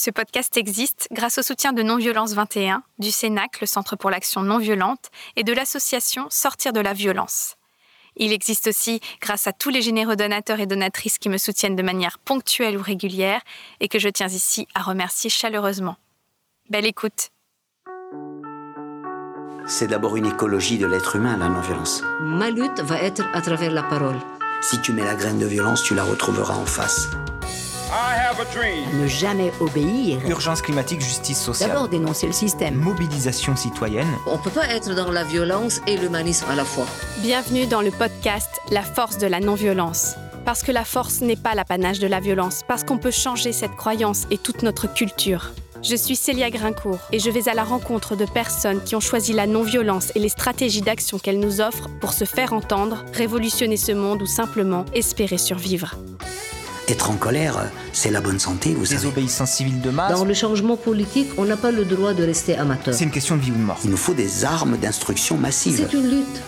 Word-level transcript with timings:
Ce 0.00 0.10
podcast 0.10 0.56
existe 0.56 1.08
grâce 1.10 1.38
au 1.38 1.42
soutien 1.42 1.72
de 1.72 1.82
Non-Violence 1.82 2.32
21, 2.32 2.84
du 3.00 3.10
CENAC, 3.10 3.60
le 3.60 3.66
Centre 3.66 3.96
pour 3.96 4.10
l'action 4.10 4.42
non 4.42 4.58
violente, 4.58 5.10
et 5.34 5.42
de 5.42 5.52
l'association 5.52 6.28
Sortir 6.30 6.72
de 6.72 6.78
la 6.78 6.92
violence. 6.92 7.56
Il 8.14 8.32
existe 8.32 8.68
aussi 8.68 9.00
grâce 9.20 9.48
à 9.48 9.52
tous 9.52 9.70
les 9.70 9.82
généreux 9.82 10.14
donateurs 10.14 10.60
et 10.60 10.66
donatrices 10.66 11.18
qui 11.18 11.28
me 11.28 11.36
soutiennent 11.36 11.74
de 11.74 11.82
manière 11.82 12.20
ponctuelle 12.20 12.78
ou 12.78 12.80
régulière 12.80 13.40
et 13.80 13.88
que 13.88 13.98
je 13.98 14.08
tiens 14.08 14.28
ici 14.28 14.68
à 14.72 14.82
remercier 14.82 15.30
chaleureusement. 15.30 15.96
Belle 16.70 16.86
écoute. 16.86 17.30
C'est 19.66 19.88
d'abord 19.88 20.14
une 20.14 20.26
écologie 20.26 20.78
de 20.78 20.86
l'être 20.86 21.16
humain, 21.16 21.36
la 21.38 21.48
non-violence. 21.48 22.04
Ma 22.20 22.50
lutte 22.50 22.78
va 22.82 23.02
être 23.02 23.24
à 23.34 23.40
travers 23.40 23.72
la 23.72 23.82
parole. 23.82 24.20
Si 24.60 24.80
tu 24.80 24.92
mets 24.92 25.04
la 25.04 25.16
graine 25.16 25.40
de 25.40 25.46
violence, 25.46 25.82
tu 25.82 25.96
la 25.96 26.04
retrouveras 26.04 26.54
en 26.54 26.66
face. 26.66 27.08
Ne 28.92 29.06
jamais 29.06 29.50
obéir. 29.60 30.20
Urgence 30.28 30.60
climatique, 30.60 31.00
justice 31.00 31.40
sociale. 31.40 31.70
D'abord 31.70 31.88
dénoncer 31.88 32.26
le 32.26 32.34
système. 32.34 32.74
Mobilisation 32.74 33.56
citoyenne. 33.56 34.06
On 34.26 34.36
ne 34.36 34.42
peut 34.42 34.50
pas 34.50 34.66
être 34.68 34.94
dans 34.94 35.10
la 35.10 35.24
violence 35.24 35.80
et 35.86 35.96
l'humanisme 35.96 36.44
à 36.50 36.54
la 36.54 36.66
fois. 36.66 36.84
Bienvenue 37.22 37.66
dans 37.66 37.80
le 37.80 37.90
podcast 37.90 38.50
La 38.70 38.82
force 38.82 39.16
de 39.16 39.26
la 39.26 39.40
non-violence. 39.40 40.16
Parce 40.44 40.62
que 40.62 40.70
la 40.70 40.84
force 40.84 41.22
n'est 41.22 41.36
pas 41.36 41.54
l'apanage 41.54 41.98
de 41.98 42.06
la 42.06 42.20
violence, 42.20 42.62
parce 42.68 42.84
qu'on 42.84 42.98
peut 42.98 43.10
changer 43.10 43.52
cette 43.52 43.74
croyance 43.74 44.26
et 44.30 44.36
toute 44.36 44.62
notre 44.62 44.92
culture. 44.92 45.52
Je 45.82 45.96
suis 45.96 46.16
Célia 46.16 46.50
Grincourt 46.50 47.00
et 47.12 47.18
je 47.18 47.30
vais 47.30 47.48
à 47.48 47.54
la 47.54 47.64
rencontre 47.64 48.16
de 48.16 48.26
personnes 48.26 48.82
qui 48.82 48.96
ont 48.96 49.00
choisi 49.00 49.32
la 49.32 49.46
non-violence 49.46 50.12
et 50.14 50.18
les 50.18 50.28
stratégies 50.28 50.82
d'action 50.82 51.18
qu'elle 51.18 51.40
nous 51.40 51.62
offre 51.62 51.88
pour 52.00 52.12
se 52.12 52.26
faire 52.26 52.52
entendre, 52.52 53.04
révolutionner 53.14 53.78
ce 53.78 53.92
monde 53.92 54.20
ou 54.20 54.26
simplement 54.26 54.84
espérer 54.92 55.38
survivre. 55.38 55.94
Être 56.88 57.10
en 57.10 57.16
colère, 57.16 57.70
c'est 57.92 58.10
la 58.10 58.22
bonne 58.22 58.38
santé, 58.38 58.72
vous 58.72 58.86
savez. 58.86 59.02
Désobéissance 59.02 59.50
civile 59.52 59.80
de 59.82 59.90
masse. 59.90 60.10
Dans 60.10 60.24
le 60.24 60.32
changement 60.32 60.78
politique, 60.78 61.28
on 61.36 61.44
n'a 61.44 61.58
pas 61.58 61.70
le 61.70 61.84
droit 61.84 62.14
de 62.14 62.24
rester 62.24 62.56
amateur. 62.56 62.94
C'est 62.94 63.04
une 63.04 63.10
question 63.10 63.36
de 63.36 63.42
vie 63.42 63.50
ou 63.50 63.56
de 63.56 63.60
mort. 63.60 63.78
Il 63.84 63.90
nous 63.90 63.98
faut 63.98 64.14
des 64.14 64.44
armes 64.46 64.78
d'instruction 64.78 65.36
massive. 65.36 65.76
C'est 65.76 65.96
une 65.96 66.08
lutte. 66.08 66.42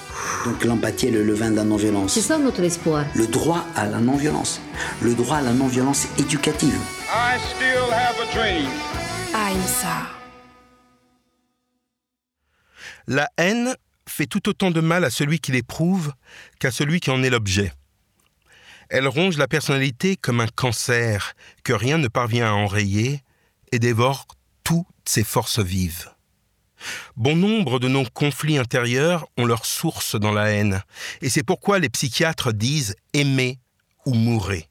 Donc 0.46 0.64
l'empathie 0.64 1.08
est 1.08 1.10
le 1.10 1.22
levain 1.22 1.50
de 1.50 1.56
la 1.56 1.64
non-violence. 1.64 2.14
C'est 2.14 2.22
ça 2.22 2.38
notre 2.38 2.62
espoir. 2.62 3.04
Le 3.14 3.26
droit 3.26 3.66
à 3.76 3.86
la 3.86 3.98
non-violence. 3.98 4.62
Le 5.02 5.14
droit 5.14 5.36
à 5.36 5.42
la 5.42 5.52
non-violence 5.52 6.06
éducative. 6.18 6.78
I 7.12 7.38
still 7.54 7.92
have 7.92 8.16
a 8.18 8.34
dream. 8.34 8.68
La 13.06 13.28
haine 13.36 13.74
fait 14.06 14.26
tout 14.26 14.48
autant 14.48 14.70
de 14.70 14.80
mal 14.80 15.04
à 15.04 15.10
celui 15.10 15.40
qui 15.40 15.52
l'éprouve 15.52 16.12
qu'à 16.58 16.70
celui 16.70 17.00
qui 17.00 17.10
en 17.10 17.22
est 17.22 17.30
l'objet. 17.30 17.72
Elle 18.90 19.06
ronge 19.06 19.38
la 19.38 19.46
personnalité 19.46 20.16
comme 20.16 20.40
un 20.40 20.48
cancer 20.48 21.34
que 21.62 21.72
rien 21.72 21.96
ne 21.96 22.08
parvient 22.08 22.48
à 22.48 22.54
enrayer 22.54 23.22
et 23.70 23.78
dévore 23.78 24.26
toutes 24.64 24.86
ses 25.04 25.22
forces 25.22 25.60
vives. 25.60 26.10
Bon 27.14 27.36
nombre 27.36 27.78
de 27.78 27.86
nos 27.86 28.04
conflits 28.04 28.58
intérieurs 28.58 29.28
ont 29.36 29.44
leur 29.44 29.64
source 29.64 30.16
dans 30.16 30.32
la 30.32 30.50
haine, 30.50 30.82
et 31.20 31.28
c'est 31.28 31.44
pourquoi 31.44 31.78
les 31.78 31.88
psychiatres 31.88 32.52
disent 32.52 32.96
aimer 33.12 33.60
ou 34.06 34.14
mourir. 34.14 34.64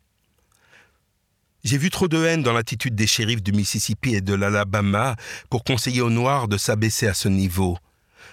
J'ai 1.64 1.78
vu 1.78 1.90
trop 1.90 2.08
de 2.08 2.24
haine 2.26 2.44
dans 2.44 2.54
l'attitude 2.54 2.96
des 2.96 3.08
shérifs 3.08 3.44
du 3.44 3.54
Mississippi 3.54 4.16
et 4.16 4.22
de 4.22 4.34
l'Alabama 4.34 5.16
pour 5.50 5.64
conseiller 5.64 6.02
aux 6.02 6.10
Noirs 6.10 6.48
de 6.48 6.58
s'abaisser 6.58 7.08
à 7.08 7.14
ce 7.14 7.28
niveau. 7.30 7.78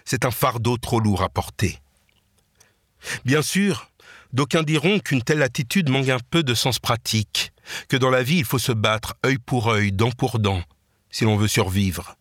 C'est 0.05 0.25
un 0.25 0.31
fardeau 0.31 0.79
trop 0.79 1.01
lourd 1.01 1.23
à 1.23 1.29
porter. 1.29 1.81
Bien 3.25 3.43
sûr, 3.43 3.91
d'aucuns 4.33 4.63
diront 4.63 4.99
qu'une 4.99 5.23
telle 5.23 5.43
attitude 5.43 5.89
manque 5.89 6.09
un 6.09 6.19
peu 6.31 6.43
de 6.43 6.55
sens 6.55 6.79
pratique, 6.79 7.53
que 7.89 7.97
dans 7.97 8.11
la 8.11 8.23
vie 8.23 8.39
il 8.39 8.45
faut 8.45 8.59
se 8.59 8.73
battre 8.73 9.15
œil 9.25 9.39
pour 9.39 9.69
œil, 9.69 9.93
dent 9.93 10.11
pour 10.11 10.39
dent, 10.39 10.63
si 11.11 11.25
l'on 11.25 11.37
veut 11.37 11.49
survivre. 11.49 12.17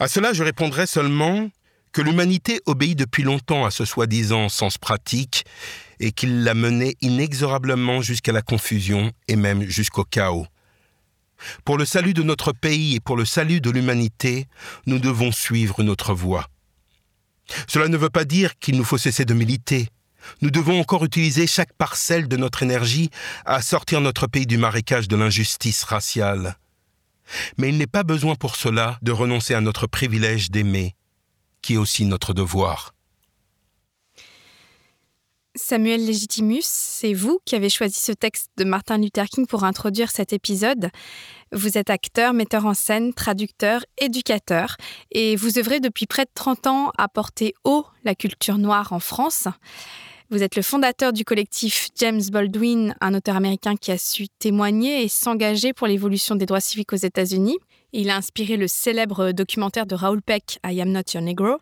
À 0.00 0.08
cela, 0.08 0.32
je 0.32 0.42
répondrai 0.42 0.86
seulement 0.86 1.48
que 1.92 2.02
l'humanité 2.02 2.60
obéit 2.66 2.98
depuis 2.98 3.22
longtemps 3.22 3.64
à 3.64 3.70
ce 3.70 3.84
soi-disant 3.84 4.48
sens 4.48 4.76
pratique 4.78 5.44
et 6.00 6.10
qu'il 6.10 6.42
l'a 6.42 6.54
mené 6.54 6.96
inexorablement 7.00 8.02
jusqu'à 8.02 8.32
la 8.32 8.42
confusion 8.42 9.12
et 9.28 9.36
même 9.36 9.62
jusqu'au 9.62 10.02
chaos. 10.02 10.46
Pour 11.64 11.78
le 11.78 11.84
salut 11.84 12.14
de 12.14 12.22
notre 12.22 12.52
pays 12.52 12.96
et 12.96 13.00
pour 13.00 13.16
le 13.16 13.24
salut 13.24 13.60
de 13.60 13.70
l'humanité, 13.70 14.46
nous 14.86 14.98
devons 14.98 15.30
suivre 15.30 15.82
notre 15.82 16.14
voie. 16.14 16.48
Cela 17.68 17.88
ne 17.88 17.96
veut 17.96 18.10
pas 18.10 18.24
dire 18.24 18.58
qu'il 18.58 18.76
nous 18.76 18.84
faut 18.84 18.98
cesser 18.98 19.24
de 19.24 19.34
militer. 19.34 19.88
Nous 20.40 20.50
devons 20.50 20.80
encore 20.80 21.04
utiliser 21.04 21.46
chaque 21.46 21.72
parcelle 21.72 22.28
de 22.28 22.36
notre 22.36 22.62
énergie 22.62 23.10
à 23.44 23.62
sortir 23.62 24.00
notre 24.00 24.26
pays 24.26 24.46
du 24.46 24.58
marécage 24.58 25.08
de 25.08 25.16
l'injustice 25.16 25.84
raciale. 25.84 26.56
Mais 27.56 27.70
il 27.70 27.78
n'est 27.78 27.86
pas 27.86 28.02
besoin 28.02 28.34
pour 28.34 28.56
cela 28.56 28.98
de 29.02 29.12
renoncer 29.12 29.54
à 29.54 29.60
notre 29.60 29.86
privilège 29.86 30.50
d'aimer, 30.50 30.94
qui 31.62 31.74
est 31.74 31.78
aussi 31.78 32.04
notre 32.04 32.34
devoir. 32.34 32.94
Samuel 35.56 36.04
Legitimus, 36.04 36.64
c'est 36.64 37.14
vous 37.14 37.38
qui 37.44 37.54
avez 37.54 37.70
choisi 37.70 38.00
ce 38.00 38.10
texte 38.10 38.50
de 38.56 38.64
Martin 38.64 38.98
Luther 38.98 39.26
King 39.26 39.46
pour 39.46 39.62
introduire 39.62 40.10
cet 40.10 40.32
épisode. 40.32 40.90
Vous 41.52 41.78
êtes 41.78 41.90
acteur, 41.90 42.34
metteur 42.34 42.66
en 42.66 42.74
scène, 42.74 43.14
traducteur, 43.14 43.84
éducateur, 43.98 44.76
et 45.12 45.36
vous 45.36 45.56
œuvrez 45.58 45.78
depuis 45.78 46.06
près 46.06 46.24
de 46.24 46.30
30 46.34 46.66
ans 46.66 46.92
à 46.98 47.06
porter 47.06 47.54
haut 47.62 47.86
la 48.02 48.16
culture 48.16 48.58
noire 48.58 48.92
en 48.92 48.98
France. 48.98 49.46
Vous 50.34 50.42
êtes 50.42 50.56
le 50.56 50.62
fondateur 50.62 51.12
du 51.12 51.24
collectif 51.24 51.90
James 51.94 52.20
Baldwin, 52.32 52.96
un 53.00 53.14
auteur 53.14 53.36
américain 53.36 53.76
qui 53.76 53.92
a 53.92 53.98
su 53.98 54.26
témoigner 54.40 55.04
et 55.04 55.08
s'engager 55.08 55.72
pour 55.72 55.86
l'évolution 55.86 56.34
des 56.34 56.44
droits 56.44 56.58
civiques 56.58 56.92
aux 56.92 56.96
États-Unis. 56.96 57.56
Il 57.92 58.10
a 58.10 58.16
inspiré 58.16 58.56
le 58.56 58.66
célèbre 58.66 59.30
documentaire 59.30 59.86
de 59.86 59.94
Raoul 59.94 60.22
Peck, 60.22 60.58
I 60.66 60.80
Am 60.80 60.90
Not 60.90 61.02
Your 61.14 61.22
Negro. 61.22 61.58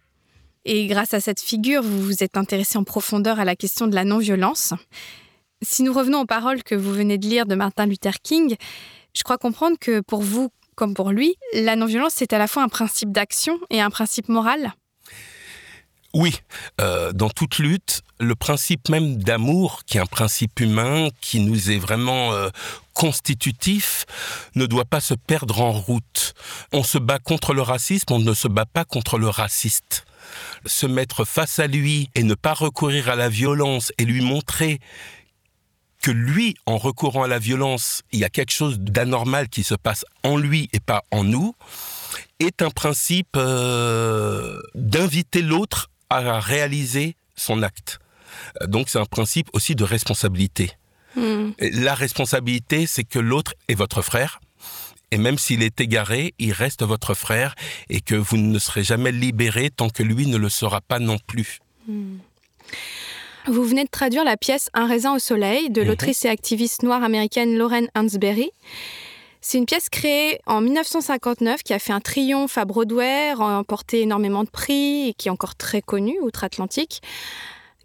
Et 0.64 0.86
grâce 0.86 1.12
à 1.12 1.20
cette 1.20 1.42
figure, 1.42 1.82
vous 1.82 2.00
vous 2.00 2.24
êtes 2.24 2.38
intéressé 2.38 2.78
en 2.78 2.84
profondeur 2.84 3.38
à 3.38 3.44
la 3.44 3.56
question 3.56 3.88
de 3.88 3.94
la 3.94 4.04
non-violence. 4.04 4.72
Si 5.60 5.82
nous 5.82 5.92
revenons 5.92 6.22
aux 6.22 6.26
paroles 6.26 6.62
que 6.62 6.74
vous 6.74 6.94
venez 6.94 7.18
de 7.18 7.26
lire 7.26 7.44
de 7.44 7.54
Martin 7.54 7.84
Luther 7.84 8.22
King, 8.22 8.56
je 9.14 9.22
crois 9.22 9.36
comprendre 9.36 9.76
que 9.78 10.00
pour 10.00 10.22
vous, 10.22 10.48
comme 10.76 10.94
pour 10.94 11.10
lui, 11.10 11.34
la 11.52 11.76
non-violence, 11.76 12.14
c'est 12.16 12.32
à 12.32 12.38
la 12.38 12.46
fois 12.46 12.62
un 12.62 12.70
principe 12.70 13.12
d'action 13.12 13.60
et 13.68 13.82
un 13.82 13.90
principe 13.90 14.30
moral. 14.30 14.72
Oui, 16.14 16.40
euh, 16.80 17.12
dans 17.12 17.30
toute 17.30 17.58
lutte, 17.58 18.02
le 18.20 18.34
principe 18.34 18.90
même 18.90 19.16
d'amour, 19.16 19.82
qui 19.86 19.96
est 19.96 20.00
un 20.00 20.06
principe 20.06 20.60
humain, 20.60 21.08
qui 21.22 21.40
nous 21.40 21.70
est 21.70 21.78
vraiment 21.78 22.32
euh, 22.32 22.50
constitutif, 22.92 24.04
ne 24.54 24.66
doit 24.66 24.84
pas 24.84 25.00
se 25.00 25.14
perdre 25.14 25.62
en 25.62 25.72
route. 25.72 26.34
On 26.72 26.82
se 26.82 26.98
bat 26.98 27.18
contre 27.18 27.54
le 27.54 27.62
racisme, 27.62 28.12
on 28.12 28.18
ne 28.18 28.34
se 28.34 28.46
bat 28.46 28.66
pas 28.66 28.84
contre 28.84 29.18
le 29.18 29.28
raciste. 29.28 30.04
Se 30.66 30.86
mettre 30.86 31.24
face 31.24 31.58
à 31.58 31.66
lui 31.66 32.10
et 32.14 32.22
ne 32.22 32.34
pas 32.34 32.54
recourir 32.54 33.08
à 33.08 33.16
la 33.16 33.30
violence 33.30 33.90
et 33.96 34.04
lui 34.04 34.20
montrer 34.20 34.80
que 36.02 36.10
lui, 36.10 36.56
en 36.66 36.76
recourant 36.76 37.22
à 37.22 37.28
la 37.28 37.38
violence, 37.38 38.02
il 38.12 38.18
y 38.18 38.24
a 38.24 38.28
quelque 38.28 38.52
chose 38.52 38.78
d'anormal 38.80 39.48
qui 39.48 39.62
se 39.62 39.74
passe 39.74 40.04
en 40.24 40.36
lui 40.36 40.68
et 40.72 40.80
pas 40.80 41.04
en 41.10 41.24
nous, 41.24 41.54
est 42.40 42.60
un 42.60 42.70
principe 42.70 43.36
euh, 43.36 44.60
d'inviter 44.74 45.42
l'autre 45.42 45.91
à 46.16 46.40
réaliser 46.40 47.16
son 47.36 47.62
acte. 47.62 47.98
Donc 48.66 48.88
c'est 48.88 48.98
un 48.98 49.06
principe 49.06 49.48
aussi 49.52 49.74
de 49.74 49.84
responsabilité. 49.84 50.72
La 51.58 51.94
responsabilité, 51.94 52.86
c'est 52.86 53.04
que 53.04 53.18
l'autre 53.18 53.54
est 53.68 53.74
votre 53.74 54.02
frère. 54.02 54.40
Et 55.10 55.18
même 55.18 55.36
s'il 55.36 55.62
est 55.62 55.78
égaré, 55.80 56.32
il 56.38 56.52
reste 56.52 56.82
votre 56.82 57.12
frère 57.12 57.54
et 57.90 58.00
que 58.00 58.14
vous 58.14 58.38
ne 58.38 58.58
serez 58.58 58.82
jamais 58.82 59.12
libéré 59.12 59.68
tant 59.68 59.90
que 59.90 60.02
lui 60.02 60.26
ne 60.26 60.38
le 60.38 60.48
sera 60.48 60.80
pas 60.80 60.98
non 60.98 61.18
plus. 61.26 61.58
Vous 63.46 63.64
venez 63.64 63.84
de 63.84 63.90
traduire 63.90 64.24
la 64.24 64.38
pièce 64.38 64.70
Un 64.72 64.86
raisin 64.86 65.14
au 65.14 65.18
soleil 65.18 65.68
de 65.68 65.82
l'autrice 65.82 66.24
et 66.24 66.28
activiste 66.28 66.82
noire 66.82 67.02
américaine 67.02 67.58
Lauren 67.58 67.88
Hansberry. 67.94 68.50
C'est 69.44 69.58
une 69.58 69.66
pièce 69.66 69.88
créée 69.88 70.38
en 70.46 70.60
1959 70.60 71.64
qui 71.64 71.74
a 71.74 71.80
fait 71.80 71.92
un 71.92 72.00
triomphe 72.00 72.56
à 72.58 72.64
Broadway, 72.64 73.32
remporté 73.32 74.02
énormément 74.02 74.44
de 74.44 74.48
prix 74.50 75.08
et 75.08 75.14
qui 75.14 75.26
est 75.26 75.30
encore 75.32 75.56
très 75.56 75.82
connue 75.82 76.16
outre-Atlantique. 76.20 77.02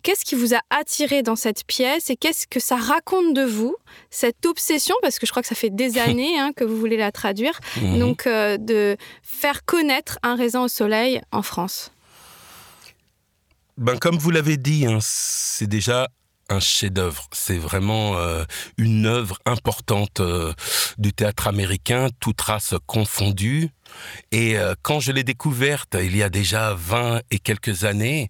Qu'est-ce 0.04 0.24
qui 0.24 0.36
vous 0.36 0.54
a 0.54 0.60
attiré 0.70 1.24
dans 1.24 1.36
cette 1.36 1.66
pièce 1.66 2.12
et 2.12 2.16
qu'est-ce 2.16 2.46
que 2.46 2.60
ça 2.60 2.76
raconte 2.76 3.34
de 3.34 3.42
vous, 3.44 3.76
cette 4.12 4.46
obsession, 4.46 4.96
parce 5.02 5.18
que 5.18 5.26
je 5.26 5.32
crois 5.32 5.42
que 5.42 5.48
ça 5.50 5.56
fait 5.56 5.72
des 5.72 5.98
années 5.98 6.40
hein, 6.40 6.52
que 6.56 6.64
vous 6.64 6.78
voulez 6.78 6.96
la 6.96 7.12
traduire, 7.12 7.60
Mhm. 7.82 8.00
donc 8.00 8.28
euh, 8.28 8.58
de 8.58 8.96
faire 9.24 9.66
connaître 9.66 10.20
un 10.22 10.36
raisin 10.36 10.62
au 10.64 10.68
soleil 10.68 11.22
en 11.32 11.42
France 11.42 11.92
Ben, 13.78 13.98
comme 13.98 14.18
vous 14.18 14.30
l'avez 14.30 14.58
dit, 14.58 14.86
hein, 14.86 15.00
c'est 15.02 15.68
déjà 15.68 16.08
un 16.50 16.60
chef-d'œuvre. 16.60 17.28
C'est 17.32 17.58
vraiment 17.58 18.18
euh, 18.18 18.44
une 18.78 19.06
œuvre 19.06 19.38
importante 19.46 20.20
euh, 20.20 20.54
du 20.98 21.14
théâtre 21.14 21.48
américain, 21.48 22.10
toute 22.20 22.40
race 22.42 22.76
confondue. 22.86 23.70
Et 24.32 24.58
euh, 24.58 24.76
quand 24.82 25.00
je 25.00 25.12
l'ai 25.12 25.24
découverte 25.24 25.96
il 26.02 26.16
y 26.16 26.24
a 26.24 26.30
déjà 26.30 26.74
20 26.74 27.22
et 27.32 27.40
quelques 27.40 27.84
années, 27.84 28.30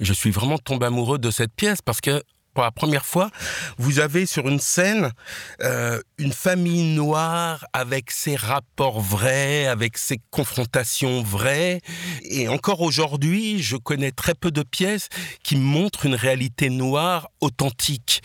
je 0.00 0.12
suis 0.12 0.30
vraiment 0.30 0.58
tombé 0.58 0.86
amoureux 0.86 1.18
de 1.18 1.30
cette 1.30 1.52
pièce 1.54 1.82
parce 1.82 2.00
que 2.00 2.22
pour 2.54 2.62
la 2.62 2.70
première 2.70 3.04
fois, 3.04 3.30
vous 3.78 3.98
avez 3.98 4.26
sur 4.26 4.48
une 4.48 4.60
scène 4.60 5.10
euh, 5.62 6.00
une 6.18 6.32
famille 6.32 6.94
noire 6.94 7.66
avec 7.72 8.10
ses 8.10 8.36
rapports 8.36 9.00
vrais, 9.00 9.66
avec 9.66 9.98
ses 9.98 10.20
confrontations 10.30 11.22
vraies. 11.22 11.80
Et 12.22 12.48
encore 12.48 12.80
aujourd'hui, 12.80 13.62
je 13.62 13.76
connais 13.76 14.12
très 14.12 14.34
peu 14.34 14.50
de 14.50 14.62
pièces 14.62 15.08
qui 15.42 15.56
montrent 15.56 16.06
une 16.06 16.14
réalité 16.14 16.70
noire 16.70 17.28
authentique. 17.40 18.22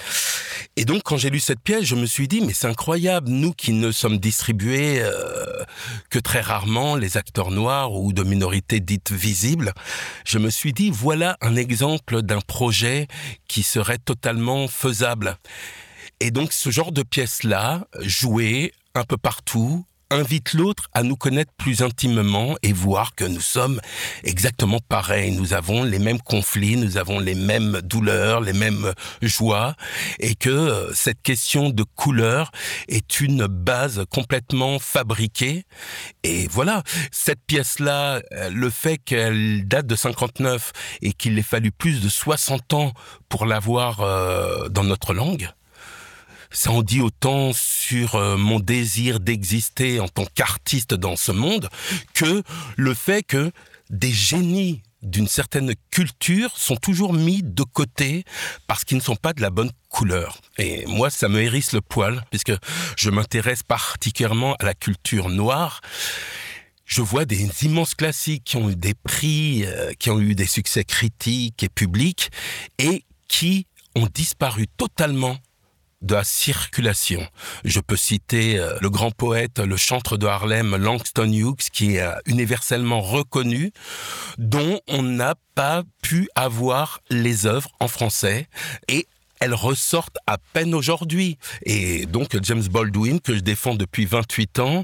Et 0.76 0.86
donc, 0.86 1.04
quand 1.04 1.18
j'ai 1.18 1.30
lu 1.30 1.40
cette 1.40 1.60
pièce, 1.60 1.84
je 1.84 1.96
me 1.96 2.06
suis 2.06 2.28
dit, 2.28 2.42
mais 2.42 2.54
c'est 2.54 2.68
incroyable, 2.68 3.30
nous 3.30 3.54
qui 3.54 3.74
ne 3.74 3.92
sommes 3.92 4.18
distribués 4.18 5.02
euh, 5.02 5.64
que 6.10 6.20
très 6.20 6.42
rarement, 6.42 6.96
les 6.96 7.18
acteurs 7.18 7.52
noirs 7.52 7.94
ou 7.94 8.14
de 8.14 8.24
minorités 8.24 8.80
dites 8.80 9.12
visibles, 9.12 9.74
je 10.26 10.38
me 10.38 10.50
suis 10.50 10.72
dit, 10.72 10.90
voilà 10.90 11.38
un 11.42 11.56
exemple 11.56 12.22
d'un 12.22 12.40
projet 12.42 13.08
qui 13.48 13.64
serait 13.64 13.98
totalement 13.98 14.19
faisable. 14.68 15.38
Et 16.20 16.32
donc, 16.32 16.54
ce 16.54 16.70
genre 16.70 16.92
de 16.92 17.04
pièce-là, 17.04 17.88
jouée 18.02 18.74
un 18.96 19.04
peu 19.04 19.18
partout, 19.18 19.86
invite 20.12 20.54
l'autre 20.54 20.90
à 20.94 21.04
nous 21.04 21.16
connaître 21.16 21.52
plus 21.58 21.82
intimement 21.82 22.56
et 22.64 22.74
voir 22.74 23.16
que 23.16 23.26
nous 23.26 23.42
sommes 23.42 23.80
exactement 24.24 24.80
pareils. 24.80 25.32
Nous 25.32 25.54
avons 25.54 25.84
les 25.84 26.00
mêmes 26.00 26.22
conflits, 26.22 26.78
nous 26.78 26.98
avons 26.98 27.20
les 27.20 27.36
mêmes 27.36 27.82
douleurs, 27.84 28.42
les 28.42 28.54
mêmes 28.54 28.94
joies 29.22 29.76
et 30.20 30.36
que 30.36 30.50
euh, 30.50 30.94
cette 30.94 31.22
question 31.22 31.70
de 31.70 31.84
couleur 31.84 32.52
est 32.88 33.22
une 33.22 33.48
base 33.48 34.06
complètement 34.10 34.80
fabriquée. 34.80 35.66
Et 36.24 36.48
voilà, 36.48 36.84
cette 37.12 37.42
pièce-là, 37.46 38.22
euh, 38.34 38.50
le 38.50 38.70
fait 38.70 38.98
qu'elle 38.98 39.68
date 39.68 39.86
de 39.86 39.96
59 39.96 40.72
et 41.02 41.14
qu'il 41.14 41.38
ait 41.38 41.44
fallu 41.44 41.72
plus 41.72 42.02
de 42.02 42.10
60 42.10 42.74
ans 42.74 42.94
pour 43.30 43.46
l'avoir 43.46 44.02
euh, 44.02 44.70
dans 44.70 44.84
notre 44.84 45.14
langue, 45.14 45.50
ça 46.52 46.72
en 46.72 46.82
dit 46.82 47.02
autant 47.02 47.52
sur 47.54 48.16
euh, 48.16 48.38
mon 48.38 48.60
désir 48.60 49.20
d'exister 49.20 50.00
en 50.00 50.08
tant 50.08 50.26
qu'artiste 50.34 50.94
dans 50.94 51.16
ce 51.16 51.32
monde 51.32 51.70
que 52.14 52.44
le 52.76 52.94
fait 52.94 53.24
que 53.24 53.52
des 53.90 54.12
génies 54.12 54.82
d'une 55.02 55.28
certaine 55.28 55.74
culture 55.92 56.58
sont 56.58 56.76
toujours 56.76 57.14
mis 57.14 57.42
de 57.42 57.64
côté 57.64 58.26
parce 58.68 58.84
qu'ils 58.84 58.98
ne 58.98 59.02
sont 59.04 59.16
pas 59.16 59.34
de 59.34 59.42
la 59.42 59.50
bonne 59.50 59.72
couleur. 59.88 60.40
Et 60.58 60.86
moi, 60.88 61.10
ça 61.10 61.30
me 61.30 61.42
hérisse 61.42 61.72
le 61.72 61.82
poil, 61.82 62.26
puisque 62.30 62.52
je 62.98 63.10
m'intéresse 63.10 63.64
particulièrement 63.64 64.56
à 64.56 64.66
la 64.66 64.74
culture 64.74 65.30
noire. 65.30 65.82
Je 66.86 67.02
vois 67.02 67.26
des 67.26 67.66
immenses 67.66 67.96
classiques 67.96 68.44
qui 68.44 68.58
ont 68.58 68.70
eu 68.70 68.76
des 68.76 68.94
prix, 68.94 69.64
euh, 69.66 69.94
qui 70.00 70.10
ont 70.10 70.20
eu 70.20 70.36
des 70.36 70.48
succès 70.48 70.84
critiques 70.84 71.64
et 71.64 71.70
publics, 71.70 72.30
et 72.78 73.06
qui 73.28 73.68
ont 73.96 74.08
disparu 74.14 74.68
totalement 74.68 75.38
de 76.02 76.16
la 76.16 76.24
circulation. 76.24 77.26
Je 77.66 77.80
peux 77.80 77.98
citer 77.98 78.58
euh, 78.58 78.78
le 78.82 78.90
grand 78.90 79.12
poète, 79.12 79.60
le 79.60 79.78
chantre 79.78 80.18
de 80.18 80.28
Harlem, 80.28 80.76
Langston 80.76 81.32
Hughes, 81.32 81.70
qui 81.72 81.96
est 81.96 82.02
euh, 82.02 82.14
universellement 82.26 83.02
reconnu, 83.02 83.72
dont 84.38 84.80
on 84.88 85.04
n'a 85.04 85.36
pas 85.56 85.84
pu 86.02 86.30
avoir 86.36 87.02
les 87.10 87.46
œuvres 87.46 87.72
en 87.80 87.88
français. 87.88 88.48
Et 88.88 89.08
elles 89.40 89.54
ressortent 89.54 90.18
à 90.28 90.38
peine 90.38 90.74
aujourd'hui. 90.74 91.38
Et 91.64 92.06
donc 92.06 92.38
James 92.44 92.64
Baldwin, 92.64 93.20
que 93.20 93.36
je 93.36 93.40
défends 93.40 93.76
depuis 93.76 94.06
28 94.06 94.60
ans, 94.60 94.84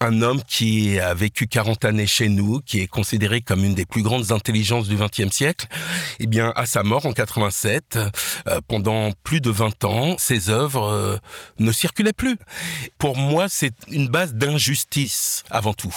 un 0.00 0.22
homme 0.22 0.42
qui 0.46 0.98
a 0.98 1.14
vécu 1.14 1.46
40 1.46 1.84
années 1.84 2.06
chez 2.06 2.28
nous, 2.28 2.60
qui 2.60 2.80
est 2.80 2.86
considéré 2.86 3.40
comme 3.40 3.64
une 3.64 3.74
des 3.74 3.86
plus 3.86 4.02
grandes 4.02 4.32
intelligences 4.32 4.88
du 4.88 4.96
XXe 4.96 5.32
siècle, 5.34 5.66
eh 6.20 6.26
bien 6.26 6.52
à 6.56 6.66
sa 6.66 6.82
mort 6.82 7.06
en 7.06 7.12
87, 7.12 7.98
euh, 8.48 8.60
pendant 8.68 9.12
plus 9.22 9.40
de 9.40 9.50
20 9.50 9.84
ans, 9.84 10.16
ses 10.18 10.50
œuvres 10.50 10.88
euh, 10.88 11.16
ne 11.58 11.72
circulaient 11.72 12.12
plus. 12.12 12.36
Pour 12.98 13.16
moi, 13.16 13.46
c'est 13.48 13.74
une 13.88 14.08
base 14.08 14.34
d'injustice 14.34 15.44
avant 15.50 15.74
tout. 15.74 15.94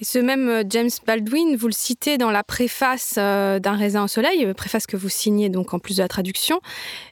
Et 0.00 0.04
ce 0.04 0.18
même 0.18 0.48
euh, 0.48 0.64
James 0.68 0.90
Baldwin, 1.06 1.54
vous 1.56 1.68
le 1.68 1.72
citez 1.72 2.18
dans 2.18 2.32
la 2.32 2.42
préface 2.42 3.14
euh, 3.16 3.60
d'un 3.60 3.76
raisin 3.76 4.04
au 4.04 4.08
soleil, 4.08 4.44
euh, 4.44 4.52
préface 4.52 4.86
que 4.86 4.96
vous 4.96 5.08
signez 5.08 5.48
donc 5.48 5.72
en 5.72 5.78
plus 5.78 5.96
de 5.96 6.02
la 6.02 6.08
traduction. 6.08 6.60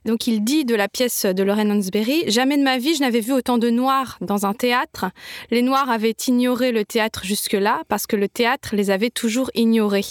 Donc 0.04 0.26
il 0.26 0.42
dit 0.42 0.64
de 0.64 0.74
la 0.74 0.88
pièce 0.88 1.24
de 1.24 1.42
Lorraine 1.44 1.70
Hansberry 1.70 2.24
Jamais 2.26 2.58
de 2.58 2.64
ma 2.64 2.78
vie 2.78 2.96
je 2.96 3.00
n'avais 3.00 3.20
vu 3.20 3.32
autant 3.32 3.58
de 3.58 3.70
noirs 3.70 4.18
dans 4.20 4.46
un 4.46 4.54
théâtre. 4.54 5.06
Les 5.52 5.62
noirs 5.62 5.90
avaient 5.90 6.16
ignoré 6.26 6.72
le 6.72 6.84
théâtre 6.84 7.24
jusque-là 7.24 7.82
parce 7.88 8.08
que 8.08 8.16
le 8.16 8.28
théâtre 8.28 8.74
les 8.74 8.90
avait 8.90 9.10
toujours 9.10 9.50
ignorés. 9.54 10.06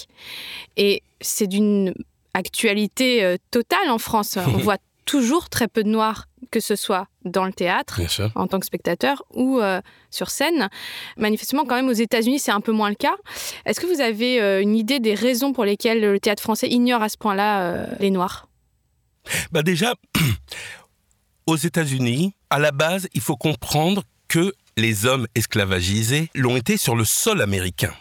Et 0.78 1.04
c'est 1.20 1.48
d'une 1.48 1.94
actualité 2.34 3.36
totale 3.52 3.90
en 3.90 3.98
France. 3.98 4.38
On 4.48 4.58
voit 4.58 4.78
toujours 5.06 5.50
très 5.50 5.68
peu 5.68 5.84
de 5.84 5.90
noirs, 5.90 6.28
que 6.52 6.60
ce 6.60 6.76
soit 6.76 7.08
dans 7.26 7.46
le 7.46 7.54
théâtre, 7.54 8.02
en 8.36 8.48
tant 8.48 8.60
que 8.60 8.66
spectateur, 8.66 9.24
ou 9.34 9.60
euh, 9.60 9.82
sur 10.10 10.30
scène. 10.30 10.70
Manifestement, 11.18 11.66
quand 11.66 11.76
même, 11.76 11.90
aux 11.90 11.94
États-Unis, 11.94 12.40
c'est 12.40 12.52
un 12.52 12.62
peu 12.62 12.72
moins 12.72 12.90
le 12.90 12.96
cas. 12.96 13.16
Est-ce 13.66 13.80
que 13.80 13.88
vous 13.88 14.02
avez 14.02 14.42
euh, 14.42 14.62
une 14.62 14.76
idée 14.76 15.00
des 15.00 15.14
raisons 15.14 15.54
pour 15.54 15.66
lesquelles 15.66 16.02
le 16.02 16.20
théâtre 16.20 16.44
français 16.44 16.70
ignore 16.70 17.02
à 17.02 17.10
ce 17.10 17.18
point-là 17.18 17.62
euh, 17.64 17.86
les 18.00 18.12
Noirs? 18.12 18.48
Bah 19.52 19.64
Déjà, 19.64 19.96
aux 21.48 21.58
États-Unis, 21.58 22.34
à 22.50 22.60
la 22.60 22.72
base, 22.72 23.08
il 23.14 23.22
faut 23.22 23.38
comprendre 23.38 24.04
que 24.28 24.54
les 24.78 25.06
hommes 25.06 25.28
esclavagisés 25.36 26.30
l'ont 26.34 26.56
été 26.56 26.78
sur 26.78 26.96
le 26.96 27.06
sol 27.06 27.42
américain. 27.42 27.94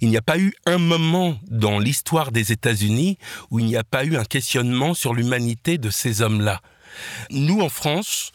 Il 0.00 0.08
n'y 0.08 0.16
a 0.16 0.22
pas 0.22 0.38
eu 0.38 0.54
un 0.66 0.78
moment 0.78 1.38
dans 1.48 1.78
l'histoire 1.78 2.32
des 2.32 2.52
États-Unis 2.52 3.18
où 3.50 3.58
il 3.58 3.66
n'y 3.66 3.76
a 3.76 3.84
pas 3.84 4.04
eu 4.04 4.16
un 4.16 4.24
questionnement 4.24 4.94
sur 4.94 5.14
l'humanité 5.14 5.78
de 5.78 5.90
ces 5.90 6.22
hommes-là. 6.22 6.60
Nous, 7.30 7.60
en 7.60 7.68
France, 7.68 8.32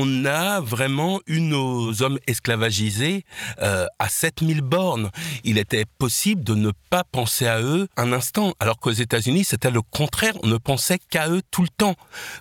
on 0.00 0.24
a 0.26 0.60
vraiment 0.60 1.20
eu 1.26 1.40
nos 1.40 2.02
hommes 2.02 2.20
esclavagisés 2.28 3.24
euh, 3.60 3.86
à 3.98 4.08
7000 4.08 4.60
bornes. 4.60 5.10
Il 5.42 5.58
était 5.58 5.86
possible 5.98 6.44
de 6.44 6.54
ne 6.54 6.70
pas 6.88 7.02
penser 7.02 7.48
à 7.48 7.60
eux 7.60 7.88
un 7.96 8.12
instant, 8.12 8.54
alors 8.60 8.78
qu'aux 8.78 8.92
États-Unis, 8.92 9.42
c'était 9.42 9.72
le 9.72 9.82
contraire. 9.82 10.34
On 10.44 10.46
ne 10.46 10.56
pensait 10.56 10.98
qu'à 11.10 11.28
eux 11.28 11.42
tout 11.50 11.62
le 11.62 11.68
temps. 11.68 11.96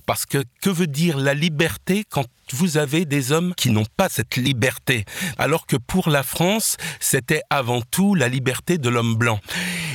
Parce 0.05 0.27
que 0.27 0.43
que 0.61 0.69
veut 0.69 0.85
dire 0.85 1.17
la 1.17 1.33
liberté 1.33 2.05
quand 2.07 2.25
vous 2.53 2.77
avez 2.77 3.05
des 3.05 3.31
hommes 3.31 3.55
qui 3.55 3.71
n'ont 3.71 3.87
pas 3.97 4.07
cette 4.07 4.35
liberté, 4.35 5.05
alors 5.39 5.65
que 5.65 5.77
pour 5.77 6.09
la 6.09 6.21
France, 6.21 6.77
c'était 6.99 7.41
avant 7.49 7.81
tout 7.81 8.13
la 8.13 8.29
liberté 8.29 8.77
de 8.77 8.89
l'homme 8.89 9.15
blanc. 9.15 9.39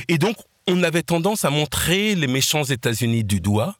Et 0.09 0.17
donc, 0.17 0.35
on 0.67 0.83
avait 0.83 1.03
tendance 1.03 1.45
à 1.45 1.49
montrer 1.49 2.15
les 2.15 2.27
méchants 2.27 2.63
États-Unis 2.63 3.23
du 3.23 3.39
doigt, 3.39 3.75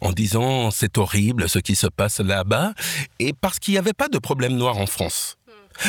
en 0.00 0.12
disant 0.12 0.70
c'est 0.70 0.98
horrible 0.98 1.48
ce 1.48 1.58
qui 1.58 1.76
se 1.76 1.86
passe 1.86 2.20
là-bas, 2.20 2.74
et 3.18 3.32
parce 3.32 3.58
qu'il 3.58 3.72
n'y 3.72 3.78
avait 3.78 3.92
pas 3.92 4.08
de 4.08 4.18
problème 4.18 4.56
noir 4.56 4.78
en 4.78 4.86
France. 4.86 5.36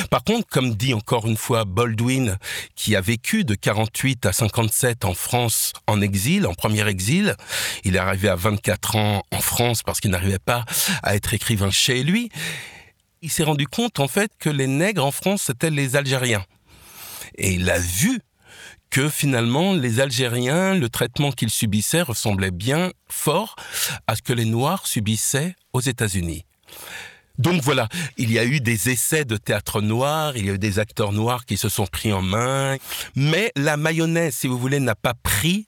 Par 0.10 0.24
contre, 0.24 0.48
comme 0.48 0.76
dit 0.76 0.94
encore 0.94 1.28
une 1.28 1.38
fois 1.38 1.66
Baldwin, 1.66 2.38
qui 2.76 2.96
a 2.96 3.02
vécu 3.02 3.44
de 3.44 3.56
48 3.56 4.26
à 4.26 4.34
57 4.34 5.06
en 5.06 5.14
France 5.14 5.74
en 5.88 6.02
exil, 6.02 6.48
en 6.48 6.54
premier 6.54 6.88
exil, 6.88 7.36
il 7.84 7.96
est 7.96 8.00
arrivé 8.00 8.30
à 8.30 8.36
24 8.36 8.96
ans 8.96 9.24
en 9.32 9.40
France 9.40 9.84
parce 9.84 10.00
qu'il 10.00 10.12
n'arrivait 10.12 10.40
pas 10.40 10.66
à 11.04 11.16
être 11.16 11.34
écrivain 11.34 11.72
chez 11.72 12.04
lui, 12.04 12.30
il 13.22 13.32
s'est 13.32 13.44
rendu 13.44 13.68
compte 13.68 14.00
en 14.00 14.08
fait 14.08 14.32
que 14.40 14.50
les 14.50 14.68
nègres 14.68 15.06
en 15.06 15.12
France, 15.12 15.44
c'était 15.48 15.70
les 15.70 15.96
Algériens. 15.96 16.44
Et 17.38 17.54
il 17.54 17.70
a 17.70 17.80
vu 17.80 18.22
que 18.90 19.10
finalement 19.10 19.74
les 19.74 20.00
Algériens, 20.00 20.76
le 20.76 20.90
traitement 20.90 21.32
qu'ils 21.32 21.50
subissaient 21.50 22.02
ressemblait 22.02 22.52
bien 22.52 22.92
fort 23.10 23.56
à 24.08 24.16
ce 24.16 24.22
que 24.22 24.34
les 24.34 24.46
Noirs 24.46 24.88
subissaient 24.88 25.56
aux 25.74 25.82
États-Unis. 25.82 26.46
Donc 27.38 27.62
voilà, 27.62 27.90
il 28.18 28.32
y 28.32 28.40
a 28.40 28.46
eu 28.46 28.60
des 28.60 28.90
essais 28.90 29.26
de 29.26 29.38
théâtre 29.38 29.82
noir, 29.82 30.38
il 30.38 30.46
y 30.46 30.50
a 30.50 30.54
eu 30.54 30.60
des 30.60 30.80
acteurs 30.80 31.12
noirs 31.12 31.46
qui 31.46 31.58
se 31.58 31.70
sont 31.70 31.86
pris 31.86 32.14
en 32.14 32.22
main, 32.22 32.78
mais 33.16 33.52
la 33.56 33.78
mayonnaise, 33.78 34.36
si 34.36 34.48
vous 34.48 34.58
voulez, 34.58 34.80
n'a 34.80 34.96
pas 34.96 35.14
pris 35.14 35.68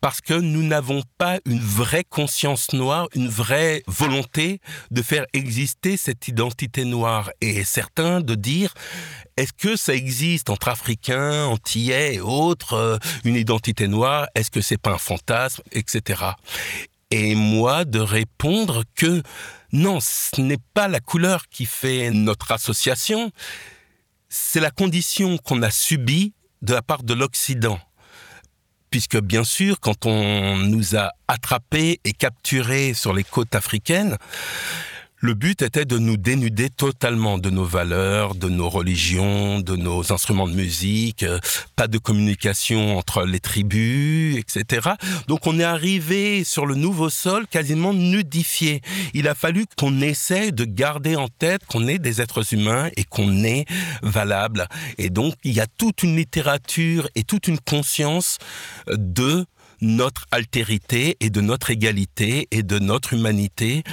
parce 0.00 0.20
que 0.20 0.34
nous 0.34 0.62
n'avons 0.62 1.02
pas 1.18 1.38
une 1.46 1.60
vraie 1.60 2.04
conscience 2.04 2.72
noire, 2.72 3.08
une 3.14 3.28
vraie 3.28 3.82
volonté 3.86 4.60
de 4.90 5.02
faire 5.02 5.26
exister 5.32 5.96
cette 5.96 6.28
identité 6.28 6.84
noire. 6.84 7.30
Et 7.40 7.64
certains 7.64 8.20
de 8.20 8.34
dire, 8.34 8.72
est-ce 9.36 9.52
que 9.52 9.76
ça 9.76 9.94
existe 9.94 10.50
entre 10.50 10.68
Africains, 10.68 11.44
Antillais 11.46 12.14
et 12.14 12.20
autres, 12.20 12.74
euh, 12.74 12.98
une 13.24 13.36
identité 13.36 13.88
noire? 13.88 14.26
Est-ce 14.34 14.50
que 14.50 14.60
c'est 14.60 14.80
pas 14.80 14.92
un 14.92 14.98
fantasme, 14.98 15.62
etc. 15.72 16.22
Et 17.10 17.34
moi 17.34 17.84
de 17.84 17.98
répondre 17.98 18.84
que 18.94 19.22
non, 19.72 19.98
ce 20.00 20.40
n'est 20.40 20.60
pas 20.74 20.86
la 20.86 21.00
couleur 21.00 21.48
qui 21.48 21.64
fait 21.64 22.10
notre 22.10 22.52
association, 22.52 23.32
c'est 24.28 24.60
la 24.60 24.70
condition 24.70 25.38
qu'on 25.38 25.62
a 25.62 25.70
subie 25.70 26.34
de 26.60 26.74
la 26.74 26.82
part 26.82 27.02
de 27.02 27.14
l'Occident. 27.14 27.78
Puisque 28.90 29.18
bien 29.18 29.44
sûr, 29.44 29.80
quand 29.80 30.04
on 30.04 30.56
nous 30.56 30.96
a 30.96 31.12
attrapés 31.26 32.00
et 32.04 32.12
capturés 32.12 32.92
sur 32.92 33.14
les 33.14 33.24
côtes 33.24 33.54
africaines, 33.54 34.18
Le 35.24 35.34
but 35.34 35.62
était 35.62 35.84
de 35.84 35.98
nous 35.98 36.16
dénuder 36.16 36.68
totalement 36.68 37.38
de 37.38 37.48
nos 37.48 37.64
valeurs, 37.64 38.34
de 38.34 38.48
nos 38.48 38.68
religions, 38.68 39.60
de 39.60 39.76
nos 39.76 40.12
instruments 40.12 40.48
de 40.48 40.54
musique, 40.54 41.22
euh, 41.22 41.38
pas 41.76 41.86
de 41.86 41.96
communication 41.98 42.98
entre 42.98 43.22
les 43.22 43.38
tribus, 43.38 44.36
etc. 44.36 44.90
Donc 45.28 45.46
on 45.46 45.60
est 45.60 45.64
arrivé 45.64 46.42
sur 46.42 46.66
le 46.66 46.74
nouveau 46.74 47.08
sol 47.08 47.46
quasiment 47.46 47.94
nudifié. 47.94 48.80
Il 49.14 49.28
a 49.28 49.36
fallu 49.36 49.66
qu'on 49.78 50.00
essaie 50.00 50.50
de 50.50 50.64
garder 50.64 51.14
en 51.14 51.28
tête 51.28 51.64
qu'on 51.66 51.86
est 51.86 52.00
des 52.00 52.20
êtres 52.20 52.52
humains 52.52 52.90
et 52.96 53.04
qu'on 53.04 53.44
est 53.44 53.66
valable. 54.02 54.66
Et 54.98 55.08
donc 55.08 55.34
il 55.44 55.52
y 55.52 55.60
a 55.60 55.68
toute 55.68 56.02
une 56.02 56.16
littérature 56.16 57.08
et 57.14 57.22
toute 57.22 57.46
une 57.46 57.60
conscience 57.60 58.38
de 58.88 59.46
notre 59.80 60.26
altérité 60.32 61.16
et 61.20 61.30
de 61.30 61.40
notre 61.40 61.70
égalité 61.70 62.48
et 62.50 62.64
de 62.64 62.80
notre 62.80 63.12
humanité 63.12 63.84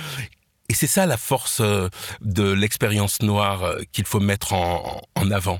et 0.70 0.74
c'est 0.74 0.88
ça 0.88 1.06
la 1.06 1.18
force 1.18 1.62
euh, 1.62 1.90
de 2.22 2.52
l'expérience 2.52 3.22
noire 3.22 3.64
euh, 3.64 3.82
qu'il 3.92 4.06
faut 4.06 4.20
mettre 4.20 4.54
en, 4.54 5.02
avant. 5.32 5.60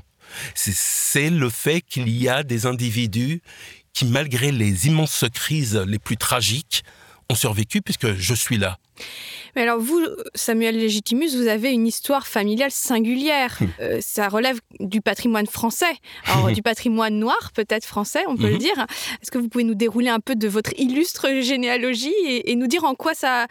C'est 0.54 1.28
le 1.28 1.50
fait 1.50 1.80
qu'il 1.80 2.08
y 2.08 2.28
a 2.28 2.44
des 2.44 2.64
individus 2.66 3.42
qui, 3.92 4.04
malgré 4.04 4.52
les 4.52 4.86
immenses 4.86 5.24
crises 5.34 5.76
les 5.76 5.98
plus 5.98 6.16
tragiques, 6.16 6.84
ont 7.28 7.34
survécu 7.34 7.82
puisque 7.82 8.14
je 8.14 8.34
suis 8.34 8.56
là. 8.56 8.78
Mais 9.56 9.62
alors 9.62 9.80
vous, 9.80 10.00
Samuel 10.34 10.76
Légitimus, 10.76 11.34
vous 11.34 11.48
avez 11.48 11.72
une 11.72 11.86
histoire 11.86 12.28
familiale 12.28 12.70
singulière. 12.70 13.58
Hum. 13.60 13.68
Euh, 13.80 13.98
ça 14.00 14.28
relève 14.28 14.60
du 14.78 15.00
patrimoine 15.00 15.46
français, 15.46 15.92
alors 16.26 16.50
du 16.52 16.62
patrimoine 16.62 17.18
noir 17.18 17.50
peut-être 17.54 17.84
français, 17.84 18.22
on 18.28 18.36
peut 18.36 18.48
le 18.48 18.54
mhm. 18.54 18.58
dire. 18.58 18.86
Est-ce 19.20 19.32
que 19.32 19.38
vous 19.38 19.48
pouvez 19.48 19.64
nous 19.64 19.74
dérouler 19.74 20.10
un 20.10 20.20
peu 20.20 20.36
de 20.36 20.46
votre 20.46 20.72
illustre 20.78 21.40
généalogie 21.40 22.14
et 22.26 22.54
nous 22.54 22.68
dire 22.68 22.84
en 22.84 22.94
quoi 22.94 23.14
ça, 23.14 23.46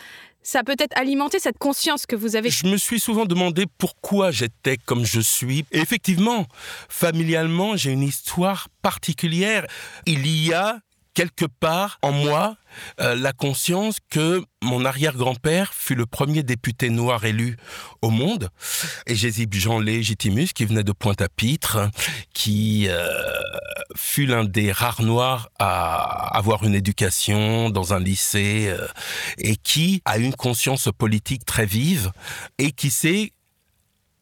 ça 0.50 0.62
a 0.62 0.64
peut-être 0.64 0.98
alimenté 0.98 1.38
cette 1.38 1.60
conscience 1.60 2.08
que 2.08 2.16
vous 2.16 2.36
avez. 2.36 2.50
Je 2.50 2.66
me 2.66 2.78
suis 2.78 3.00
souvent 3.00 3.26
demandé 3.26 3.66
pourquoi 3.78 4.32
j'étais 4.32 4.78
comme 4.78 5.06
je 5.06 5.20
suis. 5.20 5.64
Et 5.72 5.78
effectivement, 5.78 6.48
familialement, 6.90 7.78
j'ai 7.78 7.92
une 7.92 8.02
histoire 8.02 8.68
particulière. 8.82 9.68
Il 10.08 10.26
y 10.26 10.52
a 10.52 10.80
quelque 11.20 11.48
part 11.48 12.00
en 12.02 12.14
moi 12.14 12.56
euh, 13.02 13.14
la 13.14 13.34
conscience 13.34 13.98
que 14.10 14.42
mon 14.64 14.86
arrière-grand-père 14.86 15.74
fut 15.74 15.96
le 15.96 16.06
premier 16.06 16.44
député 16.44 16.90
noir 16.90 17.26
élu 17.26 17.58
au 18.02 18.10
monde, 18.10 18.48
et 19.06 19.16
Jésib 19.16 19.54
Jean 19.54 19.80
Légitimus, 19.80 20.54
qui 20.56 20.64
venait 20.64 20.86
de 20.86 20.94
Pointe-à-Pitre, 20.94 21.90
qui 22.34 22.86
euh, 22.88 23.06
fut 23.98 24.28
l'un 24.28 24.46
des 24.46 24.72
rares 24.72 25.02
noirs 25.02 25.50
à 25.60 26.38
avoir 26.38 26.64
une 26.64 26.74
éducation 26.74 27.70
dans 27.70 27.94
un 27.94 28.00
lycée, 28.00 28.68
euh, 28.70 28.88
et 29.40 29.58
qui 29.58 30.02
a 30.06 30.20
une 30.20 30.34
conscience 30.34 30.88
politique 30.98 31.44
très 31.44 31.66
vive, 31.66 32.14
et 32.60 32.72
qui 32.72 32.92
s'est 32.92 33.34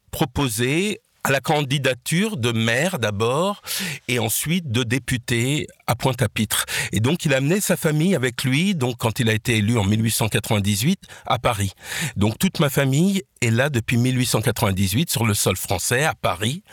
proposé 0.10 1.00
à 1.28 1.32
la 1.32 1.42
candidature 1.42 2.38
de 2.38 2.54
maire 2.54 3.00
d'abord 3.00 3.62
et 4.08 4.18
ensuite 4.18 4.72
de 4.72 4.84
député 4.84 5.68
à 5.86 5.94
Pointe-à-Pitre. 5.94 6.66
Et 6.94 7.02
donc 7.02 7.26
il 7.26 7.34
a 7.34 7.38
amené 7.38 7.60
sa 7.60 7.76
famille 7.76 8.16
avec 8.16 8.46
lui, 8.46 8.76
donc 8.76 8.96
quand 8.98 9.20
il 9.20 9.30
a 9.30 9.34
été 9.34 9.58
élu 9.58 9.78
en 9.78 9.84
1898 9.84 11.02
à 11.26 11.38
Paris. 11.38 11.74
Donc 12.16 12.40
toute 12.40 12.62
ma 12.62 12.70
famille 12.70 13.24
est 13.42 13.52
là 13.52 13.70
depuis 13.70 13.98
1898 13.98 15.10
sur 15.10 15.26
le 15.26 15.34
sol 15.34 15.58
français 15.58 16.06
à 16.06 16.14
Paris. 16.14 16.64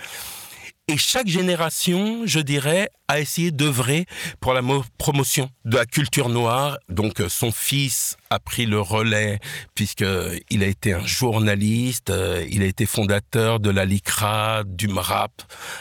Et 0.87 0.99
chaque 0.99 1.29
génération, 1.29 2.27
je 2.27 2.41
dirais, 2.41 2.91
a 3.09 3.19
essayé 3.19 3.51
d'œuvrer 3.51 4.05
pour 4.39 4.53
la 4.53 4.61
promotion 4.99 5.49
de 5.65 5.79
la 5.79 5.87
culture 5.87 6.29
noire. 6.29 6.77
Donc 6.91 7.21
euh, 7.21 7.31
son 7.31 7.53
fils 7.53 8.19
a 8.29 8.39
pris 8.39 8.67
le 8.67 8.83
relais 8.83 9.39
puisqu'il 9.75 10.63
a 10.63 10.67
été 10.67 10.93
un 10.93 11.07
journaliste, 11.07 12.11
euh, 12.11 12.47
il 12.51 12.63
a 12.63 12.67
été 12.67 12.85
fondateur 12.85 13.61
de 13.61 13.71
la 13.71 13.87
LICRA, 13.87 14.65
du 14.67 14.89
MRAP 14.89 15.33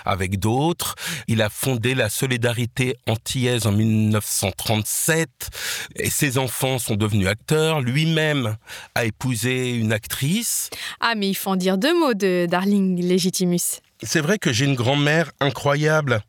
avec 0.05 0.39
d'autres. 0.39 0.95
Il 1.27 1.41
a 1.41 1.49
fondé 1.49 1.95
la 1.95 2.07
Solidarité 2.07 2.95
antillaise 3.05 3.67
en 3.67 3.73
1937 3.73 5.49
et 5.97 6.09
ses 6.09 6.37
enfants 6.37 6.79
sont 6.79 6.95
devenus 6.95 7.27
acteurs. 7.27 7.81
Lui-même 7.81 8.55
a 8.95 9.03
épousé 9.03 9.71
une 9.75 9.91
actrice. 9.91 10.69
Ah 11.01 11.15
mais 11.15 11.27
il 11.27 11.35
faut 11.35 11.49
en 11.49 11.57
dire 11.57 11.77
deux 11.77 11.99
mots 11.99 12.13
de 12.13 12.47
Darling 12.49 13.05
Legitimus. 13.05 13.81
C'est 14.05 14.21
vrai 14.21 14.37
que 14.37 14.51
j'ai 14.51 14.65
une 14.65 14.75
grand-mère 14.75 15.31
incroyable. 15.39 16.21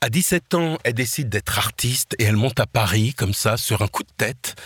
À 0.00 0.10
17 0.10 0.54
ans, 0.54 0.78
elle 0.84 0.94
décide 0.94 1.28
d'être 1.28 1.58
artiste 1.58 2.14
et 2.18 2.24
elle 2.24 2.36
monte 2.36 2.58
à 2.58 2.66
Paris 2.66 3.14
comme 3.14 3.32
ça, 3.32 3.56
sur 3.56 3.82
un 3.82 3.86
coup 3.86 4.02
de 4.02 4.12
tête. 4.16 4.56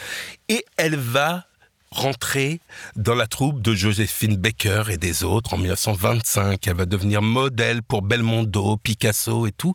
Et 0.48 0.64
elle 0.76 0.96
va 0.96 1.44
rentrer 1.90 2.60
dans 2.96 3.14
la 3.14 3.26
troupe 3.26 3.60
de 3.60 3.74
Joséphine 3.74 4.36
Baker 4.36 4.84
et 4.90 4.96
des 4.96 5.24
autres 5.24 5.54
en 5.54 5.58
1925. 5.58 6.66
Elle 6.66 6.76
va 6.76 6.86
devenir 6.86 7.22
modèle 7.22 7.82
pour 7.82 8.02
Belmondo, 8.02 8.78
Picasso 8.78 9.46
et 9.46 9.52
tout. 9.52 9.74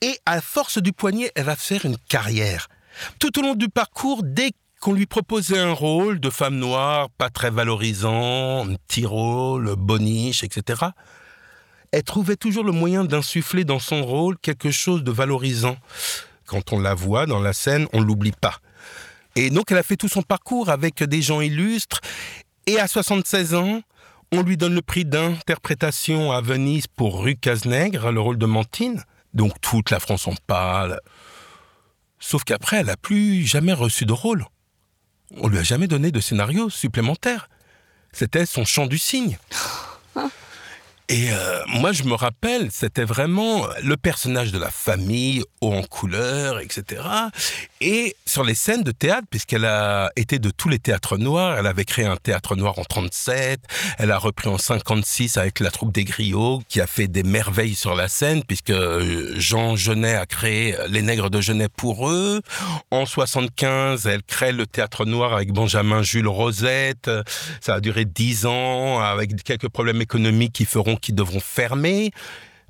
Et 0.00 0.18
à 0.26 0.40
force 0.40 0.78
du 0.78 0.92
poignet, 0.92 1.30
elle 1.36 1.44
va 1.44 1.56
faire 1.56 1.84
une 1.84 1.98
carrière. 2.08 2.68
Tout 3.18 3.38
au 3.38 3.42
long 3.42 3.54
du 3.54 3.68
parcours, 3.68 4.22
dès 4.24 4.50
qu'on 4.80 4.92
lui 4.92 5.06
proposait 5.06 5.58
un 5.58 5.72
rôle 5.72 6.18
de 6.18 6.30
femme 6.30 6.56
noire, 6.56 7.08
pas 7.16 7.30
très 7.30 7.50
valorisant, 7.50 8.68
un 8.68 8.74
petit 8.74 9.06
rôle, 9.06 9.76
boniche, 9.76 10.42
etc., 10.42 10.86
elle 11.92 12.02
trouvait 12.02 12.36
toujours 12.36 12.64
le 12.64 12.72
moyen 12.72 13.04
d'insuffler 13.04 13.64
dans 13.64 13.78
son 13.78 14.04
rôle 14.04 14.38
quelque 14.38 14.70
chose 14.70 15.04
de 15.04 15.10
valorisant. 15.12 15.76
Quand 16.46 16.72
on 16.72 16.80
la 16.80 16.94
voit 16.94 17.26
dans 17.26 17.40
la 17.40 17.52
scène, 17.52 17.86
on 17.92 18.00
l'oublie 18.00 18.32
pas. 18.32 18.58
Et 19.36 19.50
donc 19.50 19.70
elle 19.70 19.78
a 19.78 19.82
fait 19.82 19.96
tout 19.96 20.08
son 20.08 20.22
parcours 20.22 20.70
avec 20.70 21.02
des 21.02 21.22
gens 21.22 21.42
illustres. 21.42 22.00
Et 22.66 22.78
à 22.80 22.88
76 22.88 23.54
ans, 23.54 23.82
on 24.32 24.42
lui 24.42 24.56
donne 24.56 24.74
le 24.74 24.82
prix 24.82 25.04
d'interprétation 25.04 26.32
à 26.32 26.40
Venise 26.40 26.86
pour 26.86 27.22
Rue 27.22 27.36
Cazenègre, 27.36 28.10
le 28.10 28.20
rôle 28.20 28.38
de 28.38 28.46
Mantine. 28.46 29.02
Donc 29.34 29.60
toute 29.60 29.90
la 29.90 30.00
France 30.00 30.26
en 30.26 30.34
parle. 30.46 30.98
Sauf 32.18 32.44
qu'après, 32.44 32.78
elle 32.78 32.86
n'a 32.86 32.96
plus 32.96 33.46
jamais 33.46 33.72
reçu 33.72 34.06
de 34.06 34.12
rôle. 34.12 34.46
On 35.36 35.48
lui 35.48 35.58
a 35.58 35.62
jamais 35.62 35.88
donné 35.88 36.10
de 36.10 36.20
scénario 36.20 36.70
supplémentaire. 36.70 37.48
C'était 38.12 38.46
son 38.46 38.64
chant 38.64 38.86
du 38.86 38.98
cygne. 38.98 39.36
Et 41.08 41.30
euh, 41.30 41.60
moi, 41.66 41.92
je 41.92 42.04
me 42.04 42.14
rappelle, 42.14 42.70
c'était 42.70 43.04
vraiment 43.04 43.66
le 43.82 43.96
personnage 43.96 44.52
de 44.52 44.58
la 44.58 44.70
famille, 44.70 45.42
haut 45.60 45.72
en 45.72 45.82
couleur, 45.82 46.60
etc. 46.60 47.02
Et 47.80 48.16
sur 48.24 48.44
les 48.44 48.54
scènes 48.54 48.82
de 48.82 48.92
théâtre, 48.92 49.26
puisqu'elle 49.28 49.64
a 49.64 50.10
été 50.16 50.38
de 50.38 50.50
tous 50.50 50.68
les 50.68 50.78
théâtres 50.78 51.18
noirs, 51.18 51.58
elle 51.58 51.66
avait 51.66 51.84
créé 51.84 52.06
un 52.06 52.16
théâtre 52.16 52.56
noir 52.56 52.78
en 52.78 52.84
37, 52.84 53.60
elle 53.98 54.10
a 54.10 54.18
repris 54.18 54.48
en 54.48 54.58
56 54.58 55.36
avec 55.36 55.60
la 55.60 55.70
troupe 55.70 55.92
des 55.92 56.04
Griots, 56.04 56.62
qui 56.68 56.80
a 56.80 56.86
fait 56.86 57.08
des 57.08 57.24
merveilles 57.24 57.74
sur 57.74 57.94
la 57.94 58.08
scène, 58.08 58.42
puisque 58.44 58.70
euh, 58.70 59.34
Jean 59.36 59.76
Genet 59.76 60.14
a 60.14 60.26
créé 60.26 60.76
Les 60.88 61.02
Nègres 61.02 61.30
de 61.30 61.40
Genet 61.40 61.68
pour 61.68 62.08
eux. 62.08 62.40
En 62.90 63.04
75, 63.04 64.06
elle 64.06 64.22
crée 64.22 64.52
le 64.52 64.66
théâtre 64.66 65.04
noir 65.04 65.34
avec 65.34 65.52
Benjamin 65.52 66.02
Jules 66.02 66.28
Rosette. 66.28 67.10
Ça 67.60 67.74
a 67.74 67.80
duré 67.80 68.04
dix 68.04 68.46
ans, 68.46 69.00
avec 69.00 69.42
quelques 69.42 69.68
problèmes 69.68 70.00
économiques 70.00 70.52
qui 70.52 70.64
feront 70.64 70.91
qui 70.96 71.12
devront 71.12 71.40
fermer. 71.40 72.10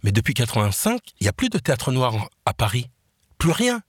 Mais 0.02 0.12
depuis 0.12 0.34
85, 0.34 1.00
il 1.20 1.24
n'y 1.24 1.28
a 1.28 1.32
plus 1.32 1.48
de 1.48 1.58
théâtre 1.58 1.92
noir 1.92 2.28
à 2.44 2.52
Paris. 2.52 2.88
Plus 3.38 3.52
rien. 3.52 3.82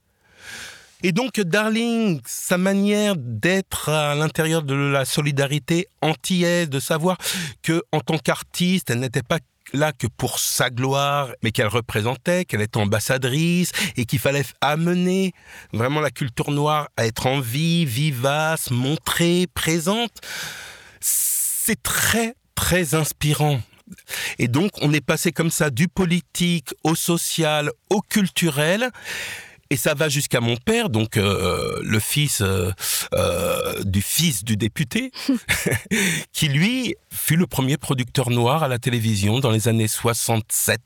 Et 1.05 1.11
donc, 1.11 1.37
Darling, 1.39 2.21
sa 2.25 2.57
manière 2.57 3.15
d'être 3.17 3.89
à 3.89 4.15
l'intérieur 4.15 4.63
de 4.63 4.73
la 4.73 5.03
solidarité 5.03 5.87
antillaise, 6.01 6.69
de 6.69 6.79
savoir 6.79 7.17
que 7.61 7.83
en 7.91 7.99
tant 7.99 8.17
qu'artiste, 8.17 8.89
elle 8.89 8.99
n'était 8.99 9.21
pas 9.21 9.39
là 9.73 9.91
que 9.91 10.07
pour 10.07 10.39
sa 10.39 10.69
gloire, 10.69 11.29
mais 11.41 11.51
qu'elle 11.51 11.67
représentait, 11.67 12.45
qu'elle 12.45 12.61
était 12.61 12.77
ambassadrice 12.77 13.71
et 13.97 14.05
qu'il 14.05 14.19
fallait 14.19 14.45
amener 14.61 15.33
vraiment 15.73 15.99
la 15.99 16.11
culture 16.11 16.51
noire 16.51 16.87
à 16.95 17.05
être 17.05 17.27
en 17.27 17.41
vie, 17.41 17.83
vivace, 17.83 18.71
montrée, 18.71 19.47
présente. 19.53 20.21
C'est 21.01 21.81
très, 21.83 22.35
très 22.55 22.93
inspirant. 22.95 23.59
Et 24.39 24.47
donc, 24.47 24.71
on 24.81 24.93
est 24.93 25.05
passé 25.05 25.31
comme 25.31 25.51
ça 25.51 25.69
du 25.69 25.87
politique 25.87 26.73
au 26.83 26.95
social, 26.95 27.71
au 27.89 28.01
culturel. 28.01 28.91
Et 29.73 29.75
ça 29.75 29.95
va 29.95 30.07
jusqu'à 30.07 30.39
mon 30.39 30.55
père, 30.55 30.91
donc 30.91 31.17
euh, 31.17 31.79
le 31.83 31.99
fils 31.99 32.41
euh, 32.41 32.71
euh, 33.15 33.83
du 33.83 34.03
fils 34.03 34.43
du 34.43 34.55
député, 34.55 35.11
qui 36.31 36.47
lui 36.47 36.95
fut 37.09 37.37
le 37.37 37.47
premier 37.47 37.77
producteur 37.77 38.29
noir 38.29 38.61
à 38.61 38.67
la 38.67 38.77
télévision 38.77 39.39
dans 39.39 39.49
les 39.49 39.67
années 39.67 39.87
67. 39.87 40.79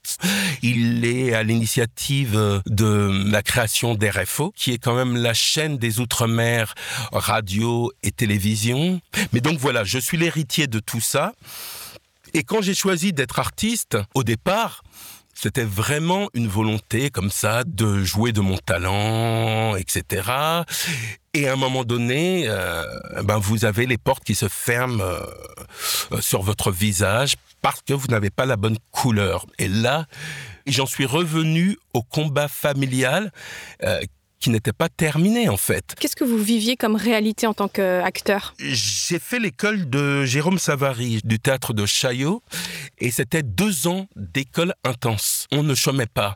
Il 0.61 1.03
est 1.03 1.33
à 1.33 1.43
l'initiative 1.43 2.61
de 2.65 3.29
la 3.29 3.41
création 3.41 3.93
d'RFO, 3.93 4.53
qui 4.55 4.71
est 4.71 4.77
quand 4.77 4.95
même 4.95 5.17
la 5.17 5.33
chaîne 5.33 5.77
des 5.77 5.99
Outre-mer 5.99 6.73
radio 7.11 7.91
et 8.03 8.11
télévision. 8.11 9.01
Mais 9.33 9.41
donc 9.41 9.57
voilà, 9.59 9.83
je 9.83 9.99
suis 9.99 10.15
l'héritier 10.15 10.67
de 10.67 10.79
tout 10.79 11.01
ça. 11.01 11.33
Et 12.33 12.43
quand 12.43 12.61
j'ai 12.61 12.73
choisi 12.73 13.13
d'être 13.13 13.39
artiste, 13.39 13.97
au 14.13 14.23
départ, 14.23 14.83
c'était 15.39 15.63
vraiment 15.63 16.29
une 16.33 16.47
volonté 16.47 17.11
comme 17.11 17.29
ça 17.29 17.63
de 17.63 18.03
jouer 18.03 18.31
de 18.31 18.41
mon 18.41 18.57
talent, 18.57 19.75
etc. 19.75 20.31
Et 21.35 21.47
à 21.47 21.53
un 21.53 21.55
moment 21.55 21.83
donné, 21.83 22.45
euh, 22.47 22.83
ben 23.23 23.37
vous 23.37 23.63
avez 23.63 23.85
les 23.85 23.99
portes 23.99 24.23
qui 24.23 24.33
se 24.33 24.47
ferment 24.47 25.03
euh, 25.03 25.19
euh, 26.11 26.21
sur 26.21 26.41
votre 26.41 26.71
visage 26.71 27.35
parce 27.61 27.81
que 27.81 27.93
vous 27.93 28.07
n'avez 28.07 28.31
pas 28.31 28.47
la 28.47 28.55
bonne 28.55 28.77
couleur. 28.91 29.45
Et 29.59 29.67
là, 29.67 30.07
j'en 30.65 30.87
suis 30.87 31.05
revenu 31.05 31.77
au 31.93 32.01
combat 32.01 32.47
familial 32.47 33.31
qui 34.39 34.49
n'était 34.49 34.73
pas 34.73 34.89
terminé 34.89 35.49
en 35.49 35.57
fait. 35.57 35.95
Qu'est-ce 35.99 36.15
que 36.15 36.23
vous 36.23 36.37
viviez 36.37 36.77
comme 36.77 36.95
réalité 36.95 37.47
en 37.47 37.53
tant 37.53 37.67
qu'acteur? 37.67 38.53
J'ai 38.59 39.19
fait 39.19 39.39
l'école 39.39 39.89
de 39.89 40.25
Jérôme 40.25 40.59
Savary 40.59 41.19
du 41.23 41.39
théâtre 41.39 41.73
de 41.73 41.85
Chaillot 41.85 42.43
et 42.99 43.11
c'était 43.11 43.43
deux 43.43 43.87
ans 43.87 44.07
d'école 44.15 44.73
intense. 44.83 45.47
On 45.51 45.63
ne 45.63 45.75
chômait 45.75 46.07
pas. 46.07 46.35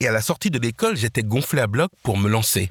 Et 0.00 0.08
à 0.08 0.12
la 0.12 0.22
sortie 0.22 0.50
de 0.50 0.58
l'école, 0.58 0.96
j'étais 0.96 1.22
gonflé 1.22 1.60
à 1.60 1.66
bloc 1.66 1.90
pour 2.02 2.16
me 2.16 2.28
lancer. 2.28 2.70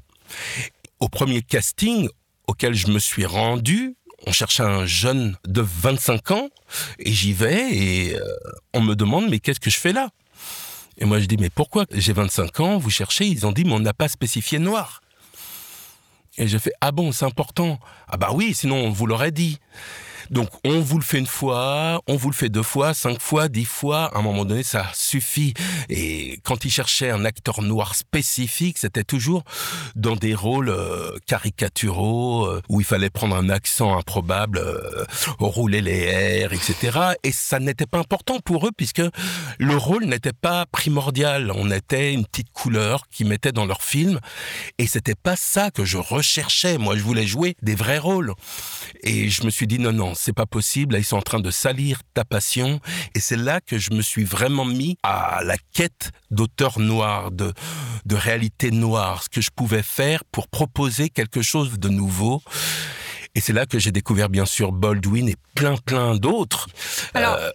Au 1.00 1.10
premier 1.10 1.42
casting 1.42 2.10
auquel 2.48 2.74
je 2.74 2.88
me 2.88 3.00
suis 3.00 3.26
rendu, 3.26 3.96
on 4.26 4.32
cherchait 4.32 4.64
un 4.64 4.86
jeune 4.86 5.38
de 5.48 5.62
25 5.62 6.32
ans 6.32 6.50
et 7.00 7.12
j'y 7.12 7.34
vais 7.34 7.70
et 7.72 8.16
euh, 8.16 8.22
on 8.74 8.82
me 8.82 8.96
demande 8.96 9.30
mais 9.30 9.40
qu'est-ce 9.40 9.60
que 9.60 9.70
je 9.70 9.78
fais 9.78 9.94
là? 9.94 10.10
Et 11.00 11.06
moi 11.06 11.20
je 11.20 11.26
dis 11.26 11.38
mais 11.38 11.50
pourquoi 11.50 11.86
J'ai 11.92 12.14
25 12.14 12.60
ans, 12.60 12.78
vous 12.78 12.90
cherchez 12.90 13.26
Ils 13.26 13.48
ont 13.48 13.52
dit 13.52 13.64
mais 13.64 13.74
on 13.74 13.80
n'a 13.80 13.94
pas 13.94 14.10
spécifié 14.10 14.60
noir. 14.60 15.02
Et 16.38 16.48
je 16.48 16.58
fais 16.58 16.74
ah 16.82 16.92
bon 16.92 17.12
c'est 17.12 17.26
important 17.26 17.80
Ah 18.08 18.18
bah 18.18 18.30
oui 18.34 18.54
sinon 18.54 18.76
on 18.76 18.90
vous 18.92 19.08
l'aurait 19.08 19.32
dit. 19.32 19.60
Donc 20.30 20.50
on 20.64 20.80
vous 20.82 20.98
le 20.98 21.04
fait 21.04 21.20
une 21.20 21.28
fois, 21.28 22.02
on 22.08 22.16
vous 22.16 22.30
le 22.30 22.36
fait 22.36 22.50
deux 22.50 22.64
fois, 22.64 22.94
cinq 22.94 23.22
fois, 23.22 23.48
dix 23.48 23.66
fois. 23.66 24.12
À 24.16 24.20
un 24.20 24.22
moment 24.22 24.46
donné, 24.46 24.64
ça 24.64 24.86
suffit. 24.94 25.54
Et 25.90 26.40
quand 26.44 26.66
ils 26.66 26.72
cherchaient 26.72 27.12
un 27.12 27.26
acteur 27.26 27.62
noir 27.62 27.96
spécifique, 27.96 28.78
c'était 28.78 29.04
toujours 29.04 29.44
dans 29.96 30.16
des 30.16 30.36
rôles 30.36 30.70
euh, 30.70 31.12
caricaturaux 31.26 32.46
euh, 32.46 32.62
où 32.70 32.82
il 32.82 32.86
fallait 32.86 33.10
prendre 33.10 33.36
un 33.36 33.50
accent 33.50 33.98
improbable, 33.98 34.60
euh, 34.60 35.06
rouler 35.40 35.82
les 35.82 36.00
airs, 36.04 36.54
etc. 36.54 37.00
Et 37.24 37.32
ça 37.32 37.60
n'était 37.60 37.86
pas 37.86 38.00
important 38.00 38.40
pour 38.40 38.68
eux 38.68 38.72
puisque 38.76 39.02
le 39.58 39.78
rôle 39.78 40.06
n'était 40.06 40.34
pas 40.34 40.66
primordial. 40.66 41.52
On 41.56 41.72
était 41.72 42.14
une 42.14 42.26
petite 42.26 42.52
couleur 42.52 43.08
qu'ils 43.10 43.28
mettaient 43.28 43.52
dans 43.52 43.66
leur 43.66 43.82
film. 43.82 44.20
Et 44.78 44.88
c'était 44.88 45.16
pas 45.16 45.36
ça 45.36 45.72
que 45.72 45.86
je 45.86 45.98
recherchais. 45.98 46.78
Moi, 46.78 46.96
je 46.96 47.04
voulais 47.04 47.28
jouer 47.28 47.56
des 47.62 47.76
vrais 47.76 47.98
rôles. 47.98 48.34
Et 49.04 49.30
je 49.30 49.44
me 49.44 49.50
suis 49.50 49.68
dit 49.68 49.80
non, 49.80 49.94
non, 49.94 50.09
c'est 50.16 50.34
pas 50.34 50.46
possible, 50.46 50.94
là 50.94 51.00
ils 51.00 51.06
sont 51.06 51.18
en 51.18 51.22
train 51.22 51.40
de 51.40 51.52
salir 51.52 52.02
ta 52.14 52.26
passion. 52.26 52.80
Et 53.16 53.20
c'est 53.20 53.38
là 53.38 53.62
que 53.62 53.78
je 53.78 53.92
me 53.92 54.02
suis 54.02 54.24
vraiment 54.24 54.66
mis 54.66 54.98
à 55.04 55.42
la 55.44 55.58
quête 55.74 56.12
d'auteurs 56.32 56.80
noirs, 56.80 57.32
de, 57.32 57.54
de 58.06 58.16
réalité 58.16 58.72
noire, 58.72 59.24
ce 59.24 59.30
que 59.30 59.42
je 59.42 59.50
pouvais 59.56 59.84
faire 59.84 60.24
pour 60.26 60.48
proposer 60.48 61.10
quelque 61.10 61.42
chose 61.42 61.80
de 61.80 61.90
nouveau. 61.90 62.42
Et 63.40 63.42
c'est 63.42 63.54
là 63.54 63.66
que 63.66 63.80
j'ai 63.80 63.94
découvert 63.94 64.28
bien 64.28 64.46
sûr 64.46 64.74
Baldwin 64.74 65.30
et 65.30 65.38
plein 65.56 65.78
plein 65.78 66.18
d'autres. 66.18 66.68
Alors, 67.14 67.36
euh, 67.36 67.52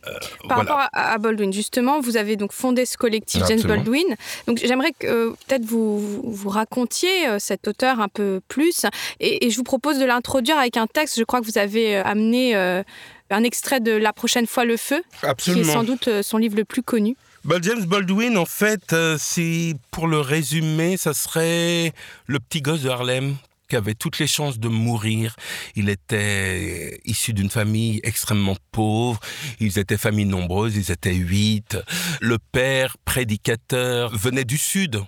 par 0.49 0.65
voilà. 0.65 0.77
rapport 0.77 0.89
à, 0.95 1.19
Baldwin, 1.19 1.53
justement, 1.53 2.01
vous 2.01 2.17
avez 2.17 2.37
donc 2.37 2.53
fondé 2.55 2.87
ce 2.87 2.97
collectif 2.97 3.43
Absolument. 3.43 3.69
James 3.69 3.77
Baldwin. 3.77 4.17
Donc 4.47 4.63
j'aimerais 4.65 4.93
que 4.99 5.07
euh, 5.07 5.31
peut-être 5.47 5.67
vous, 5.67 6.23
vous 6.25 6.49
racontiez 6.49 7.29
euh, 7.29 7.39
cet 7.39 7.69
auteur 7.69 8.01
un 8.01 8.09
peu 8.09 8.41
plus. 8.49 8.87
Et, 9.21 9.45
et 9.45 9.51
je 9.51 9.59
vous 9.59 9.63
propose 9.63 9.99
de 9.99 10.07
l'introduire 10.07 10.57
avec 10.57 10.79
un 10.79 10.87
texte. 10.87 11.19
Je 11.19 11.25
crois 11.25 11.43
que 11.43 11.45
vous 11.45 11.59
avez 11.59 11.97
amené 11.97 12.55
un 12.55 13.45
extrait 13.45 13.81
de 13.81 13.93
La 13.93 14.15
prochaine 14.15 14.47
fois 14.47 14.65
le 14.65 14.79
feu, 14.79 15.03
Absolument. 15.23 15.63
qui 15.65 15.69
est 15.69 15.73
sans 15.75 15.85
doute 15.85 16.23
son 16.23 16.39
livre 16.39 16.57
le 16.57 16.65
plus 16.65 16.83
connu. 16.83 17.15
Bah, 17.45 17.57
James 17.61 17.85
Baldwin, 17.85 18.39
en 18.39 18.47
fait, 18.47 18.97
c'est 19.19 19.75
pour 19.91 20.07
le 20.07 20.21
résumer, 20.21 20.97
ça 20.97 21.13
serait 21.13 21.93
le 22.27 22.41
petit 22.41 22.63
gosse 22.63 22.81
de 22.81 22.89
Harlem 22.89 23.37
qui 23.75 23.79
avait 23.79 23.95
toutes 23.95 24.21
les 24.21 24.29
chances 24.29 24.61
de 24.61 24.69
mourir. 24.69 25.35
Il 25.75 25.89
était 25.89 27.01
issu 27.05 27.33
d'une 27.33 27.51
famille 27.51 27.99
extrêmement 28.05 28.57
pauvre. 28.71 29.19
Ils 29.59 29.81
étaient 29.81 29.97
famille 29.97 30.27
nombreuse, 30.27 30.77
ils 30.77 30.93
étaient 30.93 31.13
huit. 31.13 31.77
Le 32.21 32.39
père, 32.39 32.97
prédicateur, 33.05 34.17
venait 34.17 34.45
du 34.45 34.59
Sud. 34.59 35.03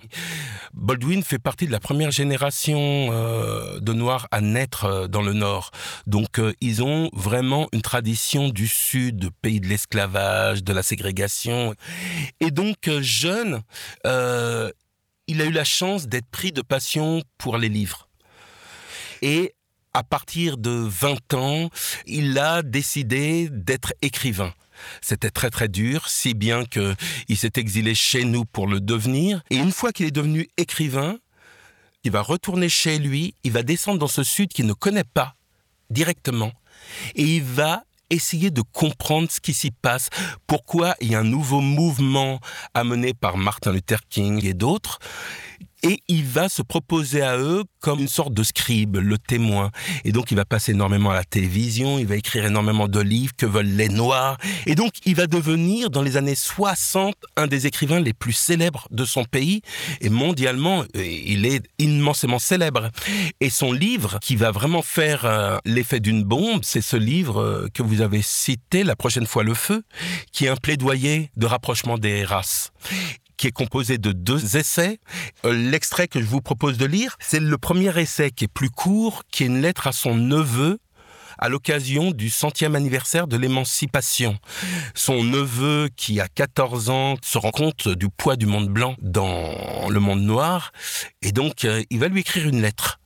Baldwin 0.73 1.23
fait 1.23 1.39
partie 1.39 1.65
de 1.65 1.71
la 1.71 1.79
première 1.79 2.11
génération 2.11 2.77
euh, 2.77 3.79
de 3.79 3.93
Noirs 3.93 4.27
à 4.31 4.41
naître 4.41 5.07
dans 5.07 5.21
le 5.21 5.31
Nord. 5.31 5.71
Donc 6.05 6.37
euh, 6.37 6.51
ils 6.59 6.83
ont 6.83 7.09
vraiment 7.13 7.69
une 7.71 7.81
tradition 7.81 8.49
du 8.49 8.67
Sud, 8.67 9.29
pays 9.41 9.61
de 9.61 9.67
l'esclavage, 9.67 10.61
de 10.61 10.73
la 10.73 10.83
ségrégation. 10.83 11.73
Et 12.41 12.51
donc 12.51 12.89
euh, 12.89 13.01
jeune, 13.01 13.61
il 14.03 15.41
a 15.41 15.45
eu 15.45 15.51
la 15.51 15.63
chance 15.63 16.09
d'être 16.09 16.27
pris 16.27 16.51
de 16.51 16.61
passion 16.61 17.23
pour 17.37 17.57
les 17.57 17.69
livres. 17.69 18.06
Et 19.21 19.53
à 19.93 20.03
partir 20.03 20.57
de 20.57 20.69
20 20.69 21.33
ans, 21.33 21.69
il 22.05 22.37
a 22.37 22.61
décidé 22.61 23.49
d'être 23.49 23.93
écrivain. 24.01 24.53
C'était 25.01 25.31
très 25.31 25.49
très 25.49 25.67
dur, 25.67 26.07
si 26.07 26.33
bien 26.33 26.65
que 26.65 26.95
il 27.27 27.37
s'est 27.37 27.53
exilé 27.55 27.95
chez 27.95 28.23
nous 28.23 28.45
pour 28.45 28.67
le 28.67 28.79
devenir. 28.79 29.41
Et 29.49 29.57
une 29.57 29.71
fois 29.71 29.91
qu'il 29.91 30.05
est 30.05 30.11
devenu 30.11 30.47
écrivain, 30.57 31.17
il 32.03 32.11
va 32.11 32.21
retourner 32.21 32.69
chez 32.69 32.99
lui, 32.99 33.33
il 33.43 33.51
va 33.51 33.63
descendre 33.63 33.99
dans 33.99 34.07
ce 34.07 34.23
sud 34.23 34.49
qu'il 34.49 34.65
ne 34.65 34.73
connaît 34.73 35.03
pas 35.03 35.35
directement, 35.89 36.51
et 37.15 37.23
il 37.23 37.43
va 37.43 37.83
essayer 38.09 38.51
de 38.51 38.61
comprendre 38.61 39.29
ce 39.31 39.39
qui 39.39 39.53
s'y 39.53 39.71
passe, 39.71 40.09
pourquoi 40.45 40.95
il 41.01 41.11
y 41.11 41.15
a 41.15 41.19
un 41.19 41.23
nouveau 41.23 41.59
mouvement 41.59 42.39
amené 42.73 43.13
par 43.13 43.37
Martin 43.37 43.73
Luther 43.73 43.99
King 44.09 44.45
et 44.45 44.53
d'autres, 44.53 44.99
et 45.83 46.01
il 46.07 46.25
va 46.25 46.49
se 46.49 46.61
proposer 46.61 47.21
à 47.21 47.37
eux 47.37 47.63
comme 47.81 47.99
une 47.99 48.07
sorte 48.07 48.33
de 48.33 48.43
scribe, 48.43 48.97
le 48.97 49.17
témoin. 49.17 49.71
Et 50.03 50.11
donc 50.11 50.31
il 50.31 50.35
va 50.35 50.45
passer 50.45 50.71
énormément 50.71 51.11
à 51.11 51.15
la 51.15 51.23
télévision, 51.23 51.99
il 51.99 52.07
va 52.07 52.15
écrire 52.15 52.45
énormément 52.45 52.87
de 52.87 52.99
livres 52.99 53.33
que 53.37 53.45
veulent 53.45 53.65
les 53.65 53.89
Noirs. 53.89 54.37
Et 54.65 54.75
donc 54.75 54.93
il 55.05 55.15
va 55.15 55.27
devenir, 55.27 55.89
dans 55.89 56.01
les 56.01 56.17
années 56.17 56.35
60, 56.35 57.15
un 57.35 57.47
des 57.47 57.67
écrivains 57.67 57.99
les 57.99 58.13
plus 58.13 58.33
célèbres 58.33 58.87
de 58.91 59.05
son 59.05 59.23
pays. 59.23 59.61
Et 60.01 60.09
mondialement, 60.09 60.83
il 60.95 61.45
est 61.45 61.63
immensément 61.77 62.39
célèbre. 62.39 62.89
Et 63.39 63.49
son 63.49 63.71
livre, 63.71 64.19
qui 64.19 64.35
va 64.35 64.51
vraiment 64.51 64.81
faire 64.81 65.25
euh, 65.25 65.57
l'effet 65.65 65.99
d'une 65.99 66.23
bombe, 66.23 66.61
c'est 66.63 66.81
ce 66.81 66.97
livre 66.97 67.41
euh, 67.41 67.67
que 67.73 67.83
vous 67.83 68.01
avez 68.01 68.21
cité, 68.21 68.83
La 68.83 68.95
prochaine 68.95 69.27
fois 69.27 69.43
le 69.43 69.53
feu, 69.53 69.83
qui 70.31 70.45
est 70.45 70.49
un 70.49 70.55
plaidoyer 70.55 71.29
de 71.37 71.45
rapprochement 71.45 71.97
des 71.97 72.23
races 72.23 72.71
qui 73.37 73.47
est 73.47 73.51
composé 73.51 73.97
de 73.97 74.11
deux 74.11 74.57
essais. 74.57 74.99
Euh, 75.45 75.53
L'extrait 75.53 76.07
que 76.07 76.19
je 76.19 76.25
vous 76.25 76.41
propose 76.41 76.77
de 76.77 76.85
lire, 76.85 77.15
c'est 77.19 77.39
le 77.39 77.57
premier 77.57 77.97
essai 77.99 78.31
qui 78.31 78.45
est 78.45 78.49
plus 78.49 78.69
court, 78.69 79.23
qui 79.31 79.43
est 79.43 79.47
une 79.47 79.61
lettre 79.61 79.87
à 79.87 79.91
son 79.91 80.15
neveu 80.15 80.79
à 81.39 81.49
l'occasion 81.49 82.11
du 82.11 82.29
centième 82.29 82.75
anniversaire 82.75 83.27
de 83.27 83.37
l'émancipation. 83.37 84.39
Son 84.95 85.23
neveu, 85.23 85.87
qui 85.95 86.19
a 86.19 86.27
14 86.27 86.89
ans, 86.89 87.15
se 87.23 87.37
rend 87.37 87.51
compte 87.51 87.87
du 87.87 88.09
poids 88.09 88.35
du 88.35 88.47
monde 88.47 88.69
blanc 88.69 88.95
dans 89.01 89.87
le 89.89 89.99
monde 89.99 90.21
noir, 90.21 90.71
et 91.21 91.31
donc 91.31 91.63
euh, 91.63 91.83
il 91.91 91.99
va 91.99 92.07
lui 92.07 92.21
écrire 92.21 92.47
une 92.47 92.61
lettre. 92.61 92.99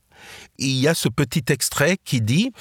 Et 0.60 0.66
il 0.66 0.78
y 0.78 0.88
a 0.88 0.94
ce 0.94 1.10
petit 1.10 1.44
extrait 1.50 1.98
qui 2.04 2.22
dit 2.22 2.52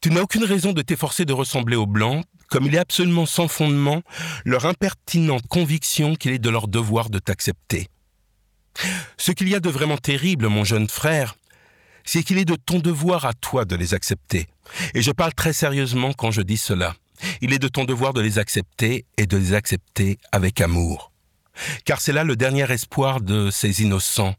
tu 0.00 0.10
n'as 0.10 0.22
aucune 0.22 0.44
raison 0.44 0.72
de 0.72 0.80
t'efforcer 0.80 1.26
de 1.26 1.34
ressembler 1.34 1.76
aux 1.76 1.86
Blancs, 1.86 2.24
comme 2.50 2.66
il 2.66 2.74
est 2.74 2.78
absolument 2.78 3.26
sans 3.26 3.48
fondement 3.48 4.02
leur 4.44 4.66
impertinente 4.66 5.46
conviction 5.48 6.16
qu'il 6.16 6.32
est 6.32 6.38
de 6.38 6.50
leur 6.50 6.68
devoir 6.68 7.08
de 7.08 7.18
t'accepter. 7.18 7.88
Ce 9.16 9.32
qu'il 9.32 9.48
y 9.48 9.54
a 9.54 9.60
de 9.60 9.70
vraiment 9.70 9.96
terrible, 9.96 10.48
mon 10.48 10.64
jeune 10.64 10.88
frère, 10.88 11.36
c'est 12.04 12.22
qu'il 12.22 12.38
est 12.38 12.44
de 12.44 12.56
ton 12.56 12.78
devoir 12.78 13.24
à 13.24 13.34
toi 13.34 13.64
de 13.64 13.76
les 13.76 13.94
accepter. 13.94 14.48
Et 14.94 15.02
je 15.02 15.12
parle 15.12 15.34
très 15.34 15.52
sérieusement 15.52 16.12
quand 16.12 16.30
je 16.30 16.42
dis 16.42 16.56
cela. 16.56 16.94
Il 17.40 17.52
est 17.52 17.58
de 17.58 17.68
ton 17.68 17.84
devoir 17.84 18.12
de 18.12 18.20
les 18.20 18.38
accepter 18.38 19.04
et 19.16 19.26
de 19.26 19.36
les 19.36 19.54
accepter 19.54 20.18
avec 20.32 20.60
amour. 20.60 21.12
Car 21.84 22.00
c'est 22.00 22.12
là 22.12 22.24
le 22.24 22.36
dernier 22.36 22.70
espoir 22.70 23.20
de 23.20 23.50
ces 23.50 23.82
innocents. 23.82 24.34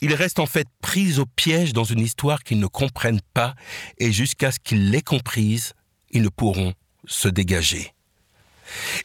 Ils 0.00 0.14
restent 0.14 0.38
en 0.38 0.46
fait 0.46 0.68
pris 0.80 1.18
au 1.18 1.26
piège 1.26 1.72
dans 1.72 1.84
une 1.84 1.98
histoire 1.98 2.44
qu'ils 2.44 2.60
ne 2.60 2.68
comprennent 2.68 3.20
pas 3.34 3.54
et 3.98 4.12
jusqu'à 4.12 4.52
ce 4.52 4.60
qu'ils 4.60 4.90
l'aient 4.90 5.02
comprise, 5.02 5.72
ils 6.12 6.22
ne 6.22 6.28
pourront 6.28 6.72
se 7.06 7.28
dégager. 7.28 7.92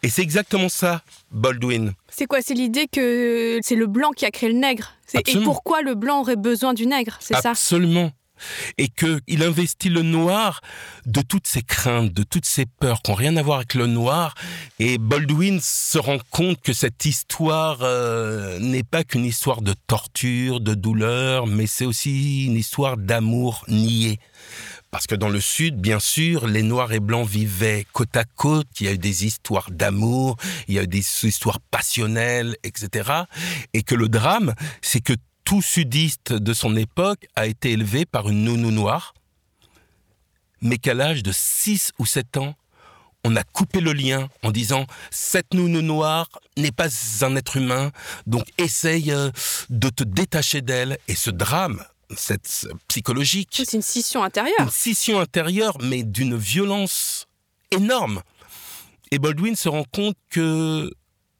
Et 0.03 0.09
c'est 0.09 0.21
exactement 0.21 0.69
ça, 0.69 1.01
Baldwin. 1.31 1.93
C'est 2.09 2.25
quoi 2.25 2.41
C'est 2.41 2.53
l'idée 2.53 2.87
que 2.87 3.59
c'est 3.61 3.75
le 3.75 3.87
blanc 3.87 4.11
qui 4.11 4.25
a 4.25 4.31
créé 4.31 4.51
le 4.51 4.57
nègre? 4.57 4.93
Et 5.13 5.39
pourquoi 5.43 5.81
le 5.81 5.95
blanc 5.95 6.21
aurait 6.21 6.35
besoin 6.35 6.73
du 6.73 6.87
nègre? 6.87 7.17
C'est 7.19 7.35
ça 7.35 7.51
Absolument. 7.51 8.11
Et 8.79 8.87
qu'il 8.87 9.43
investit 9.43 9.89
le 9.89 10.01
noir 10.01 10.61
de 11.05 11.21
toutes 11.21 11.45
ses 11.45 11.61
craintes, 11.61 12.11
de 12.11 12.23
toutes 12.23 12.45
ses 12.45 12.65
peurs 12.65 13.03
qui 13.03 13.11
n'ont 13.11 13.15
rien 13.15 13.37
à 13.37 13.43
voir 13.43 13.57
avec 13.57 13.75
le 13.75 13.85
noir. 13.85 14.33
Et 14.79 14.97
Baldwin 14.97 15.59
se 15.61 15.99
rend 15.99 16.17
compte 16.31 16.59
que 16.59 16.73
cette 16.73 17.05
histoire 17.05 17.79
euh, 17.83 18.57
n'est 18.57 18.83
pas 18.83 19.03
qu'une 19.03 19.25
histoire 19.25 19.61
de 19.61 19.75
torture, 19.85 20.59
de 20.59 20.73
douleur, 20.73 21.45
mais 21.45 21.67
c'est 21.67 21.85
aussi 21.85 22.45
une 22.45 22.55
histoire 22.55 22.97
d'amour 22.97 23.63
nié. 23.67 24.17
Parce 24.91 25.07
que 25.07 25.15
dans 25.15 25.29
le 25.29 25.39
Sud, 25.39 25.77
bien 25.77 25.99
sûr, 25.99 26.47
les 26.47 26.63
Noirs 26.63 26.91
et 26.91 26.99
Blancs 26.99 27.27
vivaient 27.27 27.87
côte 27.93 28.15
à 28.17 28.25
côte. 28.25 28.67
Il 28.81 28.85
y 28.85 28.89
a 28.89 28.93
eu 28.93 28.97
des 28.97 29.25
histoires 29.25 29.71
d'amour, 29.71 30.35
il 30.67 30.75
y 30.75 30.79
a 30.79 30.83
eu 30.83 30.87
des 30.87 31.05
histoires 31.23 31.61
passionnelles, 31.61 32.57
etc. 32.63 33.09
Et 33.73 33.83
que 33.83 33.95
le 33.95 34.09
drame, 34.09 34.53
c'est 34.81 34.99
que 34.99 35.13
tout 35.45 35.61
sudiste 35.61 36.33
de 36.33 36.53
son 36.53 36.75
époque 36.75 37.25
a 37.37 37.47
été 37.47 37.71
élevé 37.71 38.05
par 38.05 38.29
une 38.29 38.43
nounou 38.43 38.71
noire, 38.71 39.13
mais 40.61 40.77
qu'à 40.77 40.93
l'âge 40.93 41.23
de 41.23 41.31
6 41.31 41.93
ou 41.97 42.05
7 42.05 42.37
ans, 42.37 42.55
on 43.23 43.35
a 43.35 43.43
coupé 43.43 43.79
le 43.79 43.93
lien 43.93 44.29
en 44.43 44.51
disant 44.51 44.87
cette 45.09 45.53
nounou 45.53 45.81
noire 45.81 46.27
n'est 46.57 46.71
pas 46.71 46.87
un 47.21 47.35
être 47.35 47.55
humain, 47.57 47.91
donc 48.27 48.45
essaye 48.57 49.11
euh, 49.11 49.29
de 49.69 49.89
te 49.89 50.03
détacher 50.03 50.61
d'elle. 50.61 50.97
Et 51.07 51.15
ce 51.15 51.29
drame, 51.29 51.83
cette 52.15 52.67
psychologique, 52.87 53.49
C'est 53.53 53.73
une 53.73 53.81
scission 53.81 54.23
intérieure. 54.23 54.59
une 54.59 54.69
scission 54.69 55.19
intérieure, 55.19 55.77
mais 55.81 56.03
d'une 56.03 56.35
violence 56.37 57.27
énorme. 57.71 58.21
Et 59.11 59.19
Baldwin 59.19 59.55
se 59.55 59.69
rend 59.69 59.83
compte 59.83 60.15
que 60.29 60.91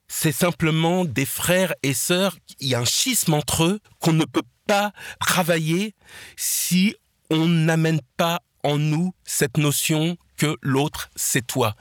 c'est 0.08 0.34
simplement 0.34 1.06
des 1.06 1.26
frères 1.26 1.74
et 1.84 1.94
sœurs, 1.94 2.38
il 2.60 2.68
y 2.68 2.76
a 2.76 2.80
un 2.80 2.86
schisme 2.86 3.34
entre 3.34 3.64
eux 3.64 3.80
qu'on 4.00 4.14
ne 4.14 4.26
peut 4.26 4.42
pas 4.68 4.92
travailler 5.20 5.96
si 6.36 6.96
on 7.30 7.48
n'amène 7.48 8.02
pas 8.18 8.42
en 8.64 8.78
nous 8.78 9.14
cette 9.24 9.58
notion 9.58 10.18
l'autre, 10.62 11.10
c'est 11.16 11.46
toi. 11.46 11.76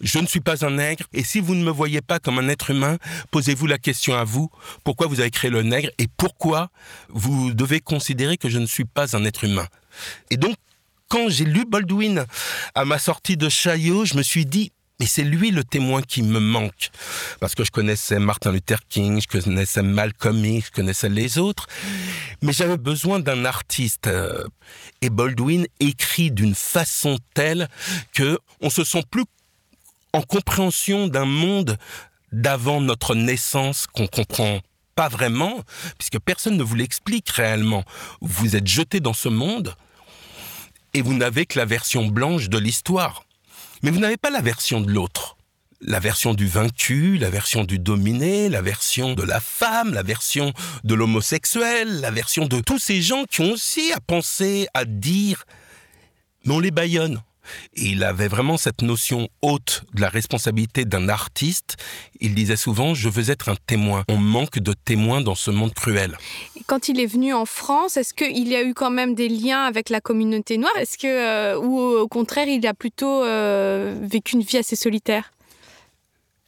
Je 0.00 0.18
ne 0.18 0.26
suis 0.26 0.40
pas 0.40 0.64
un 0.64 0.70
nègre, 0.70 1.04
et 1.12 1.24
si 1.24 1.40
vous 1.40 1.54
ne 1.54 1.64
me 1.64 1.70
voyez 1.70 2.00
pas 2.00 2.18
comme 2.18 2.38
un 2.38 2.48
être 2.48 2.70
humain, 2.70 2.98
posez-vous 3.30 3.66
la 3.66 3.78
question 3.78 4.14
à 4.14 4.24
vous, 4.24 4.50
pourquoi 4.84 5.06
vous 5.06 5.20
avez 5.20 5.30
créé 5.30 5.50
le 5.50 5.62
nègre, 5.62 5.90
et 5.98 6.08
pourquoi 6.08 6.70
vous 7.08 7.52
devez 7.52 7.80
considérer 7.80 8.36
que 8.36 8.48
je 8.48 8.58
ne 8.58 8.66
suis 8.66 8.84
pas 8.84 9.16
un 9.16 9.24
être 9.24 9.44
humain? 9.44 9.66
Et 10.30 10.36
donc, 10.36 10.56
quand 11.08 11.28
j'ai 11.28 11.44
lu 11.44 11.64
Baldwin 11.64 12.26
à 12.74 12.84
ma 12.84 12.98
sortie 12.98 13.36
de 13.36 13.48
Chaillot, 13.48 14.04
je 14.04 14.16
me 14.16 14.22
suis 14.22 14.46
dit, 14.46 14.72
mais 15.00 15.06
c'est 15.06 15.24
lui 15.24 15.50
le 15.50 15.64
témoin 15.64 16.02
qui 16.02 16.22
me 16.22 16.38
manque. 16.38 16.90
Parce 17.40 17.54
que 17.54 17.64
je 17.64 17.70
connaissais 17.70 18.18
Martin 18.18 18.52
Luther 18.52 18.78
King, 18.88 19.20
je 19.20 19.26
connaissais 19.26 19.82
Malcolm 19.82 20.44
X, 20.44 20.66
je 20.68 20.72
connaissais 20.72 21.08
les 21.08 21.38
autres. 21.38 21.66
Mais 22.42 22.52
j'avais 22.52 22.76
besoin 22.76 23.18
d'un 23.18 23.44
artiste. 23.44 24.06
euh, 24.06 24.44
Et 25.02 25.10
Baldwin 25.10 25.66
écrit 25.80 26.30
d'une 26.30 26.54
façon 26.54 27.18
telle 27.34 27.68
que 28.12 28.38
on 28.60 28.70
se 28.70 28.84
sent 28.84 29.02
plus 29.10 29.24
en 30.12 30.22
compréhension 30.22 31.08
d'un 31.08 31.24
monde 31.24 31.76
d'avant 32.30 32.80
notre 32.80 33.14
naissance 33.14 33.86
qu'on 33.86 34.06
comprend 34.06 34.60
pas 34.94 35.08
vraiment, 35.08 35.64
puisque 35.98 36.20
personne 36.20 36.56
ne 36.56 36.62
vous 36.62 36.76
l'explique 36.76 37.28
réellement. 37.30 37.82
Vous 38.20 38.54
êtes 38.54 38.68
jeté 38.68 39.00
dans 39.00 39.12
ce 39.12 39.28
monde 39.28 39.74
et 40.92 41.02
vous 41.02 41.14
n'avez 41.14 41.46
que 41.46 41.58
la 41.58 41.64
version 41.64 42.06
blanche 42.06 42.48
de 42.48 42.58
l'histoire. 42.58 43.23
Mais 43.84 43.90
vous 43.90 44.00
n'avez 44.00 44.16
pas 44.16 44.30
la 44.30 44.40
version 44.40 44.80
de 44.80 44.90
l'autre. 44.90 45.36
La 45.82 46.00
version 46.00 46.32
du 46.32 46.46
vaincu, 46.46 47.18
la 47.18 47.28
version 47.28 47.64
du 47.64 47.78
dominé, 47.78 48.48
la 48.48 48.62
version 48.62 49.12
de 49.12 49.22
la 49.22 49.40
femme, 49.40 49.92
la 49.92 50.02
version 50.02 50.54
de 50.84 50.94
l'homosexuel, 50.94 52.00
la 52.00 52.10
version 52.10 52.46
de 52.46 52.60
tous 52.60 52.78
ces 52.78 53.02
gens 53.02 53.24
qui 53.24 53.42
ont 53.42 53.52
aussi 53.52 53.92
à 53.92 54.00
penser, 54.00 54.68
à 54.72 54.86
dire, 54.86 55.44
mais 56.46 56.54
on 56.54 56.60
les 56.60 56.70
baillonne. 56.70 57.20
Et 57.74 57.86
il 57.86 58.04
avait 58.04 58.28
vraiment 58.28 58.56
cette 58.56 58.82
notion 58.82 59.28
haute 59.42 59.84
de 59.94 60.00
la 60.00 60.08
responsabilité 60.08 60.84
d'un 60.84 61.08
artiste. 61.08 61.76
Il 62.20 62.34
disait 62.34 62.56
souvent, 62.56 62.94
je 62.94 63.08
veux 63.08 63.30
être 63.30 63.48
un 63.48 63.56
témoin. 63.66 64.04
On 64.08 64.16
manque 64.16 64.58
de 64.58 64.72
témoins 64.72 65.20
dans 65.20 65.34
ce 65.34 65.50
monde 65.50 65.74
cruel. 65.74 66.16
Quand 66.66 66.88
il 66.88 67.00
est 67.00 67.06
venu 67.06 67.34
en 67.34 67.46
France, 67.46 67.96
est-ce 67.96 68.14
qu'il 68.14 68.48
y 68.48 68.56
a 68.56 68.62
eu 68.62 68.74
quand 68.74 68.90
même 68.90 69.14
des 69.14 69.28
liens 69.28 69.64
avec 69.64 69.90
la 69.90 70.00
communauté 70.00 70.58
noire? 70.58 70.76
Est-ce 70.78 70.98
que, 70.98 71.06
euh, 71.06 71.58
ou 71.58 71.78
au 71.78 72.08
contraire, 72.08 72.48
il 72.48 72.66
a 72.66 72.74
plutôt 72.74 73.22
euh, 73.22 73.94
vécu 74.02 74.34
une 74.34 74.42
vie 74.42 74.58
assez 74.58 74.76
solitaire? 74.76 75.30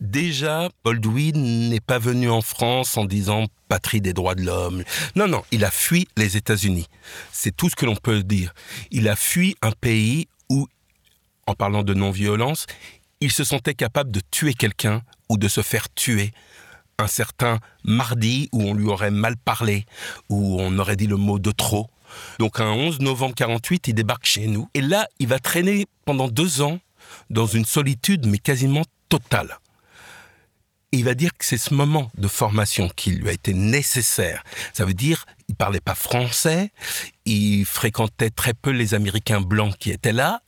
Déjà, 0.01 0.69
Baldwin 0.85 1.71
n'est 1.71 1.81
pas 1.81 1.99
venu 1.99 2.29
en 2.29 2.43
France 2.43 2.99
en 2.99 3.07
disant 3.07 3.47
patrie 3.69 4.03
des 4.03 4.13
droits 4.13 4.35
de 4.35 4.43
l'homme. 4.43 4.85
Non, 5.15 5.27
non, 5.27 5.43
il 5.53 5.65
a 5.65 5.71
fui 5.71 6.07
les 6.19 6.37
États-Unis. 6.37 6.87
C'est 7.33 7.57
tout 7.57 7.71
ce 7.71 7.77
que 7.77 7.87
l'on 7.87 7.97
peut 7.97 8.23
dire. 8.23 8.53
Il 8.91 9.09
a 9.09 9.17
fui 9.17 9.57
un 9.63 9.73
pays 9.73 10.29
en 11.47 11.55
parlant 11.55 11.83
de 11.83 11.95
non-violence, 11.95 12.67
il 13.21 13.31
se 13.31 13.45
sentait 13.45 13.75
capable 13.75 14.11
de 14.11 14.21
tuer 14.31 14.55
quelqu'un 14.55 15.03
ou 15.29 15.39
de 15.39 15.49
se 15.49 15.63
faire 15.63 15.89
tuer. 15.95 16.33
Un 16.99 17.07
certain 17.07 17.61
mardi 17.85 18.49
où 18.53 18.63
on 18.63 18.75
lui 18.75 18.87
aurait 18.87 19.11
mal 19.11 19.37
parlé, 19.37 19.85
où 20.29 20.61
on 20.61 20.79
aurait 20.79 20.97
dit 20.97 21.07
le 21.07 21.17
mot 21.17 21.39
de 21.39 21.51
trop. 21.51 21.91
Donc 22.39 22.61
un 22.61 22.71
11 22.71 23.01
novembre 23.01 23.35
48, 23.35 23.89
il 23.89 23.95
débarque 23.95 24.25
chez 24.25 24.47
nous. 24.47 24.69
Et 24.75 24.81
là, 24.81 25.07
il 25.19 25.29
va 25.29 25.39
traîner 25.39 25.87
pendant 26.05 26.29
deux 26.29 26.63
ans 26.63 26.79
dans 27.31 27.47
une 27.47 27.65
solitude, 27.65 28.27
mais 28.27 28.39
quasiment 28.39 28.85
totale. 29.09 29.59
Et 30.93 30.99
il 30.99 31.05
va 31.05 31.15
dire 31.15 31.37
que 31.37 31.45
c'est 31.45 31.59
ce 31.59 31.75
moment 31.75 32.11
de 32.17 32.29
formation 32.29 32.89
qui 32.89 33.11
lui 33.11 33.29
a 33.29 33.33
été 33.33 33.53
nécessaire. 33.53 34.45
Ça 34.73 34.85
veut 34.85 34.95
dire, 34.95 35.27
il 35.49 35.55
parlait 35.55 35.81
pas 35.81 35.95
français, 35.95 36.71
il 37.25 37.65
fréquentait 37.65 38.31
très 38.31 38.55
peu 38.55 38.71
les 38.71 38.95
Américains 38.95 39.41
blancs 39.41 39.77
qui 39.79 39.91
étaient 39.91 40.13
là. 40.13 40.43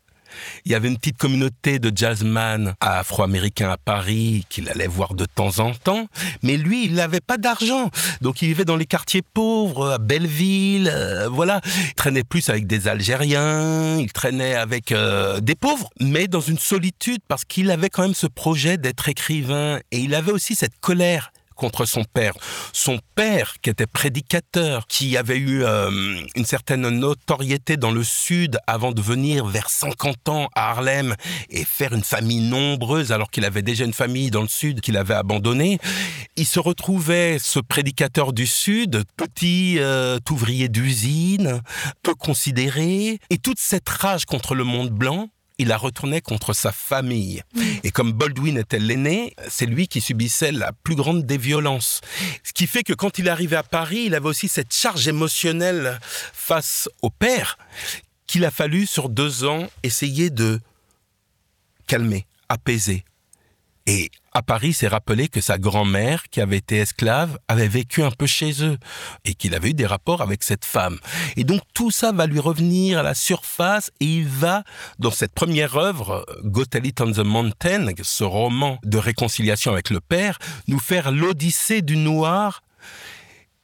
Il 0.65 0.73
y 0.73 0.75
avait 0.75 0.89
une 0.89 0.97
petite 0.97 1.17
communauté 1.17 1.79
de 1.79 1.93
jazzman 1.95 2.75
afro-américains 2.81 3.71
à 3.71 3.77
Paris 3.77 4.45
qu'il 4.49 4.69
allait 4.69 4.87
voir 4.87 5.15
de 5.15 5.25
temps 5.25 5.59
en 5.59 5.73
temps, 5.73 6.07
mais 6.43 6.57
lui, 6.57 6.85
il 6.85 6.95
n'avait 6.95 7.21
pas 7.21 7.37
d'argent. 7.37 7.91
Donc 8.21 8.43
il 8.43 8.49
vivait 8.49 8.65
dans 8.65 8.77
les 8.77 8.87
quartiers 8.87 9.23
pauvres, 9.23 9.93
à 9.93 9.99
Belleville, 9.99 10.91
euh, 10.93 11.29
voilà. 11.29 11.61
Il 11.65 11.95
traînait 11.95 12.25
plus 12.25 12.49
avec 12.49 12.67
des 12.67 12.89
Algériens, 12.89 13.99
il 13.99 14.13
traînait 14.13 14.55
avec 14.55 14.93
euh, 14.93 15.41
des 15.41 15.55
pauvres, 15.55 15.91
mais 16.01 16.29
dans 16.29 16.41
une 16.41 16.59
solitude 16.59 17.21
parce 17.29 17.45
qu'il 17.45 17.71
avait 17.71 17.91
quand 17.91 18.03
même 18.03 18.15
ce 18.15 18.27
projet 18.27 18.77
d'être 18.77 19.09
écrivain 19.09 19.79
et 19.91 19.99
il 19.99 20.15
avait 20.15 20.33
aussi 20.33 20.55
cette 20.55 20.79
colère 20.81 21.33
contre 21.59 21.85
son 21.85 22.05
père. 22.05 22.33
Son 22.73 22.99
père, 23.15 23.57
qui 23.61 23.69
était 23.69 23.87
prédicateur, 23.87 24.87
qui 24.87 25.17
avait 25.19 25.37
eu 25.37 25.65
euh, 25.65 25.91
une 26.35 26.45
certaine 26.47 26.89
notoriété 26.89 27.77
dans 27.77 27.91
le 27.91 28.05
Sud 28.05 28.59
avant 28.67 28.93
de 28.93 29.03
venir 29.03 29.45
vers 29.45 29.69
50 29.69 30.29
ans 30.31 30.49
à 30.55 30.71
Harlem 30.71 31.15
et 31.51 31.65
faire 31.65 31.93
une 31.93 32.05
famille 32.05 32.49
nombreuse 32.49 33.13
alors 33.13 33.31
qu'il 33.31 33.45
avait 33.45 33.63
déjà 33.63 33.85
une 33.85 33.93
famille 33.93 34.31
dans 34.31 34.43
le 34.43 34.49
Sud 34.49 34.81
qu'il 34.81 34.97
avait 34.97 35.15
abandonnée, 35.15 35.79
il 36.37 36.47
se 36.47 36.61
retrouvait, 36.61 37.39
ce 37.41 37.59
prédicateur 37.59 38.33
du 38.33 38.47
Sud, 38.47 39.03
petit 39.17 39.77
euh, 39.79 40.19
ouvrier 40.31 40.69
d'usine, 40.69 41.61
peu 42.03 42.15
considéré, 42.15 43.19
et 43.31 43.39
toute 43.39 43.59
cette 43.59 43.89
rage 43.89 44.25
contre 44.25 44.55
le 44.55 44.63
monde 44.63 44.91
blanc, 44.91 45.29
il 45.59 45.69
la 45.69 45.77
retournait 45.77 46.21
contre 46.21 46.53
sa 46.53 46.73
famille. 46.73 47.43
Et 47.83 47.91
comme 47.91 48.13
Baldwin 48.13 48.57
était 48.57 48.79
l'aîné, 48.79 49.35
c'est 49.49 49.67
lui 49.67 49.89
qui 49.89 50.01
subissait 50.01 50.53
la 50.53 50.73
plus 50.73 50.95
grande 50.95 51.27
des 51.27 51.37
violences. 51.37 52.01
Ce 52.45 52.53
qui 52.53 52.67
fait 52.67 52.85
que 52.85 52.93
quand 52.93 53.19
il 53.19 53.29
arrivait 53.29 53.57
à 53.57 53.65
Paris, 53.65 54.05
il 54.07 54.15
avait 54.15 54.29
aussi 54.29 54.49
cette 54.49 54.73
charge 54.73 55.09
émotionnelle 55.09 55.99
face 56.33 56.89
au 57.03 57.11
père 57.11 57.59
qu'il 58.27 58.45
a 58.45 58.51
fallu 58.51 58.87
sur 58.87 59.09
deux 59.09 59.45
ans 59.45 59.69
essayer 59.83 60.31
de 60.31 60.61
calmer, 61.87 62.27
apaiser. 62.49 63.05
Et 63.87 64.11
à 64.39 64.43
Paris, 64.43 64.73
s'est 64.73 64.87
rappelé 64.87 65.27
que 65.27 65.41
sa 65.41 65.59
grand-mère, 65.59 66.23
qui 66.31 66.41
avait 66.41 66.59
été 66.59 66.77
esclave, 66.77 67.39
avait 67.49 67.67
vécu 67.67 68.05
un 68.05 68.13
peu 68.13 68.27
chez 68.27 68.63
eux 68.63 68.79
et 69.25 69.35
qu'il 69.35 69.53
avait 69.53 69.71
eu 69.71 69.75
des 69.75 69.85
rapports 69.85 70.23
avec 70.23 70.45
cette 70.45 70.65
femme. 70.65 71.01
Et 71.37 71.43
donc 71.43 71.63
tout 71.75 71.91
ça 71.91 72.13
va 72.13 72.27
lui 72.27 72.39
revenir 72.39 73.01
à 73.01 73.03
la 73.03 73.15
surface 73.15 73.91
et 73.99 74.05
il 74.05 74.29
va, 74.29 74.63
dans 75.01 75.11
cette 75.11 75.33
première 75.33 75.77
œuvre, 75.77 76.25
Gotalit 76.45 76.95
on 77.01 77.11
the 77.11 77.19
Mountain, 77.19 77.87
ce 78.01 78.23
roman 78.23 78.79
de 78.85 78.99
réconciliation 78.99 79.73
avec 79.73 79.91
le 79.91 79.99
père, 80.01 80.39
nous 80.69 80.79
faire 80.79 81.11
l'odyssée 81.11 81.83
du 81.83 81.97
noir 81.97 82.63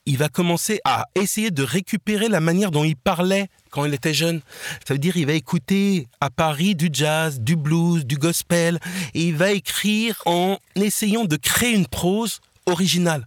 il 0.06 0.18
va 0.18 0.28
commencer 0.28 0.80
à 0.84 1.06
essayer 1.14 1.50
de 1.50 1.62
récupérer 1.62 2.28
la 2.28 2.40
manière 2.40 2.70
dont 2.70 2.84
il 2.84 2.96
parlait 2.96 3.48
quand 3.70 3.84
il 3.84 3.94
était 3.94 4.14
jeune. 4.14 4.40
Ça 4.86 4.94
veut 4.94 4.98
dire 4.98 5.16
il 5.16 5.26
va 5.26 5.32
écouter 5.32 6.08
à 6.20 6.30
Paris 6.30 6.74
du 6.74 6.90
jazz, 6.92 7.40
du 7.40 7.56
blues, 7.56 8.04
du 8.04 8.16
gospel, 8.16 8.78
et 9.14 9.22
il 9.22 9.36
va 9.36 9.52
écrire 9.52 10.20
en 10.26 10.58
essayant 10.74 11.24
de 11.24 11.36
créer 11.36 11.72
une 11.72 11.86
prose 11.86 12.40
originale. 12.66 13.26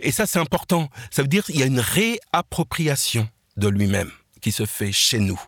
Et 0.00 0.12
ça, 0.12 0.26
c'est 0.26 0.38
important. 0.38 0.88
Ça 1.10 1.22
veut 1.22 1.28
dire 1.28 1.44
qu'il 1.44 1.58
y 1.58 1.62
a 1.62 1.66
une 1.66 1.80
réappropriation 1.80 3.28
de 3.56 3.68
lui-même 3.68 4.10
qui 4.40 4.52
se 4.52 4.66
fait 4.66 4.92
chez 4.92 5.18
nous. 5.18 5.40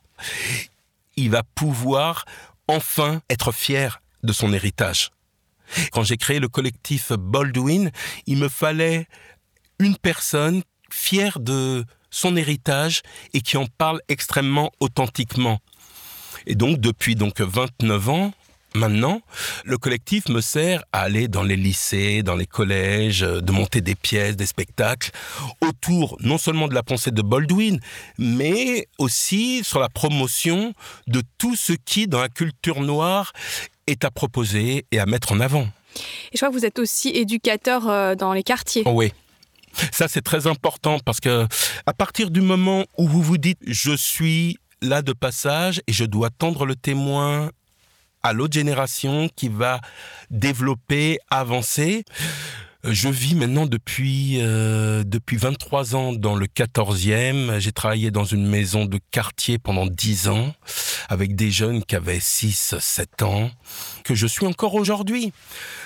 Il 1.16 1.30
va 1.30 1.42
pouvoir 1.42 2.24
enfin 2.66 3.22
être 3.30 3.52
fier 3.52 4.00
de 4.22 4.32
son 4.32 4.52
héritage. 4.52 5.10
Quand 5.92 6.02
j'ai 6.02 6.16
créé 6.16 6.40
le 6.40 6.48
collectif 6.48 7.12
Baldwin, 7.12 7.90
il 8.26 8.38
me 8.38 8.48
fallait 8.48 9.06
une 9.78 9.96
personne 9.96 10.62
fière 10.90 11.40
de 11.40 11.84
son 12.10 12.36
héritage 12.36 13.02
et 13.32 13.40
qui 13.40 13.56
en 13.56 13.66
parle 13.66 14.00
extrêmement 14.08 14.70
authentiquement. 14.80 15.60
Et 16.46 16.54
donc, 16.54 16.78
depuis 16.78 17.16
donc 17.16 17.40
29 17.40 18.08
ans, 18.08 18.32
maintenant, 18.74 19.20
le 19.64 19.78
collectif 19.78 20.28
me 20.28 20.40
sert 20.40 20.84
à 20.92 21.00
aller 21.00 21.28
dans 21.28 21.42
les 21.42 21.56
lycées, 21.56 22.22
dans 22.22 22.36
les 22.36 22.46
collèges, 22.46 23.20
de 23.20 23.52
monter 23.52 23.80
des 23.80 23.94
pièces, 23.94 24.36
des 24.36 24.46
spectacles, 24.46 25.10
autour 25.60 26.16
non 26.20 26.38
seulement 26.38 26.68
de 26.68 26.74
la 26.74 26.82
pensée 26.82 27.10
de 27.10 27.22
Baldwin, 27.22 27.80
mais 28.18 28.86
aussi 28.98 29.64
sur 29.64 29.80
la 29.80 29.88
promotion 29.88 30.74
de 31.06 31.22
tout 31.38 31.56
ce 31.56 31.72
qui, 31.72 32.06
dans 32.06 32.20
la 32.20 32.28
culture 32.28 32.80
noire, 32.80 33.32
est 33.86 34.04
à 34.04 34.10
proposer 34.10 34.86
et 34.92 34.98
à 34.98 35.06
mettre 35.06 35.32
en 35.32 35.40
avant. 35.40 35.66
Et 36.32 36.34
je 36.34 36.38
crois 36.38 36.48
que 36.48 36.54
vous 36.54 36.66
êtes 36.66 36.78
aussi 36.78 37.10
éducateur 37.10 37.88
euh, 37.88 38.14
dans 38.14 38.32
les 38.32 38.42
quartiers. 38.42 38.82
Oh 38.86 38.92
oui. 38.92 39.12
Ça, 39.92 40.08
c'est 40.08 40.22
très 40.22 40.46
important 40.46 40.98
parce 41.04 41.20
que 41.20 41.46
à 41.86 41.92
partir 41.92 42.30
du 42.30 42.40
moment 42.40 42.84
où 42.98 43.08
vous 43.08 43.22
vous 43.22 43.38
dites 43.38 43.58
je 43.66 43.96
suis 43.96 44.58
là 44.82 45.02
de 45.02 45.12
passage 45.12 45.80
et 45.86 45.92
je 45.92 46.04
dois 46.04 46.30
tendre 46.30 46.66
le 46.66 46.76
témoin 46.76 47.50
à 48.22 48.32
l'autre 48.32 48.54
génération 48.54 49.28
qui 49.36 49.48
va 49.48 49.80
développer, 50.30 51.18
avancer. 51.30 52.04
Je 52.86 53.08
vis 53.08 53.34
maintenant 53.34 53.64
depuis 53.64 54.40
euh, 54.42 55.04
depuis 55.06 55.38
23 55.38 55.96
ans 55.96 56.12
dans 56.12 56.34
le 56.34 56.46
14e. 56.46 57.58
J'ai 57.58 57.72
travaillé 57.72 58.10
dans 58.10 58.24
une 58.24 58.46
maison 58.46 58.84
de 58.84 59.00
quartier 59.10 59.58
pendant 59.58 59.86
10 59.86 60.28
ans 60.28 60.54
avec 61.08 61.34
des 61.34 61.50
jeunes 61.50 61.82
qui 61.82 61.96
avaient 61.96 62.20
6 62.20 62.74
7 62.78 63.22
ans 63.22 63.50
que 64.04 64.14
je 64.14 64.26
suis 64.26 64.44
encore 64.44 64.74
aujourd'hui. 64.74 65.32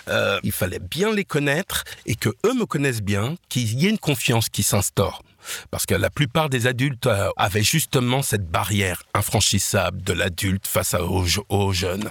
Euh, 0.08 0.40
il 0.42 0.50
fallait 0.50 0.80
bien 0.80 1.12
les 1.12 1.24
connaître 1.24 1.84
et 2.04 2.16
que 2.16 2.30
eux 2.44 2.54
me 2.54 2.66
connaissent 2.66 3.02
bien, 3.02 3.36
qu'il 3.48 3.78
y 3.78 3.86
ait 3.86 3.90
une 3.90 3.98
confiance 3.98 4.48
qui 4.48 4.64
s'instaure. 4.64 5.22
Parce 5.70 5.86
que 5.86 5.94
la 5.94 6.10
plupart 6.10 6.48
des 6.48 6.66
adultes 6.66 7.06
euh, 7.06 7.30
avaient 7.36 7.62
justement 7.62 8.22
cette 8.22 8.50
barrière 8.50 9.04
infranchissable 9.14 10.02
de 10.02 10.14
l'adulte 10.14 10.66
face 10.66 10.94
aux, 10.94 11.24
aux 11.48 11.72
jeunes. 11.72 12.10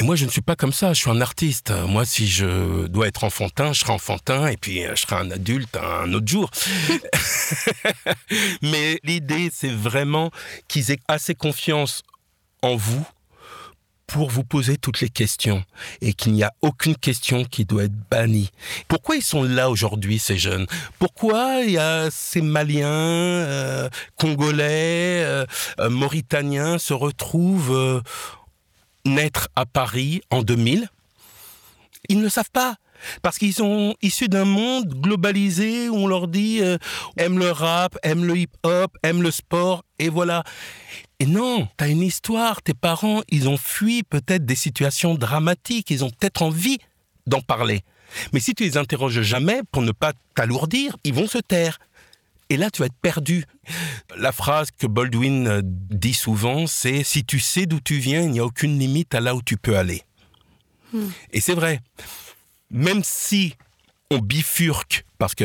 Et 0.00 0.04
moi, 0.04 0.14
je 0.14 0.24
ne 0.24 0.30
suis 0.30 0.42
pas 0.42 0.54
comme 0.54 0.72
ça. 0.72 0.92
Je 0.92 1.00
suis 1.00 1.10
un 1.10 1.20
artiste. 1.20 1.72
Moi, 1.88 2.04
si 2.06 2.28
je 2.28 2.86
dois 2.86 3.08
être 3.08 3.24
enfantin, 3.24 3.72
je 3.72 3.80
serai 3.80 3.92
enfantin 3.92 4.46
et 4.46 4.56
puis 4.56 4.84
euh, 4.84 4.94
je 4.94 5.02
serai 5.02 5.16
un 5.16 5.30
adulte 5.30 5.76
un 5.76 6.12
autre 6.12 6.28
jour. 6.28 6.50
Mais 8.62 9.00
l'idée, 9.02 9.50
c'est 9.52 9.72
vraiment 9.72 10.30
qu'ils 10.68 10.92
aient 10.92 11.00
assez 11.08 11.34
confiance 11.34 12.04
en 12.62 12.76
vous 12.76 13.04
pour 14.08 14.30
vous 14.30 14.42
poser 14.42 14.78
toutes 14.78 15.00
les 15.00 15.10
questions 15.10 15.62
et 16.00 16.14
qu'il 16.14 16.32
n'y 16.32 16.42
a 16.42 16.52
aucune 16.62 16.96
question 16.96 17.44
qui 17.44 17.64
doit 17.64 17.84
être 17.84 18.08
bannie. 18.10 18.50
Pourquoi 18.88 19.16
ils 19.16 19.22
sont 19.22 19.42
là 19.42 19.68
aujourd'hui, 19.70 20.18
ces 20.18 20.38
jeunes? 20.38 20.66
Pourquoi 20.98 21.60
il 21.62 21.72
y 21.72 21.78
a 21.78 22.08
ces 22.10 22.40
Maliens, 22.40 22.88
euh, 22.88 23.88
Congolais, 24.16 25.22
euh, 25.22 25.44
euh, 25.78 25.90
Mauritaniens 25.90 26.78
se 26.78 26.94
retrouvent 26.94 27.76
euh, 27.76 28.00
naître 29.08 29.48
à 29.56 29.66
Paris 29.66 30.20
en 30.30 30.42
2000 30.42 30.88
Ils 32.08 32.18
ne 32.18 32.22
le 32.22 32.28
savent 32.28 32.50
pas. 32.52 32.76
Parce 33.22 33.38
qu'ils 33.38 33.54
sont 33.54 33.94
issus 34.02 34.28
d'un 34.28 34.44
monde 34.44 34.92
globalisé 35.00 35.88
où 35.88 35.96
on 35.96 36.06
leur 36.06 36.28
dit 36.28 36.60
euh, 36.62 36.78
aime 37.16 37.38
le 37.38 37.50
rap, 37.50 37.96
aime 38.02 38.24
le 38.24 38.36
hip-hop, 38.36 38.96
aime 39.02 39.22
le 39.22 39.30
sport, 39.30 39.84
et 39.98 40.08
voilà. 40.08 40.42
Et 41.20 41.26
non, 41.26 41.68
t'as 41.76 41.88
une 41.88 42.02
histoire, 42.02 42.62
tes 42.62 42.74
parents, 42.74 43.22
ils 43.28 43.48
ont 43.48 43.56
fui 43.56 44.02
peut-être 44.02 44.44
des 44.44 44.56
situations 44.56 45.14
dramatiques, 45.14 45.90
ils 45.90 46.04
ont 46.04 46.10
peut-être 46.10 46.42
envie 46.42 46.78
d'en 47.26 47.40
parler. 47.40 47.82
Mais 48.32 48.40
si 48.40 48.54
tu 48.54 48.64
les 48.64 48.76
interroges 48.76 49.20
jamais 49.22 49.60
pour 49.70 49.82
ne 49.82 49.92
pas 49.92 50.12
t'alourdir, 50.34 50.96
ils 51.04 51.14
vont 51.14 51.26
se 51.26 51.38
taire. 51.38 51.78
Et 52.50 52.56
là, 52.56 52.70
tu 52.70 52.80
vas 52.80 52.86
être 52.86 53.00
perdu. 53.00 53.44
La 54.16 54.32
phrase 54.32 54.70
que 54.70 54.86
Baldwin 54.86 55.46
euh, 55.46 55.60
dit 55.64 56.14
souvent, 56.14 56.66
c'est 56.66 57.04
si 57.04 57.24
tu 57.24 57.40
sais 57.40 57.66
d'où 57.66 57.80
tu 57.80 57.98
viens, 57.98 58.22
il 58.22 58.30
n'y 58.30 58.40
a 58.40 58.44
aucune 58.44 58.78
limite 58.78 59.14
à 59.14 59.20
là 59.20 59.34
où 59.34 59.42
tu 59.42 59.56
peux 59.56 59.76
aller. 59.76 60.02
Hmm. 60.92 61.08
Et 61.32 61.40
c'est 61.40 61.54
vrai. 61.54 61.80
Même 62.70 63.02
si 63.04 63.54
on 64.10 64.18
bifurque 64.18 65.04
parce 65.18 65.34
que 65.34 65.44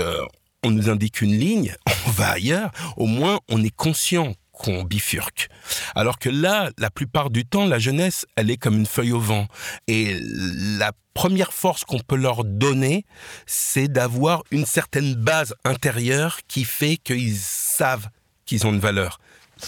on 0.64 0.72
nous 0.72 0.90
indique 0.90 1.22
une 1.22 1.38
ligne, 1.38 1.76
on 2.08 2.12
va 2.12 2.30
ailleurs, 2.32 2.72
au 2.96 3.06
moins 3.06 3.40
on 3.50 3.62
est 3.64 3.76
conscient 3.76 4.34
qu'on 4.54 4.84
bifurque. 4.84 5.50
Alors 5.96 6.20
que 6.20 6.30
là, 6.30 6.70
la 6.78 6.90
plupart 6.90 7.30
du 7.30 7.44
temps, 7.44 7.66
la 7.66 7.80
jeunesse, 7.80 8.26
elle 8.38 8.50
est 8.50 8.58
comme 8.58 8.78
une 8.78 8.86
feuille 8.86 9.12
au 9.12 9.20
vent. 9.20 9.48
Et 9.88 10.20
la 10.22 10.94
première 11.14 11.54
force 11.54 11.84
qu'on 11.86 12.00
peut 12.00 12.16
leur 12.16 12.44
donner, 12.44 13.06
c'est 13.46 13.88
d'avoir 13.88 14.44
une 14.52 14.66
certaine 14.66 15.14
base 15.16 15.54
intérieure 15.64 16.40
qui 16.48 16.64
fait 16.64 16.98
qu'ils 16.98 17.36
savent 17.38 18.08
qu'ils 18.46 18.66
ont 18.68 18.72
une 18.74 18.80
valeur. 18.80 19.20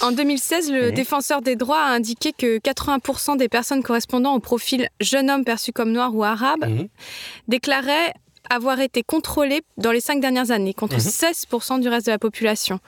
En 0.02 0.12
2016, 0.12 0.72
le 0.72 0.88
Mhm. 0.90 0.96
défenseur 0.96 1.42
des 1.42 1.56
droits 1.56 1.82
a 1.82 1.90
indiqué 1.92 2.34
que 2.34 2.58
80% 2.58 3.36
des 3.38 3.48
personnes 3.48 3.84
correspondant 3.84 4.34
au 4.34 4.40
profil 4.40 4.90
jeune 5.00 5.30
homme 5.30 5.46
perçu 5.46 5.72
comme 5.72 5.92
noir 5.92 6.14
ou 6.14 6.24
arabe 6.24 6.66
Mhm. 6.68 6.88
déclaraient 7.48 8.14
avoir 8.50 8.80
été 8.80 9.02
contrôlés 9.04 9.62
dans 9.78 9.92
les 9.92 10.02
cinq 10.02 10.20
dernières 10.22 10.52
années, 10.52 10.74
contre 10.74 10.96
Mhm. 10.96 11.02
16% 11.02 11.78
du 11.80 11.88
reste 11.88 12.08
de 12.08 12.12
la 12.12 12.20
population. 12.20 12.80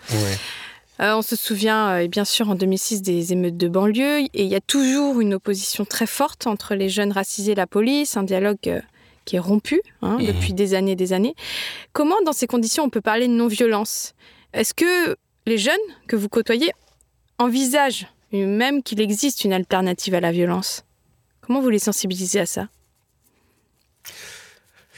Euh, 0.99 1.15
on 1.15 1.21
se 1.21 1.35
souvient, 1.35 1.89
euh, 1.89 1.97
et 1.99 2.07
bien 2.07 2.25
sûr, 2.25 2.49
en 2.49 2.55
2006, 2.55 3.01
des 3.03 3.31
émeutes 3.33 3.57
de 3.57 3.67
banlieue, 3.67 4.21
et 4.21 4.29
il 4.33 4.47
y 4.47 4.55
a 4.55 4.61
toujours 4.61 5.21
une 5.21 5.35
opposition 5.35 5.85
très 5.85 6.07
forte 6.07 6.47
entre 6.47 6.73
les 6.75 6.89
jeunes 6.89 7.11
racisés 7.11 7.51
et 7.51 7.55
la 7.55 7.67
police, 7.67 8.17
un 8.17 8.23
dialogue 8.23 8.57
euh, 8.67 8.81
qui 9.25 9.35
est 9.35 9.39
rompu 9.39 9.81
hein, 10.01 10.17
Mhm. 10.19 10.25
depuis 10.25 10.53
des 10.53 10.73
années 10.73 10.93
et 10.93 10.95
des 10.95 11.13
années. 11.13 11.35
Comment, 11.93 12.15
dans 12.25 12.33
ces 12.33 12.47
conditions, 12.47 12.83
on 12.83 12.89
peut 12.89 13.01
parler 13.01 13.27
de 13.27 13.33
non-violence? 13.33 14.13
Est-ce 14.53 14.73
que 14.73 15.15
les 15.45 15.57
jeunes 15.57 15.75
que 16.07 16.15
vous 16.15 16.29
côtoyez 16.29 16.71
envisagent 17.37 18.07
même 18.31 18.81
qu'il 18.83 18.99
existe 18.99 19.43
une 19.43 19.53
alternative 19.53 20.15
à 20.15 20.19
la 20.19 20.31
violence? 20.31 20.83
Comment 21.41 21.61
vous 21.61 21.69
les 21.69 21.79
sensibilisez 21.79 22.39
à 22.39 22.45
ça? 22.45 22.69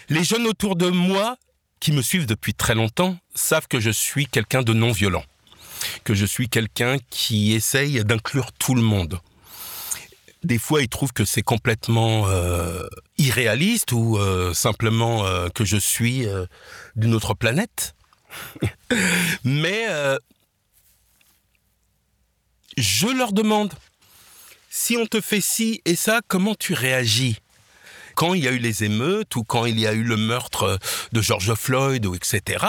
Les 0.09 0.23
jeunes 0.23 0.47
autour 0.47 0.75
de 0.75 0.87
moi, 0.89 1.37
qui 1.79 1.91
me 1.91 2.01
suivent 2.01 2.25
depuis 2.25 2.53
très 2.53 2.73
longtemps, 2.75 3.17
savent 3.35 3.67
que 3.67 3.79
je 3.79 3.89
suis 3.91 4.25
quelqu'un 4.27 4.61
de 4.63 4.73
non 4.73 4.91
violent, 4.91 5.23
que 6.03 6.13
je 6.13 6.25
suis 6.25 6.49
quelqu'un 6.49 6.97
qui 7.09 7.53
essaye 7.53 8.03
d'inclure 8.03 8.51
tout 8.53 8.75
le 8.75 8.81
monde. 8.81 9.19
Des 10.43 10.57
fois, 10.57 10.81
ils 10.81 10.87
trouvent 10.87 11.11
que 11.11 11.25
c'est 11.25 11.41
complètement 11.41 12.29
euh, 12.29 12.87
irréaliste 13.17 13.91
ou 13.91 14.17
euh, 14.17 14.53
simplement 14.53 15.25
euh, 15.25 15.49
que 15.49 15.65
je 15.65 15.77
suis 15.77 16.25
d'une 16.95 17.13
autre 17.13 17.33
planète. 17.33 17.95
Mais 19.43 19.85
je 22.77 23.07
leur 23.07 23.33
demande, 23.33 23.73
si 24.69 24.95
on 24.95 25.05
te 25.05 25.19
fait 25.19 25.41
ci 25.41 25.81
et 25.85 25.95
ça, 25.95 26.21
comment 26.27 26.55
tu 26.55 26.73
réagis? 26.73 27.39
Quand 28.15 28.33
il 28.33 28.43
y 28.43 28.47
a 28.47 28.51
eu 28.51 28.57
les 28.57 28.83
émeutes 28.83 29.35
ou 29.35 29.43
quand 29.43 29.65
il 29.65 29.79
y 29.79 29.87
a 29.87 29.93
eu 29.93 30.03
le 30.03 30.17
meurtre 30.17 30.79
de 31.11 31.21
George 31.21 31.53
Floyd 31.55 32.05
ou 32.05 32.15
etc. 32.15 32.65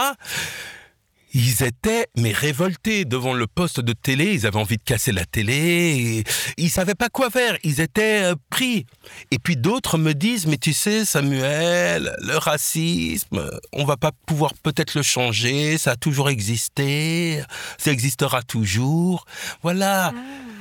Ils 1.33 1.63
étaient 1.63 2.09
mais 2.17 2.33
révoltés 2.33 3.05
devant 3.05 3.35
le 3.35 3.47
poste 3.47 3.81
de 3.81 3.93
télé. 3.93 4.35
Ils 4.35 4.47
avaient 4.47 4.59
envie 4.59 4.77
de 4.77 4.83
casser 4.83 5.13
la 5.13 5.25
télé. 5.25 6.25
Ils 6.57 6.71
savaient 6.71 6.95
pas 6.95 7.09
quoi 7.09 7.31
faire. 7.31 7.57
Ils 7.63 7.81
étaient 7.81 8.25
euh, 8.25 8.35
pris. 8.51 8.87
Et 9.31 9.39
puis 9.39 9.57
d'autres 9.57 9.99
me 9.99 10.13
disent 10.13 10.47
mais 10.47 10.59
tu 10.59 10.73
sais 10.73 11.05
Samuel, 11.05 12.17
le 12.21 12.37
racisme, 12.37 13.49
on 13.73 13.85
va 13.85 13.97
pas 13.97 14.13
pouvoir 14.27 14.55
peut-être 14.55 14.95
le 14.95 15.03
changer. 15.03 15.79
Ça 15.79 15.93
a 15.93 15.97
toujours 15.97 16.31
existé. 16.31 17.43
Ça 17.79 17.93
existera 17.93 18.43
toujours. 18.43 19.25
Voilà. 19.63 20.13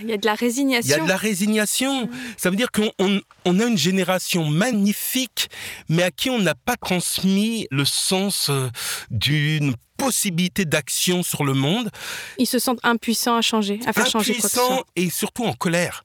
Il 0.02 0.10
y 0.10 0.14
a 0.14 0.18
de 0.18 0.26
la 0.26 0.36
résignation. 0.36 0.88
Il 0.88 0.98
y 0.98 1.00
a 1.00 1.04
de 1.04 1.10
la 1.10 1.18
résignation. 1.18 2.10
Ça 2.38 2.50
veut 2.50 2.56
dire 2.56 2.72
qu'on 2.72 2.92
on, 3.00 3.22
on 3.46 3.60
a 3.60 3.66
une 3.66 3.78
génération 3.78 4.46
magnifique, 4.46 5.50
mais 5.90 6.04
à 6.04 6.12
qui 6.12 6.30
on 6.30 6.40
n'a 6.40 6.56
pas 6.56 6.76
transmis 6.76 7.68
le 7.72 7.86
sens 7.86 8.50
euh, 8.50 8.70
d'une 9.12 9.76
possibilité 9.98 10.66
d'action 10.66 11.24
sur 11.24 11.44
le 11.44 11.54
monde. 11.54 11.90
Ils 12.38 12.48
se 12.48 12.60
sentent 12.60 12.80
impuissants 12.84 13.36
à 13.36 13.42
changer, 13.42 13.80
à 13.86 13.94
faire 13.94 14.08
changer 14.08 14.34
quoi 14.36 14.42
que 14.50 14.56
ce 14.56 14.60
Impuissants 14.60 14.76
soit. 14.78 14.86
et 14.96 15.10
surtout 15.10 15.44
en 15.46 15.54
colère. 15.54 16.04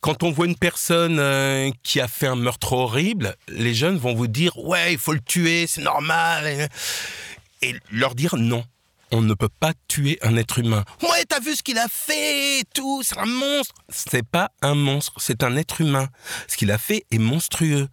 Quand 0.00 0.22
on 0.22 0.30
voit 0.30 0.46
une 0.46 0.56
personne 0.56 1.18
euh, 1.18 1.70
qui 1.82 2.00
a 2.00 2.08
fait 2.08 2.26
un 2.26 2.36
meurtre 2.36 2.72
horrible, 2.72 3.34
les 3.48 3.74
jeunes 3.74 3.98
vont 3.98 4.14
vous 4.14 4.26
dire 4.28 4.56
ouais, 4.58 4.92
il 4.92 4.98
faut 4.98 5.12
le 5.12 5.20
tuer, 5.20 5.66
c'est 5.66 5.82
normal, 5.82 6.68
et 7.62 7.74
leur 7.90 8.14
dire 8.14 8.36
non. 8.36 8.64
On 9.12 9.22
ne 9.22 9.34
peut 9.34 9.48
pas 9.48 9.72
tuer 9.86 10.18
un 10.22 10.36
être 10.36 10.58
humain. 10.58 10.84
Ouais, 11.02 11.24
t'as 11.28 11.38
vu 11.38 11.54
ce 11.54 11.62
qu'il 11.62 11.78
a 11.78 11.86
fait 11.88 12.64
tout, 12.74 13.02
c'est 13.04 13.18
un 13.18 13.26
monstre. 13.26 13.74
C'est 13.88 14.26
pas 14.26 14.50
un 14.62 14.74
monstre, 14.74 15.12
c'est 15.18 15.44
un 15.44 15.56
être 15.56 15.80
humain. 15.80 16.08
Ce 16.48 16.56
qu'il 16.56 16.70
a 16.72 16.78
fait 16.78 17.04
est 17.12 17.18
monstrueux. 17.18 17.88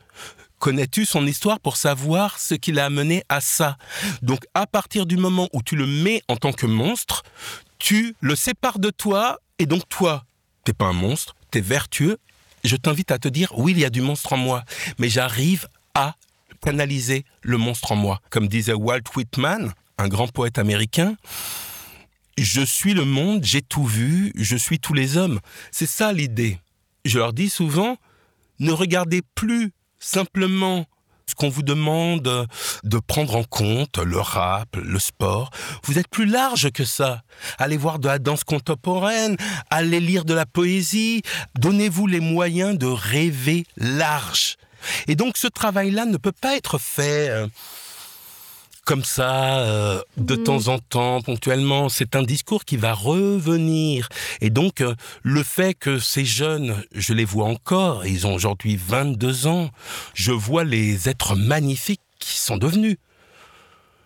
Connais-tu 0.58 1.06
son 1.06 1.28
histoire 1.28 1.60
pour 1.60 1.78
savoir 1.78 2.40
ce 2.40 2.56
qui 2.56 2.72
l'a 2.72 2.86
amené 2.86 3.24
à 3.30 3.42
ça? 3.42 3.78
Donc, 4.22 4.46
à 4.54 4.66
partir 4.66 5.06
du 5.06 5.18
moment 5.18 5.50
où 5.54 5.62
tu 5.62 5.76
le 5.76 5.86
mets 5.86 6.24
en 6.30 6.38
tant 6.38 6.54
que 6.54 6.66
monstre, 6.66 7.24
tu 7.80 8.16
le 8.22 8.36
sépares 8.36 8.80
de 8.80 8.90
toi, 8.90 9.40
et 9.60 9.66
donc 9.66 9.88
toi, 9.90 10.26
t'es 10.64 10.74
pas 10.74 10.86
un 10.86 10.94
monstre, 10.94 11.36
t'es 11.52 11.62
vertueux. 11.62 12.18
Je 12.64 12.78
t'invite 12.78 13.12
à 13.12 13.20
te 13.20 13.28
dire, 13.28 13.52
oui, 13.58 13.74
il 13.74 13.80
y 13.80 13.86
a 13.86 13.90
du 13.90 14.02
monstre 14.02 14.34
en 14.34 14.38
moi, 14.38 14.64
mais 14.98 15.10
j'arrive 15.10 15.68
à 15.94 16.16
canaliser 16.62 17.26
le 17.42 17.58
monstre 17.58 17.92
en 17.92 17.98
moi. 17.98 18.22
Comme 18.30 18.48
disait 18.48 18.74
Walt 18.74 19.04
Whitman, 19.16 19.74
un 19.98 20.08
grand 20.08 20.28
poète 20.28 20.58
américain, 20.58 21.16
je 22.38 22.62
suis 22.62 22.94
le 22.94 23.06
monde, 23.06 23.44
j'ai 23.44 23.62
tout 23.62 23.86
vu, 23.86 24.32
je 24.36 24.56
suis 24.56 24.80
tous 24.80 24.94
les 24.94 25.18
hommes. 25.18 25.40
C'est 25.72 25.88
ça 25.88 26.14
l'idée. 26.14 26.60
Je 27.06 27.20
leur 27.20 27.34
dis 27.34 27.50
souvent, 27.50 27.98
ne 28.60 28.72
regardez 28.72 29.22
plus 29.36 29.72
simplement 30.00 30.86
ce 31.26 31.36
qu'on 31.36 31.50
vous 31.50 31.64
demande 31.64 32.48
de 32.84 32.98
prendre 33.00 33.36
en 33.36 33.44
compte, 33.44 33.98
le 33.98 34.20
rap, 34.20 34.76
le 34.76 35.00
sport. 35.00 35.52
Vous 35.84 35.98
êtes 35.98 36.10
plus 36.10 36.26
large 36.26 36.70
que 36.72 36.84
ça. 36.84 37.24
Allez 37.58 37.78
voir 37.78 38.00
de 38.00 38.08
la 38.08 38.20
danse 38.20 38.44
contemporaine, 38.44 39.38
allez 39.70 40.00
lire 40.00 40.26
de 40.26 40.34
la 40.34 40.46
poésie. 40.46 41.22
Donnez-vous 41.58 42.08
les 42.08 42.20
moyens 42.20 42.78
de 42.78 42.88
rêver 42.88 43.66
large. 43.78 44.58
Et 45.08 45.16
donc 45.16 45.38
ce 45.38 45.48
travail-là 45.48 46.06
ne 46.06 46.18
peut 46.18 46.34
pas 46.34 46.56
être 46.56 46.78
fait 46.78 47.30
euh, 47.30 47.48
comme 48.86 49.04
ça, 49.04 49.60
euh, 49.60 50.02
de 50.18 50.36
Mhm. 50.36 50.44
temps 50.44 50.68
en 50.68 50.80
temps, 50.80 51.22
ponctuellement. 51.22 51.90
C'est 51.90 52.16
un 52.16 52.24
discours 52.24 52.66
qui 52.66 52.78
va 52.78 52.94
revenir. 52.94 54.10
Et 54.42 54.50
donc, 54.50 54.82
euh, 54.82 54.94
le 55.22 55.44
fait 55.44 55.74
que 55.74 56.00
ces 56.00 56.26
jeunes, 56.26 56.84
je 56.94 57.14
les 57.14 57.26
vois 57.26 57.46
encore, 57.46 58.06
ils 58.06 58.28
ont 58.28 58.34
aujourd'hui 58.34 58.76
22 58.76 59.48
ans, 59.48 59.70
je 60.14 60.32
vois 60.32 60.64
les 60.64 61.08
êtres 61.10 61.36
magnifiques 61.36 62.02
qui 62.20 62.38
sont 62.38 62.58
devenus. 62.58 62.98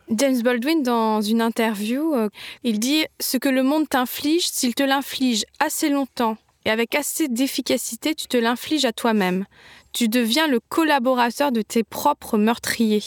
James 0.09 0.41
Baldwin, 0.41 0.83
dans 0.83 1.21
une 1.21 1.41
interview, 1.41 2.13
euh, 2.15 2.29
il 2.63 2.79
dit 2.79 3.03
Ce 3.19 3.37
que 3.37 3.49
le 3.49 3.61
monde 3.63 3.89
t'inflige, 3.89 4.47
s'il 4.47 4.73
te 4.73 4.83
l'inflige 4.83 5.43
assez 5.59 5.89
longtemps 5.89 6.37
et 6.65 6.69
avec 6.69 6.95
assez 6.95 7.27
d'efficacité, 7.27 8.15
tu 8.15 8.27
te 8.27 8.37
l'infliges 8.37 8.85
à 8.85 8.93
toi-même. 8.93 9.45
Tu 9.91 10.07
deviens 10.07 10.47
le 10.47 10.59
collaborateur 10.59 11.51
de 11.51 11.61
tes 11.61 11.83
propres 11.83 12.37
meurtriers. 12.37 13.03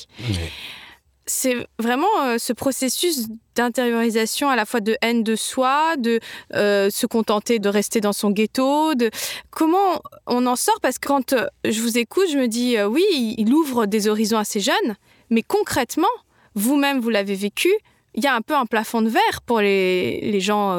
C'est 1.33 1.65
vraiment 1.79 2.23
euh, 2.23 2.39
ce 2.39 2.53
processus 2.53 3.29
d'intériorisation 3.55 4.49
à 4.49 4.57
la 4.57 4.67
fois 4.67 4.81
de 4.81 4.97
haine 5.01 5.23
de 5.23 5.37
soi, 5.37 5.95
de 5.97 6.19
euh, 6.55 6.91
se 6.91 7.07
contenter 7.07 7.61
de 7.61 7.69
rester 7.69 8.01
dans 8.01 8.13
son 8.13 8.31
ghetto, 8.31 8.97
de 8.97 9.13
comment 9.51 10.03
on 10.27 10.45
en 10.47 10.57
sort? 10.57 10.81
Parce 10.83 10.99
que 10.99 11.07
quand 11.07 11.33
euh, 11.35 11.47
je 11.65 11.81
vous 11.83 11.99
écoute, 11.99 12.27
je 12.33 12.37
me 12.37 12.49
dis 12.49 12.83
oui, 12.83 13.37
il 13.39 13.55
ouvre 13.55 13.87
des 13.87 14.09
horizons 14.09 14.39
à 14.39 14.45
ces 14.45 14.59
jeunes, 14.59 14.97
mais 15.31 15.43
concrètement, 15.43 16.09
vous-même 16.57 16.99
vous 16.99 17.11
l'avez 17.11 17.37
vécu, 17.37 17.71
il 18.15 18.25
y 18.25 18.27
a 18.27 18.35
un 18.35 18.43
peu 18.43 18.57
un 18.57 18.67
plafond 18.67 19.01
de 19.01 19.09
verre 19.09 19.41
pour 19.47 19.61
les, 19.61 20.21
les 20.23 20.41
gens 20.41 20.77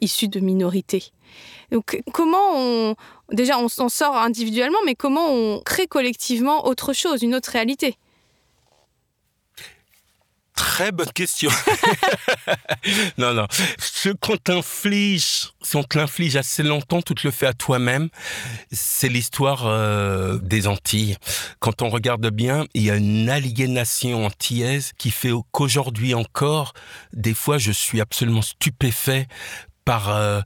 issus 0.00 0.28
de 0.28 0.40
minorités. 0.40 1.12
Donc 1.70 2.00
comment 2.14 2.56
on 2.56 2.94
déjà 3.30 3.58
on 3.58 3.68
s'en 3.68 3.90
sort 3.90 4.16
individuellement, 4.16 4.78
mais 4.86 4.94
comment 4.94 5.28
on 5.28 5.60
crée 5.60 5.86
collectivement 5.86 6.66
autre 6.66 6.94
chose, 6.94 7.22
une 7.22 7.34
autre 7.34 7.50
réalité? 7.50 7.98
Très 10.54 10.92
bonne 10.92 11.10
question. 11.12 11.50
non, 13.18 13.32
non. 13.32 13.46
Ce 13.78 14.10
qu'on 14.10 14.36
t'inflige, 14.36 15.50
si 15.62 15.76
on 15.76 15.82
te 15.82 15.96
l'inflige 15.98 16.36
assez 16.36 16.62
longtemps, 16.62 17.00
tu 17.00 17.14
te 17.14 17.26
le 17.26 17.30
fais 17.30 17.46
à 17.46 17.54
toi-même. 17.54 18.08
C'est 18.70 19.08
l'histoire 19.08 19.66
euh, 19.66 20.38
des 20.38 20.66
Antilles. 20.66 21.16
Quand 21.58 21.80
on 21.82 21.88
regarde 21.88 22.28
bien, 22.28 22.66
il 22.74 22.82
y 22.82 22.90
a 22.90 22.96
une 22.96 23.30
aliénation 23.30 24.26
antillaise 24.26 24.92
qui 24.98 25.10
fait 25.10 25.32
qu'aujourd'hui 25.52 26.14
encore, 26.14 26.74
des 27.12 27.34
fois, 27.34 27.56
je 27.56 27.72
suis 27.72 28.00
absolument 28.00 28.42
stupéfait 28.42 29.28
par 29.84 30.10
euh, 30.10 30.40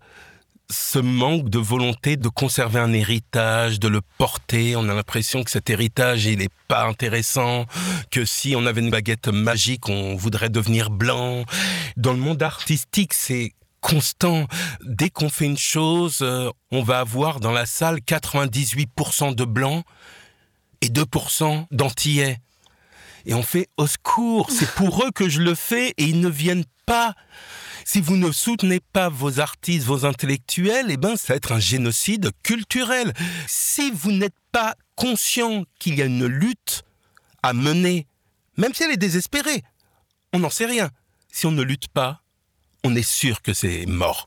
ce 0.70 0.98
manque 0.98 1.48
de 1.48 1.58
volonté 1.58 2.16
de 2.16 2.28
conserver 2.28 2.80
un 2.80 2.92
héritage, 2.92 3.78
de 3.78 3.88
le 3.88 4.00
porter. 4.18 4.76
On 4.76 4.88
a 4.88 4.94
l'impression 4.94 5.44
que 5.44 5.50
cet 5.50 5.70
héritage, 5.70 6.24
il 6.26 6.38
n'est 6.38 6.48
pas 6.68 6.86
intéressant, 6.86 7.66
que 8.10 8.24
si 8.24 8.54
on 8.56 8.66
avait 8.66 8.80
une 8.80 8.90
baguette 8.90 9.28
magique, 9.28 9.88
on 9.88 10.16
voudrait 10.16 10.50
devenir 10.50 10.90
blanc. 10.90 11.44
Dans 11.96 12.12
le 12.12 12.18
monde 12.18 12.42
artistique, 12.42 13.14
c'est 13.14 13.52
constant. 13.80 14.46
Dès 14.82 15.10
qu'on 15.10 15.28
fait 15.28 15.44
une 15.44 15.58
chose, 15.58 16.18
euh, 16.22 16.50
on 16.72 16.82
va 16.82 16.98
avoir 16.98 17.38
dans 17.38 17.52
la 17.52 17.66
salle 17.66 17.98
98% 17.98 19.34
de 19.34 19.44
blancs 19.44 19.84
et 20.80 20.88
2% 20.88 21.66
d'antillais. 21.70 22.38
Et 23.26 23.34
on 23.34 23.42
fait 23.42 23.68
au 23.76 23.86
secours, 23.86 24.50
c'est 24.50 24.70
pour 24.72 25.04
eux 25.04 25.10
que 25.12 25.28
je 25.28 25.40
le 25.40 25.54
fais 25.54 25.90
et 25.98 26.04
ils 26.04 26.20
ne 26.20 26.28
viennent 26.28 26.64
pas. 26.86 27.14
Si 27.88 28.00
vous 28.00 28.16
ne 28.16 28.32
soutenez 28.32 28.80
pas 28.80 29.08
vos 29.08 29.38
artistes, 29.38 29.86
vos 29.86 30.04
intellectuels, 30.04 30.86
eh 30.90 30.96
ben, 30.96 31.14
ça 31.14 31.32
va 31.32 31.36
être 31.36 31.52
un 31.52 31.60
génocide 31.60 32.32
culturel. 32.42 33.14
Si 33.46 33.92
vous 33.92 34.10
n'êtes 34.10 34.34
pas 34.50 34.74
conscient 34.96 35.62
qu'il 35.78 35.94
y 35.94 36.02
a 36.02 36.06
une 36.06 36.26
lutte 36.26 36.82
à 37.44 37.52
mener, 37.52 38.08
même 38.56 38.74
si 38.74 38.82
elle 38.82 38.90
est 38.90 38.96
désespérée, 38.96 39.62
on 40.32 40.40
n'en 40.40 40.50
sait 40.50 40.66
rien. 40.66 40.90
Si 41.30 41.46
on 41.46 41.52
ne 41.52 41.62
lutte 41.62 41.86
pas, 41.86 42.22
on 42.82 42.96
est 42.96 43.08
sûr 43.08 43.40
que 43.40 43.54
c'est 43.54 43.86
mort. 43.86 44.26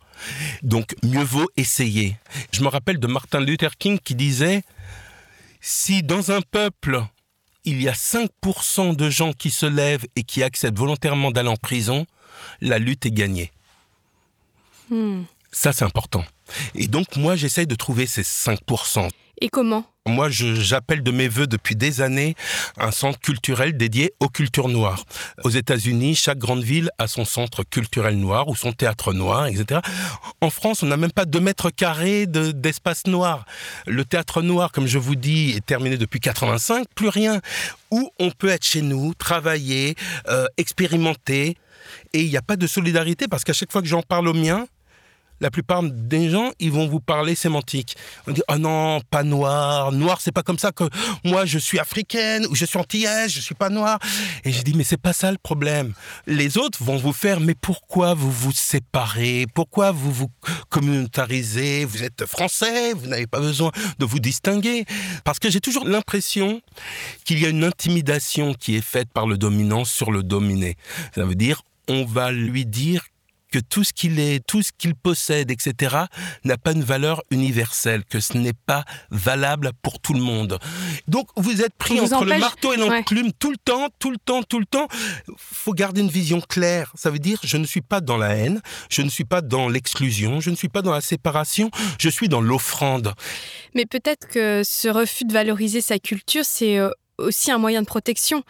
Donc, 0.63 0.95
mieux 1.03 1.21
vaut 1.21 1.49
essayer. 1.57 2.15
Je 2.53 2.63
me 2.63 2.69
rappelle 2.69 2.97
de 2.97 3.07
Martin 3.07 3.41
Luther 3.41 3.75
King 3.77 3.99
qui 3.99 4.15
disait, 4.15 4.63
si 5.59 6.01
dans 6.01 6.31
un 6.31 6.39
peuple, 6.39 7.03
il 7.65 7.81
y 7.81 7.89
a 7.89 7.93
5% 7.93 8.95
de 8.95 9.09
gens 9.09 9.33
qui 9.33 9.51
se 9.51 9.65
lèvent 9.65 10.05
et 10.15 10.23
qui 10.23 10.43
acceptent 10.43 10.77
volontairement 10.77 11.31
d'aller 11.31 11.49
en 11.49 11.57
prison, 11.57 12.05
la 12.61 12.79
lutte 12.79 13.05
est 13.05 13.11
gagnée. 13.11 13.51
Hmm. 14.89 15.23
Ça, 15.51 15.73
c'est 15.73 15.85
important. 15.85 16.23
Et 16.75 16.87
donc, 16.87 17.15
moi, 17.15 17.35
j'essaye 17.35 17.67
de 17.67 17.75
trouver 17.75 18.05
ces 18.07 18.23
5%. 18.23 19.09
Et 19.41 19.49
comment? 19.49 19.85
Moi, 20.05 20.29
j'appelle 20.29 21.01
de 21.01 21.11
mes 21.11 21.27
voeux 21.29 21.47
depuis 21.47 21.75
des 21.75 22.01
années 22.01 22.35
un 22.77 22.91
centre 22.91 23.19
culturel 23.19 23.77
dédié 23.77 24.11
aux 24.19 24.27
cultures 24.27 24.67
noires. 24.67 25.05
Aux 25.43 25.49
États-Unis, 25.49 26.15
chaque 26.15 26.39
grande 26.39 26.61
ville 26.63 26.89
a 26.97 27.07
son 27.07 27.23
centre 27.23 27.63
culturel 27.63 28.17
noir 28.17 28.49
ou 28.49 28.55
son 28.55 28.73
théâtre 28.73 29.13
noir, 29.13 29.47
etc. 29.47 29.79
En 30.41 30.49
France, 30.49 30.83
on 30.83 30.87
n'a 30.87 30.97
même 30.97 31.11
pas 31.11 31.25
deux 31.25 31.39
mètres 31.39 31.69
carrés 31.69 32.25
de- 32.25 32.51
d'espace 32.51 33.07
noir. 33.07 33.45
Le 33.87 34.03
théâtre 34.03 34.41
noir, 34.41 34.71
comme 34.73 34.87
je 34.87 34.97
vous 34.97 35.15
dis, 35.15 35.51
est 35.55 35.65
terminé 35.65 35.95
depuis 35.95 36.19
85, 36.19 36.87
plus 36.93 37.09
rien. 37.09 37.39
Où 37.91 38.11
on 38.19 38.31
peut 38.31 38.49
être 38.49 38.65
chez 38.65 38.81
nous, 38.81 39.13
travailler, 39.13 39.95
euh, 40.27 40.47
expérimenter. 40.57 41.55
Et 42.13 42.21
il 42.21 42.29
n'y 42.29 42.37
a 42.37 42.41
pas 42.41 42.55
de 42.55 42.67
solidarité 42.67 43.27
parce 43.27 43.43
qu'à 43.43 43.53
chaque 43.53 43.71
fois 43.71 43.81
que 43.81 43.87
j'en 43.87 44.01
parle 44.01 44.27
au 44.27 44.33
mien, 44.33 44.67
la 45.41 45.49
plupart 45.49 45.83
des 45.83 46.29
gens, 46.29 46.51
ils 46.59 46.71
vont 46.71 46.87
vous 46.87 46.99
parler 46.99 47.35
sémantique. 47.35 47.95
On 48.27 48.31
dit, 48.31 48.41
oh 48.49 48.57
non, 48.57 49.01
pas 49.09 49.23
noir. 49.23 49.91
Noir, 49.91 50.19
c'est 50.21 50.31
pas 50.31 50.43
comme 50.43 50.59
ça 50.59 50.71
que 50.71 50.83
moi, 51.23 51.45
je 51.45 51.57
suis 51.57 51.79
africaine 51.79 52.45
ou 52.47 52.55
je 52.55 52.65
suis 52.65 52.77
antillaise, 52.77 53.31
je 53.31 53.39
suis 53.39 53.55
pas 53.55 53.69
noir. 53.69 53.99
Et 54.43 54.51
j'ai 54.51 54.63
dit, 54.63 54.73
mais 54.75 54.83
c'est 54.83 54.97
pas 54.97 55.13
ça 55.13 55.31
le 55.31 55.37
problème. 55.37 55.93
Les 56.27 56.57
autres 56.57 56.83
vont 56.83 56.97
vous 56.97 57.13
faire, 57.13 57.39
mais 57.39 57.55
pourquoi 57.55 58.13
vous 58.13 58.31
vous 58.31 58.51
séparez? 58.51 59.45
Pourquoi 59.53 59.91
vous 59.91 60.11
vous 60.11 60.29
communautarisez? 60.69 61.85
Vous 61.85 62.03
êtes 62.03 62.25
français, 62.25 62.93
vous 62.93 63.07
n'avez 63.07 63.27
pas 63.27 63.39
besoin 63.39 63.71
de 63.97 64.05
vous 64.05 64.19
distinguer. 64.19 64.85
Parce 65.23 65.39
que 65.39 65.49
j'ai 65.49 65.61
toujours 65.61 65.85
l'impression 65.85 66.61
qu'il 67.23 67.39
y 67.39 67.45
a 67.45 67.49
une 67.49 67.63
intimidation 67.63 68.53
qui 68.53 68.75
est 68.75 68.85
faite 68.85 69.09
par 69.13 69.25
le 69.25 69.37
dominant 69.37 69.85
sur 69.85 70.11
le 70.11 70.21
dominé. 70.21 70.75
Ça 71.15 71.23
veut 71.23 71.35
dire, 71.35 71.61
on 71.89 72.05
va 72.05 72.31
lui 72.31 72.65
dire 72.65 73.03
que 73.51 73.59
tout 73.59 73.83
ce 73.83 73.93
qu'il 73.93 74.19
est, 74.19 74.45
tout 74.45 74.61
ce 74.61 74.71
qu'il 74.77 74.95
possède, 74.95 75.51
etc., 75.51 75.95
n'a 76.43 76.57
pas 76.57 76.71
une 76.71 76.83
valeur 76.83 77.23
universelle, 77.31 78.05
que 78.05 78.19
ce 78.19 78.37
n'est 78.37 78.53
pas 78.53 78.85
valable 79.09 79.71
pour 79.81 79.99
tout 79.99 80.13
le 80.13 80.21
monde. 80.21 80.59
Donc 81.07 81.29
vous 81.35 81.61
êtes 81.61 81.73
pris 81.73 81.97
vous 81.97 82.13
entre 82.13 82.25
le 82.25 82.37
marteau 82.37 82.73
et 82.73 82.77
l'enclume 82.77 83.31
tout 83.33 83.51
le 83.51 83.57
temps, 83.57 83.87
tout 83.97 84.11
le 84.11 84.17
temps, 84.17 84.43
tout 84.43 84.59
le 84.59 84.65
temps. 84.65 84.87
faut 85.37 85.73
garder 85.73 86.01
une 86.01 86.09
vision 86.09 86.41
claire. 86.41 86.91
Ça 86.95 87.09
veut 87.09 87.19
dire, 87.19 87.39
je 87.43 87.57
ne 87.57 87.65
suis 87.65 87.81
pas 87.81 88.01
dans 88.01 88.17
la 88.17 88.35
haine, 88.35 88.61
je 88.89 89.01
ne 89.01 89.09
suis 89.09 89.25
pas 89.25 89.41
dans 89.41 89.67
l'exclusion, 89.67 90.39
je 90.39 90.49
ne 90.49 90.55
suis 90.55 90.69
pas 90.69 90.81
dans 90.81 90.93
la 90.93 91.01
séparation, 91.01 91.71
je 91.99 92.09
suis 92.09 92.29
dans 92.29 92.41
l'offrande. 92.41 93.13
Mais 93.73 93.85
peut-être 93.85 94.27
que 94.27 94.61
ce 94.63 94.87
refus 94.87 95.25
de 95.25 95.33
valoriser 95.33 95.81
sa 95.81 95.97
culture, 95.97 96.45
c'est 96.45 96.77
euh, 96.77 96.91
aussi 97.17 97.51
un 97.51 97.57
moyen 97.57 97.81
de 97.81 97.87
protection. 97.87 98.43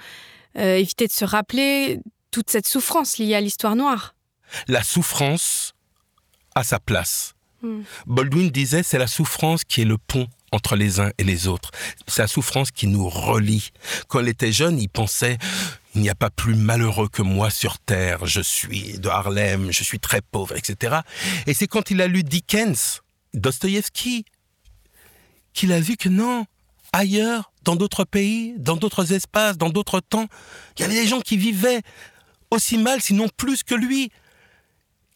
Euh, 0.58 0.78
éviter 0.78 1.06
de 1.06 1.12
se 1.12 1.25
rappeler 1.25 1.99
toute 2.32 2.50
cette 2.50 2.68
souffrance 2.68 3.18
liée 3.18 3.36
à 3.36 3.42
l'histoire 3.42 3.76
noire. 3.76 4.15
La 4.68 4.84
souffrance 4.84 5.74
a 6.56 6.63
sa 6.63 6.80
place. 6.80 7.34
Hmm. 7.62 7.82
Baldwin 8.06 8.50
disait, 8.50 8.84
c'est 8.84 8.98
la 8.98 9.08
souffrance 9.08 9.63
qui 9.63 9.82
est 9.82 9.86
le 9.86 9.98
pont 9.98 10.28
entre 10.52 10.76
les 10.76 11.00
uns 11.00 11.12
et 11.18 11.24
les 11.24 11.48
autres. 11.48 11.72
C'est 12.08 12.22
la 12.22 12.28
souffrance 12.28 12.72
qui 12.72 12.88
nous 12.88 13.08
relie. 13.08 13.70
Quand 14.08 14.20
il 14.20 14.28
était 14.28 14.52
jeune, 14.52 14.80
il 14.80 14.89
pensait, 14.89 15.38
il 15.96 16.02
n'y 16.02 16.10
a 16.10 16.15
pas 16.15 16.30
plus 16.30 16.56
malheureux 16.56 17.10
que 17.10 17.22
moi 17.22 17.50
sur 17.50 17.78
Terre. 17.80 18.26
Je 18.26 18.42
suis 18.42 18.98
de 19.00 19.10
Harlem, 19.10 19.72
je 19.72 19.84
suis 19.84 20.00
très 20.00 20.22
pauvre, 20.22 20.56
etc. 20.56 20.98
Et 21.46 21.54
c'est 21.54 21.68
quand 21.68 21.92
il 21.92 22.02
a 22.02 22.08
lu 22.08 22.24
Dickens, 22.24 23.02
Dostoïevski, 23.34 24.26
qu'il 25.54 25.72
a 25.72 25.80
vu 25.80 25.98
que 25.98 26.10
non, 26.10 26.46
ailleurs, 26.94 27.52
dans 27.63 27.76
d'autres 27.76 28.06
pays, 28.06 28.56
dans 28.58 28.78
d'autres 28.78 29.13
espaces, 29.13 29.58
dans 29.58 29.70
d'autres 29.70 30.00
temps, 30.00 30.28
il 30.78 30.82
y 30.82 30.86
avait 30.86 30.96
des 30.96 31.08
gens 31.08 31.22
qui 31.22 31.38
vivaient 31.38 31.82
aussi 32.51 32.77
mal, 32.77 33.01
sinon 33.01 33.27
plus 33.35 33.63
que 33.63 33.75
lui, 33.75 34.12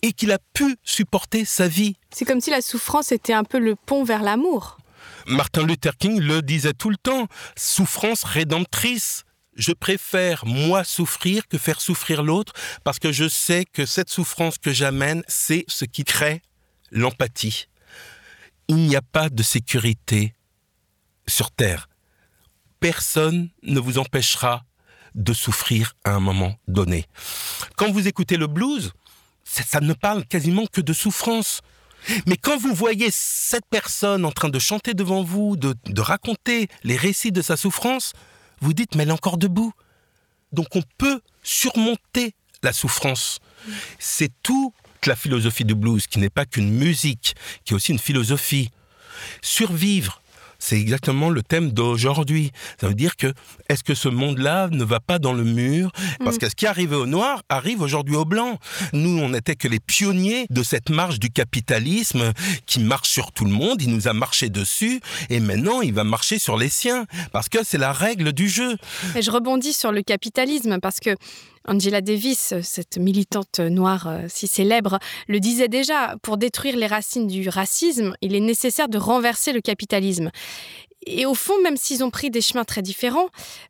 et 0.02 0.14
qu'il 0.14 0.32
a 0.32 0.40
pu 0.54 0.78
supporter 0.84 1.46
sa 1.46 1.68
vie. 1.68 1.96
C'est 2.12 2.26
comme 2.26 2.42
si 2.42 2.50
la 2.50 2.62
souffrance 2.62 3.12
était 3.12 3.34
un 3.34 3.44
peu 3.44 3.58
le 3.58 3.76
pont 3.76 4.04
vers 4.04 4.22
l'amour. 4.22 4.78
Martin 5.26 5.66
Luther 5.66 5.98
King 5.98 6.20
le 6.20 6.42
disait 6.42 6.74
tout 6.74 6.90
le 6.90 6.98
temps, 6.98 7.28
souffrance 7.56 8.24
rédemptrice. 8.24 9.24
Je 9.56 9.72
préfère 9.72 10.46
moi 10.46 10.84
souffrir 10.84 11.48
que 11.48 11.58
faire 11.58 11.80
souffrir 11.80 12.24
l'autre 12.24 12.54
parce 12.84 13.00
que 13.00 13.12
je 13.12 13.30
sais 13.30 13.66
que 13.66 13.86
cette 13.86 14.10
souffrance 14.10 14.58
que 14.58 14.74
j'amène, 14.74 15.24
c'est 15.28 15.64
ce 15.68 15.86
qui 15.86 16.04
crée 16.04 16.42
l'empathie. 16.92 17.68
Il 18.68 18.78
n'y 18.78 18.96
a 18.96 19.02
pas 19.02 19.30
de 19.30 19.44
sécurité 19.44 20.34
sur 21.28 21.52
Terre. 21.52 21.88
Personne 22.80 23.50
ne 23.62 23.80
vous 23.80 23.98
empêchera 24.00 24.66
de 25.16 25.34
souffrir 25.34 25.94
à 26.04 26.12
un 26.12 26.20
moment 26.20 26.56
donné. 26.68 27.06
Quand 27.76 27.92
vous 27.92 28.08
écoutez 28.08 28.38
le 28.38 28.48
blues, 28.48 28.94
ça 29.44 29.80
ne 29.80 29.94
parle 29.94 30.26
quasiment 30.26 30.66
que 30.66 30.82
de 30.82 30.94
souffrance. 30.94 31.62
Mais 32.26 32.38
quand 32.38 32.58
vous 32.58 32.74
voyez 32.74 33.10
cette 33.12 33.66
personne 33.70 34.26
en 34.26 34.32
train 34.32 34.50
de 34.50 34.60
chanter 34.60 34.94
devant 34.94 35.24
vous, 35.24 35.56
de, 35.56 35.76
de 35.86 36.02
raconter 36.02 36.68
les 36.84 36.98
récits 36.98 37.32
de 37.32 37.42
sa 37.42 37.56
souffrance, 37.56 38.14
vous 38.60 38.74
dites, 38.74 38.96
mais 38.96 39.04
elle 39.04 39.10
est 39.10 39.14
encore 39.14 39.38
debout. 39.38 39.74
Donc 40.52 40.76
on 40.76 40.84
peut 40.98 41.22
surmonter 41.44 42.36
la 42.62 42.74
souffrance. 42.74 43.40
C'est 44.00 44.32
toute 44.42 44.74
la 45.06 45.16
philosophie 45.16 45.66
du 45.66 45.76
blues, 45.76 46.08
qui 46.08 46.20
n'est 46.20 46.30
pas 46.30 46.46
qu'une 46.46 46.72
musique, 46.72 47.36
qui 47.66 47.74
est 47.74 47.76
aussi 47.76 47.92
une 47.92 48.00
philosophie. 48.00 48.70
Survivre, 49.42 50.23
c'est 50.64 50.80
exactement 50.80 51.30
le 51.30 51.44
thème 51.44 51.74
d'aujourd'hui. 51.74 52.52
Ça 52.80 52.88
veut 52.88 52.94
dire 52.94 53.18
que 53.18 53.34
est-ce 53.68 53.84
que 53.84 53.94
ce 53.94 54.08
monde-là 54.08 54.70
ne 54.72 54.86
va 54.86 55.02
pas 55.02 55.20
dans 55.20 55.34
le 55.34 55.44
mur? 55.44 55.92
Parce 56.24 56.38
que 56.38 56.48
ce 56.48 56.56
qui 56.56 56.66
arrivé 56.66 56.96
au 56.96 57.06
noir 57.06 57.42
arrive 57.50 57.82
aujourd'hui 57.82 58.16
au 58.16 58.24
blanc. 58.24 58.58
Nous, 58.94 59.20
on 59.20 59.30
n'était 59.30 59.58
que 59.58 59.68
les 59.68 59.82
pionniers 59.82 60.46
de 60.50 60.64
cette 60.64 60.90
marche 60.90 61.20
du 61.20 61.30
capitalisme 61.30 62.32
qui 62.66 62.80
marche 62.80 63.10
sur 63.10 63.34
tout 63.34 63.44
le 63.44 63.52
monde. 63.52 63.82
Il 63.82 63.94
nous 63.94 64.08
a 64.08 64.14
marché 64.14 64.50
dessus 64.50 65.02
et 65.30 65.42
maintenant 65.42 65.82
il 65.82 65.94
va 65.94 66.06
marcher 66.06 66.40
sur 66.40 66.56
les 66.56 66.70
siens 66.70 67.08
parce 67.34 67.50
que 67.50 67.60
c'est 67.66 67.78
la 67.78 67.92
règle 67.92 68.32
du 68.32 68.48
jeu. 68.48 68.78
Et 69.18 69.22
je 69.22 69.32
rebondis 69.32 69.74
sur 69.74 69.92
le 69.92 70.02
capitalisme 70.02 70.80
parce 70.80 71.02
que 71.02 71.10
Angela 71.68 72.02
Davis, 72.02 72.54
cette 72.62 72.98
militante 72.98 73.60
noire 73.60 74.08
euh, 74.08 74.26
si 74.28 74.48
célèbre, 74.48 75.00
le 75.28 75.40
disait 75.40 75.68
déjà, 75.68 76.16
pour 76.22 76.38
détruire 76.38 76.76
les 76.76 76.88
racines 76.88 77.28
du 77.28 77.48
racisme, 77.50 78.16
il 78.22 78.36
est 78.36 78.42
nécessaire 78.42 78.90
de 78.90 78.98
renverser 78.98 79.54
le 79.54 79.62
capitalisme. 79.62 80.30
Et 81.06 81.26
au 81.26 81.34
fond, 81.34 81.54
même 81.62 81.78
s'ils 81.78 82.04
ont 82.04 82.10
pris 82.10 82.30
des 82.30 82.42
chemins 82.42 82.64
très 82.64 82.82
différents, 82.82 83.28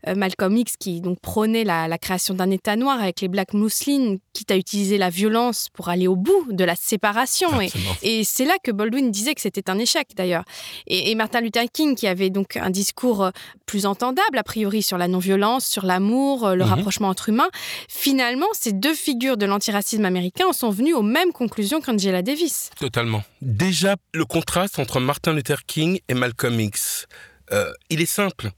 euh, 0.08 0.16
Malcolm 0.16 0.56
X, 0.58 0.76
qui 0.78 1.02
donc 1.02 1.20
prônait 1.20 1.64
la, 1.64 1.88
la 1.88 1.98
création 1.98 2.34
d'un 2.34 2.50
État 2.52 2.76
noir 2.76 3.00
avec 3.02 3.22
les 3.22 3.28
Black 3.28 3.54
Muslims, 3.54 4.18
quitte 4.34 4.52
à 4.52 4.56
utiliser 4.58 4.98
la 4.98 5.10
violence 5.10 5.68
pour 5.74 5.90
aller 5.90 6.08
au 6.08 6.16
bout 6.16 6.48
de 6.52 6.64
la 6.64 6.76
séparation. 6.76 7.62
Et, 7.62 7.66
Absolument. 7.66 7.96
et 8.02 8.24
c'est 8.24 8.46
là 8.46 8.56
que 8.64 8.72
Baldwin 8.72 9.12
disait 9.12 9.36
que 9.36 9.42
c'était 9.42 9.70
un 9.70 9.80
échec 9.80 10.10
d'ailleurs. 10.16 10.44
Et, 10.88 11.12
et 11.12 11.16
Martin 11.16 11.42
Luther 11.42 11.66
King, 11.72 11.96
qui 11.96 12.08
avait 12.08 12.30
donc 12.30 12.58
un 12.58 12.70
discours 12.70 13.24
euh, 13.24 13.32
plus 13.66 13.86
entendable, 13.86 14.38
a 14.38 14.44
priori, 14.44 14.82
sur 14.84 14.98
la 14.98 15.08
non-violence, 15.08 15.66
sur 15.66 15.86
l'amour, 15.86 16.46
euh, 16.48 16.56
le 16.56 16.64
Mhm. 16.64 16.70
rapprochement 16.70 17.10
entre 17.10 17.30
humains, 17.30 17.50
finalement, 17.90 18.48
ces 18.54 18.72
deux 18.74 18.94
figures 18.94 19.38
de 19.38 19.46
l'antiracisme 19.46 20.06
américain 20.06 20.46
en 20.48 20.54
sont 20.54 20.70
venues 20.70 20.94
aux 20.94 21.02
mêmes 21.02 21.32
conclusions 21.32 21.82
qu'Angela 21.82 22.22
Davis. 22.22 22.70
Totalement. 22.80 23.24
Déjà, 23.42 23.96
le 24.14 24.26
contraste 24.26 24.80
entre 24.80 25.00
Martin 25.00 25.34
Luther 25.34 25.66
King 25.66 26.00
et 26.08 26.14
Malcolm 26.14 26.60
X, 26.60 27.06
euh, 27.54 27.72
il 27.90 28.02
est 28.02 28.08
simple. 28.08 28.52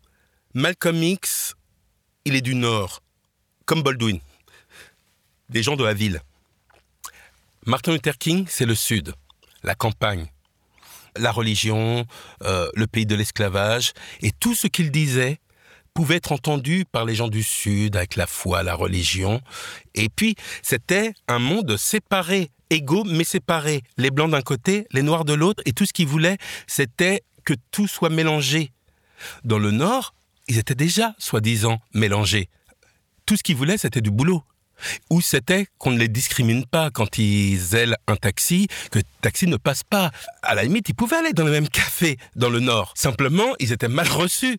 Malcolm 0.54 1.04
X, 1.04 1.54
il 2.24 2.36
est 2.36 2.42
du 2.42 2.56
Nord, 2.56 3.02
comme 3.66 3.84
Baldwin, 3.84 4.20
des 5.50 5.62
gens 5.62 5.76
de 5.76 5.84
la 5.84 5.94
ville. 5.94 6.22
Martin 7.66 7.92
Luther 7.92 8.18
King, 8.18 8.46
c'est 8.48 8.66
le 8.66 8.76
Sud, 8.76 9.14
la 9.64 9.76
campagne, 9.76 10.28
la 11.18 11.32
religion, 11.32 12.06
euh, 12.44 12.70
le 12.74 12.88
pays 12.88 13.06
de 13.06 13.16
l'esclavage, 13.16 13.92
et 14.22 14.32
tout 14.32 14.56
ce 14.56 14.68
qu'il 14.68 14.92
disait 14.92 15.40
pouvait 15.94 16.16
être 16.16 16.32
entendu 16.32 16.86
par 16.90 17.06
les 17.06 17.16
gens 17.16 17.28
du 17.30 17.42
Sud 17.42 17.96
avec 17.96 18.16
la 18.16 18.28
foi, 18.28 18.64
la 18.64 18.76
religion. 18.76 19.42
Et 19.94 20.10
puis, 20.10 20.36
c'était 20.62 21.14
un 21.28 21.40
monde 21.40 21.78
séparé, 21.78 22.50
égaux 22.70 23.06
mais 23.06 23.24
séparés. 23.24 23.82
Les 23.98 24.12
blancs 24.12 24.32
d'un 24.32 24.42
côté, 24.42 24.88
les 24.92 25.02
noirs 25.02 25.26
de 25.26 25.34
l'autre, 25.34 25.64
et 25.66 25.72
tout 25.74 25.86
ce 25.86 25.94
qu'ils 25.94 26.08
voulaient, 26.08 26.38
c'était 26.68 27.24
que 27.46 27.54
tout 27.72 27.88
soit 27.88 28.10
mélangé. 28.10 28.72
Dans 29.44 29.60
le 29.60 29.72
Nord, 29.72 30.14
ils 30.48 30.58
étaient 30.58 30.76
déjà, 30.76 31.16
soi-disant, 31.18 31.82
mélangés. 31.94 32.50
Tout 33.26 33.36
ce 33.38 33.44
qu'ils 33.44 33.56
voulaient, 33.56 33.78
c'était 33.78 34.02
du 34.02 34.12
boulot. 34.12 34.44
Ou 35.10 35.22
c'était 35.22 35.68
qu'on 35.78 35.92
ne 35.92 36.00
les 36.00 36.08
discrimine 36.08 36.66
pas 36.66 36.90
quand 36.92 37.18
ils 37.18 37.76
aiment 37.76 37.96
un 38.08 38.16
taxi, 38.16 38.68
que 38.92 39.00
le 39.00 39.04
taxi 39.22 39.48
ne 39.48 39.58
passe 39.58 39.84
pas. 39.84 40.12
À 40.42 40.56
la 40.56 40.64
limite, 40.64 40.90
ils 40.90 40.94
pouvaient 40.96 41.18
aller 41.18 41.34
dans 41.34 41.46
le 41.46 41.52
même 41.52 41.70
café 41.70 42.18
dans 42.36 42.50
le 42.50 42.60
Nord. 42.60 42.94
Simplement, 42.96 43.56
ils 43.60 43.72
étaient 43.72 43.88
mal 43.88 44.08
reçus. 44.08 44.58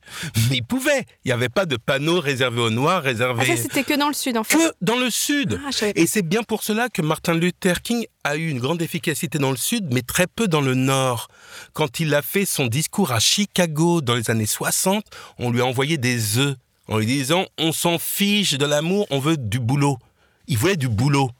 Mais 0.50 0.56
ils 0.58 0.64
pouvaient. 0.64 1.04
Il 1.24 1.28
n'y 1.28 1.32
avait 1.32 1.48
pas 1.48 1.66
de 1.66 1.76
panneau 1.76 2.20
réservé 2.20 2.60
aux 2.60 2.70
Noirs, 2.70 3.02
Ah, 3.04 3.08
réservé 3.08 3.46
ça, 3.46 3.62
c'était 3.62 3.84
que 3.84 3.94
dans 3.98 4.08
le 4.08 4.14
Sud, 4.14 4.36
en 4.36 4.44
fait. 4.44 4.56
que 4.56 4.72
dans 4.80 4.96
le 4.98 5.10
Sud. 5.10 5.60
Ah. 5.66 5.86
Et 5.94 6.06
c'est 6.06 6.22
bien 6.22 6.42
pour 6.42 6.62
cela 6.62 6.88
que 6.88 7.02
Martin 7.02 7.34
Luther 7.34 7.82
King 7.82 8.06
a 8.24 8.36
eu 8.36 8.48
une 8.48 8.58
grande 8.58 8.82
efficacité 8.82 9.38
dans 9.38 9.50
le 9.50 9.56
Sud, 9.56 9.88
mais 9.92 10.02
très 10.02 10.26
peu 10.26 10.48
dans 10.48 10.60
le 10.60 10.74
Nord. 10.74 11.28
Quand 11.72 12.00
il 12.00 12.14
a 12.14 12.22
fait 12.22 12.44
son 12.44 12.66
discours 12.66 13.12
à 13.12 13.20
Chicago 13.20 14.00
dans 14.00 14.14
les 14.14 14.30
années 14.30 14.46
60, 14.46 15.04
on 15.38 15.50
lui 15.50 15.60
a 15.60 15.66
envoyé 15.66 15.96
des 15.98 16.38
œufs 16.38 16.56
en 16.88 16.98
lui 16.98 17.06
disant 17.06 17.46
on 17.58 17.72
s'en 17.72 17.98
fiche 17.98 18.52
de 18.52 18.66
l'amour, 18.66 19.06
on 19.10 19.18
veut 19.18 19.36
du 19.36 19.58
boulot. 19.58 19.98
Il 20.46 20.58
voulait 20.58 20.76
du 20.76 20.88
boulot. 20.88 21.30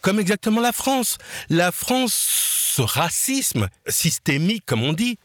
Comme 0.00 0.20
exactement 0.20 0.60
la 0.60 0.72
France. 0.72 1.18
La 1.48 1.72
France, 1.72 2.14
ce 2.76 2.82
racisme 2.82 3.68
systémique, 3.88 4.64
comme 4.66 4.82
on 4.82 4.92
dit, 4.92 5.18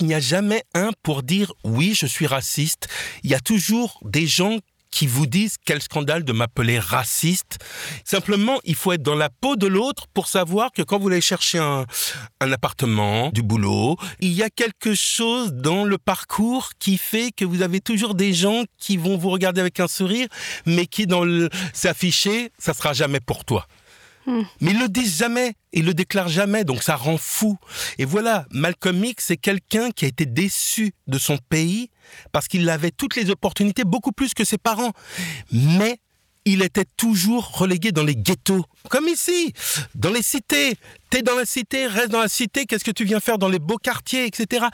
il 0.00 0.06
n'y 0.06 0.14
a 0.14 0.20
jamais 0.20 0.64
un 0.74 0.90
pour 1.02 1.22
dire 1.22 1.52
oui, 1.64 1.94
je 1.94 2.06
suis 2.06 2.26
raciste. 2.26 2.88
Il 3.22 3.30
y 3.30 3.34
a 3.34 3.40
toujours 3.40 4.00
des 4.02 4.26
gens 4.26 4.58
qui 4.90 5.06
vous 5.06 5.26
disent 5.26 5.56
quel 5.64 5.82
scandale 5.82 6.24
de 6.24 6.32
m'appeler 6.32 6.78
raciste. 6.78 7.58
Simplement, 8.04 8.58
il 8.64 8.74
faut 8.74 8.92
être 8.92 9.02
dans 9.02 9.14
la 9.14 9.30
peau 9.30 9.56
de 9.56 9.66
l'autre 9.66 10.06
pour 10.14 10.28
savoir 10.28 10.72
que 10.72 10.82
quand 10.82 10.98
vous 10.98 11.08
allez 11.08 11.20
chercher 11.20 11.58
un, 11.58 11.86
appartement, 12.40 13.30
du 13.30 13.42
boulot, 13.42 13.96
il 14.20 14.32
y 14.32 14.42
a 14.42 14.50
quelque 14.50 14.94
chose 14.94 15.52
dans 15.52 15.84
le 15.84 15.98
parcours 15.98 16.70
qui 16.78 16.96
fait 16.96 17.30
que 17.30 17.44
vous 17.44 17.62
avez 17.62 17.80
toujours 17.80 18.14
des 18.14 18.32
gens 18.32 18.64
qui 18.78 18.96
vont 18.96 19.16
vous 19.16 19.30
regarder 19.30 19.60
avec 19.60 19.80
un 19.80 19.88
sourire, 19.88 20.28
mais 20.66 20.86
qui 20.86 21.06
dans 21.06 21.24
le 21.24 21.50
s'afficher, 21.72 22.50
ça 22.58 22.74
sera 22.74 22.92
jamais 22.92 23.20
pour 23.20 23.44
toi. 23.44 23.66
Mais 24.60 24.70
ils 24.72 24.78
le 24.78 24.88
disent 24.88 25.16
jamais, 25.16 25.54
ils 25.72 25.84
le 25.84 25.94
déclarent 25.94 26.28
jamais, 26.28 26.64
donc 26.64 26.82
ça 26.82 26.96
rend 26.96 27.18
fou. 27.18 27.58
Et 27.98 28.04
voilà, 28.04 28.46
Malcolm 28.50 29.04
X, 29.04 29.26
c'est 29.28 29.36
quelqu'un 29.36 29.90
qui 29.90 30.04
a 30.04 30.08
été 30.08 30.26
déçu 30.26 30.92
de 31.06 31.18
son 31.18 31.38
pays 31.38 31.90
parce 32.32 32.48
qu'il 32.48 32.68
avait 32.68 32.90
toutes 32.90 33.16
les 33.16 33.30
opportunités, 33.30 33.84
beaucoup 33.84 34.12
plus 34.12 34.34
que 34.34 34.44
ses 34.44 34.58
parents. 34.58 34.92
Mais 35.52 35.98
il 36.44 36.62
était 36.62 36.86
toujours 36.96 37.58
relégué 37.58 37.92
dans 37.92 38.04
les 38.04 38.16
ghettos. 38.16 38.64
Comme 38.88 39.08
ici, 39.08 39.52
dans 39.94 40.10
les 40.10 40.22
cités. 40.22 40.76
T'es 41.10 41.22
dans 41.22 41.36
la 41.36 41.46
cité, 41.46 41.86
reste 41.86 42.10
dans 42.10 42.20
la 42.20 42.28
cité, 42.28 42.66
qu'est-ce 42.66 42.84
que 42.84 42.90
tu 42.90 43.04
viens 43.04 43.20
faire 43.20 43.38
dans 43.38 43.48
les 43.48 43.58
beaux 43.58 43.78
quartiers, 43.78 44.26
etc. 44.26 44.66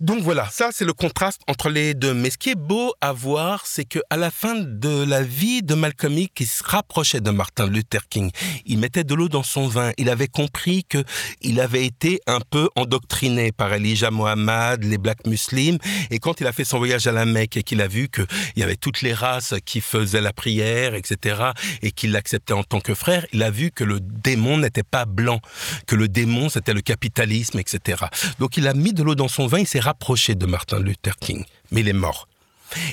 Donc 0.00 0.22
voilà, 0.22 0.48
ça 0.50 0.70
c'est 0.72 0.86
le 0.86 0.94
contraste 0.94 1.42
entre 1.46 1.68
les 1.68 1.92
deux. 1.92 2.14
Mais 2.14 2.30
ce 2.30 2.38
qui 2.38 2.48
est 2.48 2.54
beau 2.54 2.94
à 3.02 3.12
voir, 3.12 3.66
c'est 3.66 3.84
que 3.84 3.98
à 4.08 4.16
la 4.16 4.30
fin 4.30 4.54
de 4.54 5.04
la 5.04 5.22
vie 5.22 5.62
de 5.62 5.74
Malcolm 5.74 6.16
X, 6.16 6.32
il 6.40 6.46
se 6.46 6.64
rapprochait 6.64 7.20
de 7.20 7.30
Martin 7.30 7.66
Luther 7.66 8.08
King. 8.08 8.30
Il 8.64 8.78
mettait 8.78 9.04
de 9.04 9.14
l'eau 9.14 9.28
dans 9.28 9.42
son 9.42 9.68
vin. 9.68 9.92
Il 9.98 10.08
avait 10.08 10.26
compris 10.26 10.84
que 10.84 11.04
il 11.42 11.60
avait 11.60 11.84
été 11.84 12.18
un 12.26 12.40
peu 12.40 12.70
endoctriné 12.76 13.52
par 13.52 13.74
Elijah 13.74 14.10
Muhammad, 14.10 14.84
les 14.84 14.96
Black 14.96 15.26
Muslims. 15.26 15.76
Et 16.10 16.18
quand 16.18 16.40
il 16.40 16.46
a 16.46 16.52
fait 16.52 16.64
son 16.64 16.78
voyage 16.78 17.06
à 17.06 17.12
la 17.12 17.26
Mecque 17.26 17.58
et 17.58 17.62
qu'il 17.62 17.82
a 17.82 17.86
vu 17.86 18.08
qu'il 18.08 18.26
y 18.56 18.62
avait 18.62 18.76
toutes 18.76 19.02
les 19.02 19.12
races 19.12 19.52
qui 19.66 19.82
faisaient 19.82 20.22
la 20.22 20.32
prière, 20.32 20.94
etc., 20.94 21.42
et 21.82 21.92
qu'il 21.92 22.12
l'acceptait 22.12 22.54
en 22.54 22.62
tant 22.62 22.80
que 22.80 22.94
frère, 22.94 23.26
il 23.34 23.42
a 23.42 23.50
vu 23.50 23.70
que 23.70 23.84
le 23.84 24.00
démon 24.00 24.56
n'était 24.56 24.82
pas 24.82 25.04
blanc, 25.04 25.40
que 25.86 25.94
le 25.94 26.08
démon 26.08 26.48
c'était 26.48 26.72
le 26.72 26.80
capitalisme, 26.80 27.58
etc. 27.58 28.04
Donc 28.38 28.56
il 28.56 28.66
a 28.66 28.72
mis 28.72 28.94
de 28.94 29.02
l'eau 29.02 29.14
dans 29.14 29.28
son 29.28 29.46
vin. 29.46 29.58
Il 29.58 29.66
s'est 29.66 29.89
rapproché 29.90 30.36
de 30.36 30.46
Martin 30.46 30.78
Luther 30.78 31.16
King, 31.16 31.44
mais 31.72 31.80
il 31.80 31.88
est 31.88 31.92
mort. 31.92 32.28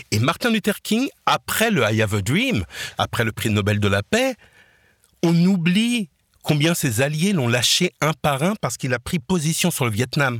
Et 0.09 0.17
Martin 0.17 0.49
Luther 0.49 0.81
King, 0.81 1.07
après 1.27 1.69
le 1.69 1.83
I 1.83 2.01
Have 2.01 2.15
a 2.15 2.21
Dream, 2.21 2.65
après 2.97 3.23
le 3.23 3.31
prix 3.31 3.51
Nobel 3.51 3.79
de 3.79 3.87
la 3.87 4.01
paix, 4.01 4.33
on 5.21 5.35
oublie 5.45 6.09
combien 6.41 6.73
ses 6.73 7.01
alliés 7.01 7.33
l'ont 7.33 7.47
lâché 7.47 7.93
un 8.01 8.13
par 8.13 8.41
un 8.41 8.55
parce 8.55 8.77
qu'il 8.77 8.95
a 8.95 8.99
pris 8.99 9.19
position 9.19 9.69
sur 9.69 9.85
le 9.85 9.91
Vietnam, 9.91 10.39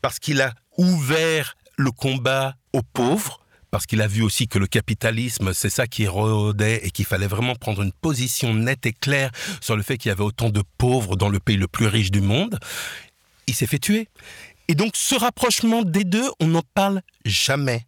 parce 0.00 0.20
qu'il 0.20 0.40
a 0.42 0.54
ouvert 0.78 1.56
le 1.76 1.90
combat 1.90 2.54
aux 2.72 2.82
pauvres, 2.82 3.40
parce 3.72 3.86
qu'il 3.86 4.00
a 4.00 4.06
vu 4.06 4.22
aussi 4.22 4.46
que 4.46 4.60
le 4.60 4.68
capitalisme, 4.68 5.52
c'est 5.54 5.70
ça 5.70 5.88
qui 5.88 6.04
érodait 6.04 6.86
et 6.86 6.92
qu'il 6.92 7.04
fallait 7.04 7.26
vraiment 7.26 7.56
prendre 7.56 7.82
une 7.82 7.90
position 7.90 8.54
nette 8.54 8.86
et 8.86 8.92
claire 8.92 9.32
sur 9.60 9.74
le 9.74 9.82
fait 9.82 9.98
qu'il 9.98 10.10
y 10.10 10.12
avait 10.12 10.22
autant 10.22 10.50
de 10.50 10.62
pauvres 10.78 11.16
dans 11.16 11.28
le 11.28 11.40
pays 11.40 11.56
le 11.56 11.66
plus 11.66 11.88
riche 11.88 12.12
du 12.12 12.20
monde. 12.20 12.60
Il 13.48 13.54
s'est 13.54 13.66
fait 13.66 13.80
tuer. 13.80 14.08
Et 14.68 14.74
donc 14.74 14.92
ce 14.94 15.14
rapprochement 15.14 15.82
des 15.82 16.04
deux, 16.04 16.28
on 16.40 16.46
n'en 16.46 16.62
parle 16.74 17.02
jamais. 17.24 17.86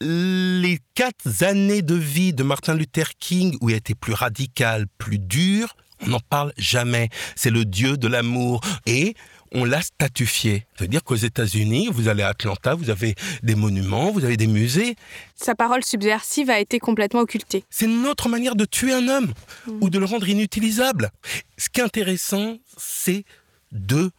Les 0.00 0.78
quatre 0.94 1.44
années 1.44 1.82
de 1.82 1.94
vie 1.94 2.32
de 2.32 2.42
Martin 2.42 2.74
Luther 2.74 3.16
King, 3.18 3.56
où 3.60 3.70
il 3.70 3.74
a 3.74 3.78
été 3.78 3.94
plus 3.94 4.12
radical, 4.12 4.86
plus 4.98 5.18
dur, 5.18 5.76
on 6.00 6.08
n'en 6.08 6.20
parle 6.20 6.52
jamais. 6.58 7.08
C'est 7.36 7.50
le 7.50 7.64
dieu 7.64 7.96
de 7.96 8.08
l'amour. 8.08 8.60
Et 8.86 9.14
on 9.52 9.64
l'a 9.64 9.80
statufié. 9.80 10.66
C'est-à-dire 10.76 11.02
qu'aux 11.04 11.14
États-Unis, 11.14 11.88
vous 11.90 12.08
allez 12.08 12.24
à 12.24 12.30
Atlanta, 12.30 12.74
vous 12.74 12.90
avez 12.90 13.14
des 13.42 13.54
monuments, 13.54 14.10
vous 14.10 14.24
avez 14.24 14.36
des 14.36 14.48
musées. 14.48 14.96
Sa 15.36 15.54
parole 15.54 15.84
subversive 15.84 16.50
a 16.50 16.58
été 16.58 16.80
complètement 16.80 17.20
occultée. 17.20 17.64
C'est 17.70 17.86
une 17.86 18.06
autre 18.06 18.28
manière 18.28 18.56
de 18.56 18.64
tuer 18.64 18.92
un 18.92 19.08
homme 19.08 19.32
ou 19.80 19.90
de 19.90 19.98
le 19.98 20.04
rendre 20.04 20.28
inutilisable. 20.28 21.10
Ce 21.56 21.68
qui 21.68 21.80
est 21.80 21.84
intéressant, 21.84 22.58
c'est 22.76 23.24
de 23.70 24.10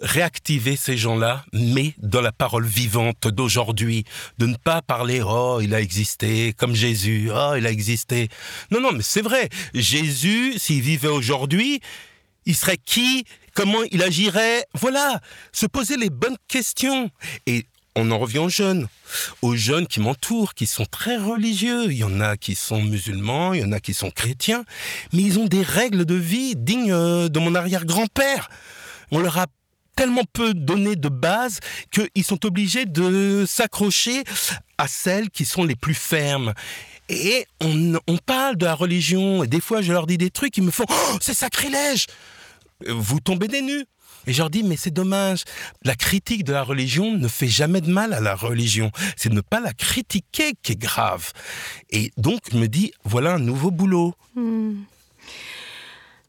réactiver 0.00 0.76
ces 0.76 0.96
gens-là, 0.96 1.44
mais 1.52 1.94
dans 1.98 2.20
la 2.20 2.32
parole 2.32 2.66
vivante 2.66 3.28
d'aujourd'hui, 3.28 4.04
de 4.38 4.46
ne 4.46 4.56
pas 4.56 4.82
parler 4.82 5.22
oh 5.22 5.60
il 5.62 5.74
a 5.74 5.80
existé 5.80 6.52
comme 6.56 6.74
Jésus, 6.74 7.30
oh 7.32 7.54
il 7.56 7.66
a 7.66 7.70
existé. 7.70 8.28
Non 8.70 8.80
non 8.80 8.92
mais 8.92 9.02
c'est 9.02 9.22
vrai, 9.22 9.48
Jésus 9.74 10.54
s'il 10.58 10.82
vivait 10.82 11.08
aujourd'hui, 11.08 11.80
il 12.46 12.54
serait 12.54 12.78
qui? 12.78 13.24
Comment 13.54 13.82
il 13.92 14.02
agirait? 14.02 14.64
Voilà, 14.74 15.20
se 15.52 15.66
poser 15.66 15.96
les 15.96 16.10
bonnes 16.10 16.36
questions. 16.48 17.10
Et 17.46 17.66
on 17.96 18.10
en 18.10 18.18
revient 18.18 18.38
aux 18.38 18.48
jeunes, 18.48 18.88
aux 19.42 19.54
jeunes 19.54 19.86
qui 19.86 20.00
m'entourent, 20.00 20.54
qui 20.54 20.66
sont 20.66 20.84
très 20.84 21.16
religieux. 21.16 21.84
Il 21.86 21.96
y 21.96 22.04
en 22.04 22.20
a 22.20 22.36
qui 22.36 22.56
sont 22.56 22.82
musulmans, 22.82 23.54
il 23.54 23.60
y 23.60 23.64
en 23.64 23.70
a 23.70 23.78
qui 23.78 23.94
sont 23.94 24.10
chrétiens, 24.10 24.64
mais 25.12 25.22
ils 25.22 25.38
ont 25.38 25.44
des 25.44 25.62
règles 25.62 26.04
de 26.04 26.16
vie 26.16 26.56
dignes 26.56 26.92
euh, 26.92 27.28
de 27.28 27.38
mon 27.38 27.54
arrière-grand-père. 27.54 28.48
On 29.12 29.20
leur 29.20 29.38
a 29.38 29.46
tellement 29.96 30.24
peu 30.32 30.54
donné 30.54 30.96
de 30.96 31.08
base 31.08 31.60
qu'ils 31.90 32.24
sont 32.24 32.44
obligés 32.46 32.86
de 32.86 33.44
s'accrocher 33.48 34.24
à 34.78 34.88
celles 34.88 35.30
qui 35.30 35.44
sont 35.44 35.64
les 35.64 35.76
plus 35.76 35.94
fermes. 35.94 36.52
Et 37.08 37.46
on, 37.60 37.94
on, 38.06 38.16
parle 38.16 38.56
de 38.56 38.64
la 38.64 38.74
religion, 38.74 39.44
et 39.44 39.46
des 39.46 39.60
fois 39.60 39.82
je 39.82 39.92
leur 39.92 40.06
dis 40.06 40.16
des 40.16 40.30
trucs, 40.30 40.56
ils 40.56 40.64
me 40.64 40.70
font 40.70 40.86
oh, 40.88 41.18
c'est 41.20 41.34
sacrilège 41.34 42.06
Vous 42.86 43.20
tombez 43.20 43.46
des 43.46 43.60
nues 43.60 43.84
et 44.26 44.32
je 44.32 44.38
leur 44.38 44.50
dis, 44.50 44.62
mais 44.62 44.76
c'est 44.76 44.90
dommage. 44.90 45.44
La 45.82 45.94
critique 45.94 46.44
de 46.44 46.52
la 46.52 46.62
religion 46.62 47.12
ne 47.12 47.28
fait 47.28 47.48
jamais 47.48 47.80
de 47.80 47.90
mal 47.90 48.12
à 48.12 48.20
la 48.20 48.34
religion. 48.34 48.90
C'est 49.16 49.32
ne 49.32 49.40
pas 49.40 49.60
la 49.60 49.72
critiquer 49.72 50.52
qui 50.62 50.72
est 50.72 50.80
grave. 50.80 51.32
Et 51.90 52.10
donc, 52.16 52.40
je 52.50 52.56
me 52.56 52.68
dis, 52.68 52.92
voilà 53.04 53.34
un 53.34 53.38
nouveau 53.38 53.70
boulot. 53.70 54.14
Hmm. 54.34 54.76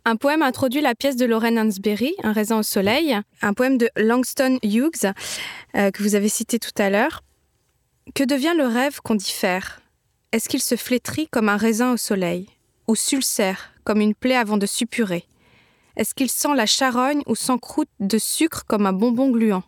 Un 0.07 0.17
poème 0.17 0.43
introduit 0.43 0.81
la 0.81 0.93
pièce 0.93 1.15
de 1.15 1.25
Lorraine 1.25 1.57
Hansberry, 1.57 2.13
Un 2.21 2.31
raisin 2.31 2.59
au 2.59 2.63
soleil, 2.63 3.17
un 3.41 3.53
poème 3.55 3.79
de 3.79 3.89
Langston 3.95 4.59
Hughes, 4.61 5.11
euh, 5.75 5.89
que 5.89 6.03
vous 6.03 6.13
avez 6.13 6.29
cité 6.29 6.59
tout 6.59 6.69
à 6.77 6.91
l'heure. 6.91 7.23
Que 8.13 8.23
devient 8.23 8.53
le 8.55 8.67
rêve 8.67 9.01
qu'on 9.01 9.15
diffère? 9.15 9.81
Est-ce 10.31 10.47
qu'il 10.47 10.61
se 10.61 10.75
flétrit 10.75 11.27
comme 11.27 11.49
un 11.49 11.57
raisin 11.57 11.93
au 11.93 11.97
soleil? 11.97 12.47
Ou 12.87 12.95
s'ulcère 12.95 13.71
comme 13.83 13.99
une 13.99 14.13
plaie 14.13 14.35
avant 14.35 14.57
de 14.57 14.67
suppurer? 14.67 15.25
Est-ce 15.97 16.13
qu'il 16.13 16.29
sent 16.29 16.53
la 16.55 16.67
charogne 16.67 17.23
ou 17.25 17.35
s'encroute 17.35 17.89
de 17.99 18.19
sucre 18.19 18.63
comme 18.67 18.85
un 18.85 18.93
bonbon 18.93 19.31
gluant? 19.31 19.63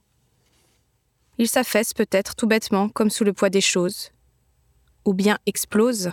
Il 1.39 1.47
s'affaisse 1.47 1.95
peut-être 1.95 2.35
tout 2.35 2.47
bêtement, 2.47 2.89
comme 2.89 3.09
sous 3.09 3.23
le 3.23 3.33
poids 3.33 3.49
des 3.49 3.61
choses. 3.61 4.11
Ou 5.03 5.15
bien 5.15 5.39
explose. 5.47 6.11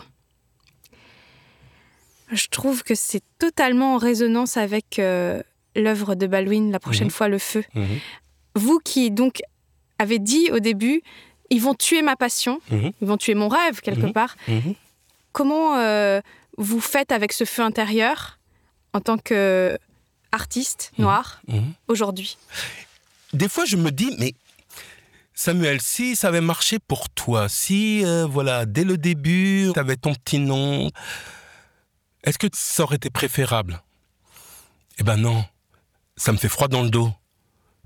Je 2.35 2.49
trouve 2.49 2.82
que 2.82 2.95
c'est 2.95 3.22
totalement 3.39 3.95
en 3.95 3.99
résonance 3.99 4.57
avec 4.57 4.99
euh, 4.99 5.43
l'œuvre 5.76 6.14
de 6.14 6.26
Baldwin, 6.26 6.70
La 6.70 6.80
prochaine 6.80 7.07
mhm. 7.07 7.12
fois 7.12 7.28
le 7.28 7.39
feu. 7.39 7.64
Mhm. 7.74 8.01
Vous 8.57 8.78
qui 8.78 9.11
donc 9.11 9.41
avez 9.99 10.18
dit 10.18 10.51
au 10.53 10.59
début, 10.59 11.03
ils 11.51 11.61
vont 11.61 11.74
tuer 11.74 12.03
ma 12.03 12.16
passion, 12.16 12.61
mhm. 12.70 12.93
ils 13.01 13.07
vont 13.07 13.16
tuer 13.16 13.35
mon 13.35 13.49
rêve 13.49 13.80
quelque 13.80 14.12
part. 14.12 14.37
Comment 15.32 15.76
euh, 15.76 16.20
vous 16.59 16.80
faites 16.80 17.12
avec 17.12 17.32
ce 17.32 17.45
feu 17.45 17.62
intérieur 17.62 18.39
en 18.93 19.01
tant 19.01 19.18
que 19.18 19.78
artiste 20.32 20.93
noir 20.99 21.43
aujourd'hui? 21.89 22.37
Des 23.32 23.49
fois, 23.49 23.64
je 23.64 23.76
me 23.76 23.91
dis, 23.91 24.14
mais 24.18 24.35
Samuel, 25.35 25.80
si 25.80 26.14
ça 26.14 26.28
avait 26.28 26.41
marché 26.41 26.78
pour 26.78 27.11
toi, 27.11 27.49
si, 27.49 28.05
euh, 28.05 28.24
voilà, 28.24 28.66
dès 28.66 28.85
le 28.85 28.97
début, 28.97 29.70
tu 29.74 29.80
avais 29.80 29.97
ton 29.97 30.14
petit 30.14 30.39
nom, 30.39 30.91
est-ce 32.25 32.39
que 32.39 32.49
ça 32.53 32.83
aurait 32.83 32.97
été 32.97 33.11
préférable? 33.11 33.83
Eh 34.99 35.03
ben 35.03 35.16
non, 35.16 35.45
ça 36.16 36.33
me 36.33 36.39
fait 36.39 36.49
froid 36.49 36.68
dans 36.68 36.83
le 36.83 36.91
dos. 36.91 37.12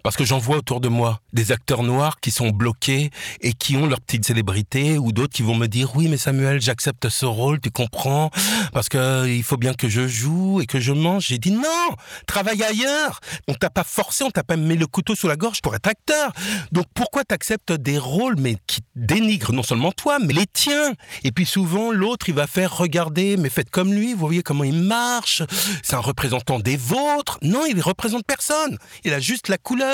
Parce 0.02 0.16
que 0.16 0.24
j'en 0.24 0.38
vois 0.38 0.58
autour 0.58 0.80
de 0.80 0.88
moi 0.88 1.20
des 1.32 1.52
acteurs 1.52 1.82
noirs 1.82 2.20
qui 2.20 2.30
sont 2.30 2.50
bloqués 2.50 3.10
et 3.40 3.52
qui 3.52 3.76
ont 3.76 3.86
leur 3.86 4.00
petite 4.00 4.24
célébrité 4.24 4.96
ou 4.96 5.12
d'autres 5.12 5.32
qui 5.32 5.42
vont 5.42 5.56
me 5.56 5.66
dire 5.66 5.96
oui 5.96 6.08
mais 6.08 6.16
Samuel 6.16 6.60
j'accepte 6.60 7.08
ce 7.08 7.26
rôle 7.26 7.60
tu 7.60 7.70
comprends? 7.70 8.30
Parce 8.72 8.88
que 8.88 8.98
euh, 8.98 9.30
il 9.30 9.42
faut 9.42 9.56
bien 9.56 9.74
que 9.74 9.88
je 9.88 10.06
joue 10.06 10.60
et 10.60 10.66
que 10.66 10.80
je 10.80 10.92
mange. 10.92 11.26
J'ai 11.26 11.38
dit 11.38 11.50
non! 11.50 11.96
Travaille 12.26 12.62
ailleurs! 12.62 13.20
On 13.48 13.54
t'a 13.54 13.70
pas 13.70 13.84
forcé 13.84 14.24
on 14.24 14.30
t'a 14.30 14.44
pas 14.44 14.56
mis 14.56 14.76
le 14.76 14.86
couteau 14.86 15.14
sous 15.14 15.28
la 15.28 15.36
gorge 15.36 15.60
pour 15.62 15.74
être 15.74 15.88
acteur. 15.88 16.32
Donc 16.72 16.86
pourquoi 16.94 17.24
t'acceptes 17.24 17.72
des 17.72 17.98
rôles 17.98 18.36
mais 18.38 18.56
qui 18.66 18.80
dénigrent 18.94 19.52
non 19.52 19.62
seulement 19.62 19.92
toi 19.92 20.18
mais 20.20 20.32
les 20.32 20.46
tiens? 20.46 20.92
Et 21.24 21.32
puis 21.32 21.46
souvent 21.46 21.90
l'autre 21.90 22.28
il 22.28 22.34
va 22.34 22.46
faire 22.46 22.76
regarder 22.76 23.36
mais 23.36 23.50
faites 23.50 23.70
comme 23.70 23.92
lui 23.92 24.12
vous 24.12 24.20
voyez 24.20 24.42
comment 24.42 24.64
il 24.64 24.80
marche. 24.80 25.42
C'est 25.82 25.94
un 25.94 26.00
représentant 26.00 26.60
des 26.60 26.76
vôtres. 26.76 27.38
Non 27.42 27.66
il 27.66 27.80
représente 27.80 28.24
personne. 28.24 28.78
Il 29.04 29.12
a 29.12 29.20
juste 29.20 29.48
la 29.48 29.58
couleur 29.58 29.87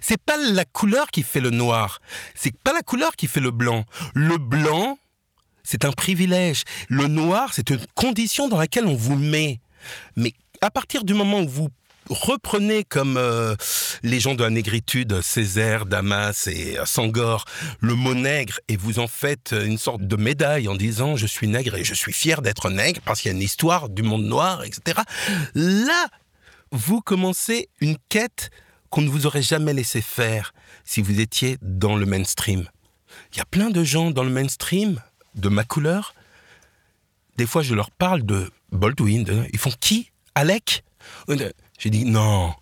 c'est 0.00 0.20
pas 0.20 0.36
la 0.36 0.64
couleur 0.64 1.08
qui 1.08 1.22
fait 1.22 1.40
le 1.40 1.50
noir. 1.50 2.00
C'est 2.34 2.56
pas 2.56 2.72
la 2.72 2.82
couleur 2.82 3.16
qui 3.16 3.26
fait 3.26 3.40
le 3.40 3.50
blanc. 3.50 3.84
Le 4.14 4.38
blanc, 4.38 4.98
c'est 5.62 5.84
un 5.84 5.92
privilège. 5.92 6.62
Le 6.88 7.08
noir, 7.08 7.52
c'est 7.52 7.70
une 7.70 7.80
condition 7.94 8.48
dans 8.48 8.58
laquelle 8.58 8.86
on 8.86 8.96
vous 8.96 9.16
met. 9.16 9.60
Mais 10.16 10.32
à 10.60 10.70
partir 10.70 11.04
du 11.04 11.14
moment 11.14 11.40
où 11.40 11.48
vous 11.48 11.68
reprenez 12.08 12.84
comme 12.84 13.16
euh, 13.16 13.54
les 14.02 14.20
gens 14.20 14.34
de 14.34 14.42
la 14.42 14.50
négritude, 14.50 15.20
Césaire, 15.20 15.86
Damas 15.86 16.46
et 16.46 16.76
Sangor, 16.84 17.44
le 17.80 17.94
mot 17.94 18.14
nègre 18.14 18.60
et 18.68 18.76
vous 18.76 18.98
en 18.98 19.06
faites 19.06 19.52
une 19.52 19.78
sorte 19.78 20.02
de 20.02 20.16
médaille 20.16 20.68
en 20.68 20.74
disant 20.74 21.16
je 21.16 21.26
suis 21.26 21.48
nègre 21.48 21.76
et 21.76 21.84
je 21.84 21.94
suis 21.94 22.12
fier 22.12 22.42
d'être 22.42 22.70
nègre 22.70 23.00
parce 23.04 23.20
qu'il 23.20 23.30
y 23.30 23.34
a 23.34 23.36
une 23.36 23.42
histoire 23.42 23.88
du 23.88 24.02
monde 24.02 24.24
noir, 24.24 24.64
etc. 24.64 25.00
Là, 25.54 26.06
vous 26.70 27.00
commencez 27.00 27.68
une 27.80 27.96
quête 28.08 28.50
qu'on 28.90 29.02
ne 29.02 29.08
vous 29.08 29.26
aurait 29.26 29.42
jamais 29.42 29.72
laissé 29.72 30.00
faire 30.00 30.52
si 30.84 31.02
vous 31.02 31.20
étiez 31.20 31.58
dans 31.62 31.96
le 31.96 32.06
mainstream. 32.06 32.68
Il 33.32 33.38
y 33.38 33.40
a 33.40 33.44
plein 33.44 33.70
de 33.70 33.84
gens 33.84 34.10
dans 34.10 34.24
le 34.24 34.30
mainstream 34.30 35.00
de 35.34 35.48
ma 35.48 35.64
couleur. 35.64 36.14
Des 37.36 37.46
fois, 37.46 37.62
je 37.62 37.74
leur 37.74 37.90
parle 37.90 38.24
de 38.24 38.50
Baldwin. 38.72 39.46
ils 39.52 39.58
font 39.58 39.72
qui? 39.78 40.10
Alec? 40.34 40.84
J'ai 41.78 41.90
dit 41.90 42.04
non. 42.04 42.52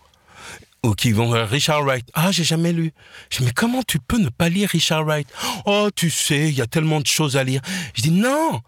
Ou 0.84 0.94
qui 0.94 1.12
vont 1.12 1.30
Richard 1.30 1.82
Wright. 1.82 2.08
Ah, 2.14 2.30
j'ai 2.30 2.44
jamais 2.44 2.72
lu. 2.72 2.92
Je 3.30 3.38
dis, 3.38 3.44
mais 3.44 3.52
comment 3.52 3.82
tu 3.82 3.98
peux 3.98 4.18
ne 4.18 4.28
pas 4.28 4.48
lire 4.48 4.68
Richard 4.68 5.04
Wright? 5.04 5.26
Oh, 5.64 5.88
tu 5.94 6.10
sais, 6.10 6.48
il 6.48 6.54
y 6.54 6.60
a 6.60 6.66
tellement 6.66 7.00
de 7.00 7.06
choses 7.06 7.36
à 7.36 7.44
lire. 7.44 7.60
Je 7.94 8.02
dis 8.02 8.10
non. 8.10 8.60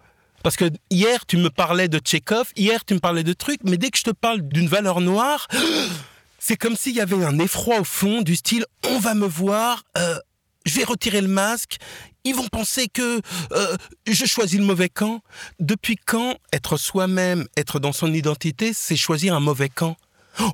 Parce 0.42 0.56
que 0.56 0.70
hier, 0.90 1.26
tu 1.26 1.36
me 1.36 1.50
parlais 1.50 1.88
de 1.88 1.98
Tchekhov, 1.98 2.50
hier, 2.56 2.84
tu 2.84 2.94
me 2.94 3.00
parlais 3.00 3.24
de 3.24 3.32
trucs, 3.32 3.60
mais 3.64 3.76
dès 3.76 3.90
que 3.90 3.98
je 3.98 4.04
te 4.04 4.10
parle 4.10 4.42
d'une 4.42 4.68
valeur 4.68 5.00
noire, 5.00 5.46
c'est 6.48 6.56
comme 6.56 6.76
s'il 6.76 6.96
y 6.96 7.00
avait 7.02 7.22
un 7.26 7.38
effroi 7.40 7.78
au 7.78 7.84
fond 7.84 8.22
du 8.22 8.34
style 8.34 8.64
on 8.88 8.98
va 9.00 9.12
me 9.12 9.26
voir, 9.26 9.84
euh, 9.98 10.18
je 10.64 10.74
vais 10.76 10.84
retirer 10.84 11.20
le 11.20 11.28
masque, 11.28 11.76
ils 12.24 12.34
vont 12.34 12.48
penser 12.48 12.88
que 12.88 13.20
euh, 13.52 13.76
je 14.06 14.24
choisis 14.24 14.58
le 14.58 14.64
mauvais 14.64 14.88
camp. 14.88 15.20
Depuis 15.60 15.96
quand 15.96 16.38
être 16.54 16.78
soi-même, 16.78 17.46
être 17.58 17.80
dans 17.80 17.92
son 17.92 18.14
identité, 18.14 18.72
c'est 18.72 18.96
choisir 18.96 19.34
un 19.34 19.40
mauvais 19.40 19.68
camp? 19.68 19.98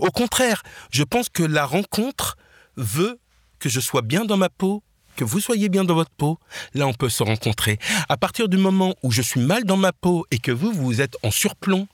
Au 0.00 0.10
contraire, 0.10 0.64
je 0.90 1.04
pense 1.04 1.28
que 1.28 1.44
la 1.44 1.64
rencontre 1.64 2.38
veut 2.76 3.20
que 3.60 3.68
je 3.68 3.78
sois 3.78 4.02
bien 4.02 4.24
dans 4.24 4.36
ma 4.36 4.48
peau, 4.48 4.82
que 5.14 5.22
vous 5.22 5.38
soyez 5.38 5.68
bien 5.68 5.84
dans 5.84 5.94
votre 5.94 6.10
peau, 6.10 6.40
là 6.74 6.88
on 6.88 6.92
peut 6.92 7.08
se 7.08 7.22
rencontrer. 7.22 7.78
À 8.08 8.16
partir 8.16 8.48
du 8.48 8.56
moment 8.56 8.96
où 9.04 9.12
je 9.12 9.22
suis 9.22 9.40
mal 9.40 9.62
dans 9.62 9.76
ma 9.76 9.92
peau 9.92 10.26
et 10.32 10.38
que 10.38 10.50
vous, 10.50 10.72
vous 10.72 11.00
êtes 11.00 11.16
en 11.22 11.30
surplomb, 11.30 11.86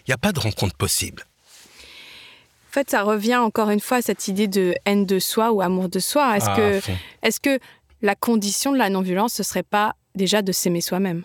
il 0.00 0.10
n'y 0.10 0.14
a 0.14 0.18
pas 0.18 0.32
de 0.32 0.40
rencontre 0.40 0.76
possible 0.76 1.24
fait, 2.76 2.90
ça 2.90 3.02
revient 3.02 3.36
encore 3.36 3.70
une 3.70 3.80
fois 3.80 3.98
à 3.98 4.02
cette 4.02 4.28
idée 4.28 4.48
de 4.48 4.74
haine 4.84 5.06
de 5.06 5.18
soi 5.18 5.50
ou 5.52 5.62
amour 5.62 5.88
de 5.88 5.98
soi. 5.98 6.36
Est-ce 6.36 6.50
ah, 6.50 6.56
que, 6.56 6.80
est 7.22 7.40
que 7.40 7.58
la 8.02 8.14
condition 8.14 8.72
de 8.72 8.78
la 8.78 8.90
non-violence, 8.90 9.32
ce 9.32 9.42
serait 9.42 9.62
pas 9.62 9.94
déjà 10.14 10.42
de 10.42 10.52
s'aimer 10.52 10.82
soi-même? 10.82 11.22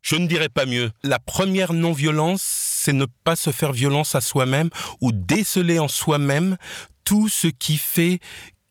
Je 0.00 0.16
ne 0.16 0.26
dirais 0.26 0.48
pas 0.48 0.64
mieux. 0.64 0.90
La 1.02 1.18
première 1.18 1.74
non-violence, 1.74 2.40
c'est 2.42 2.94
ne 2.94 3.04
pas 3.24 3.36
se 3.36 3.50
faire 3.50 3.72
violence 3.72 4.14
à 4.14 4.22
soi-même 4.22 4.70
ou 5.02 5.12
déceler 5.12 5.78
en 5.78 5.88
soi-même 5.88 6.56
tout 7.04 7.28
ce 7.28 7.48
qui 7.48 7.76
fait 7.76 8.20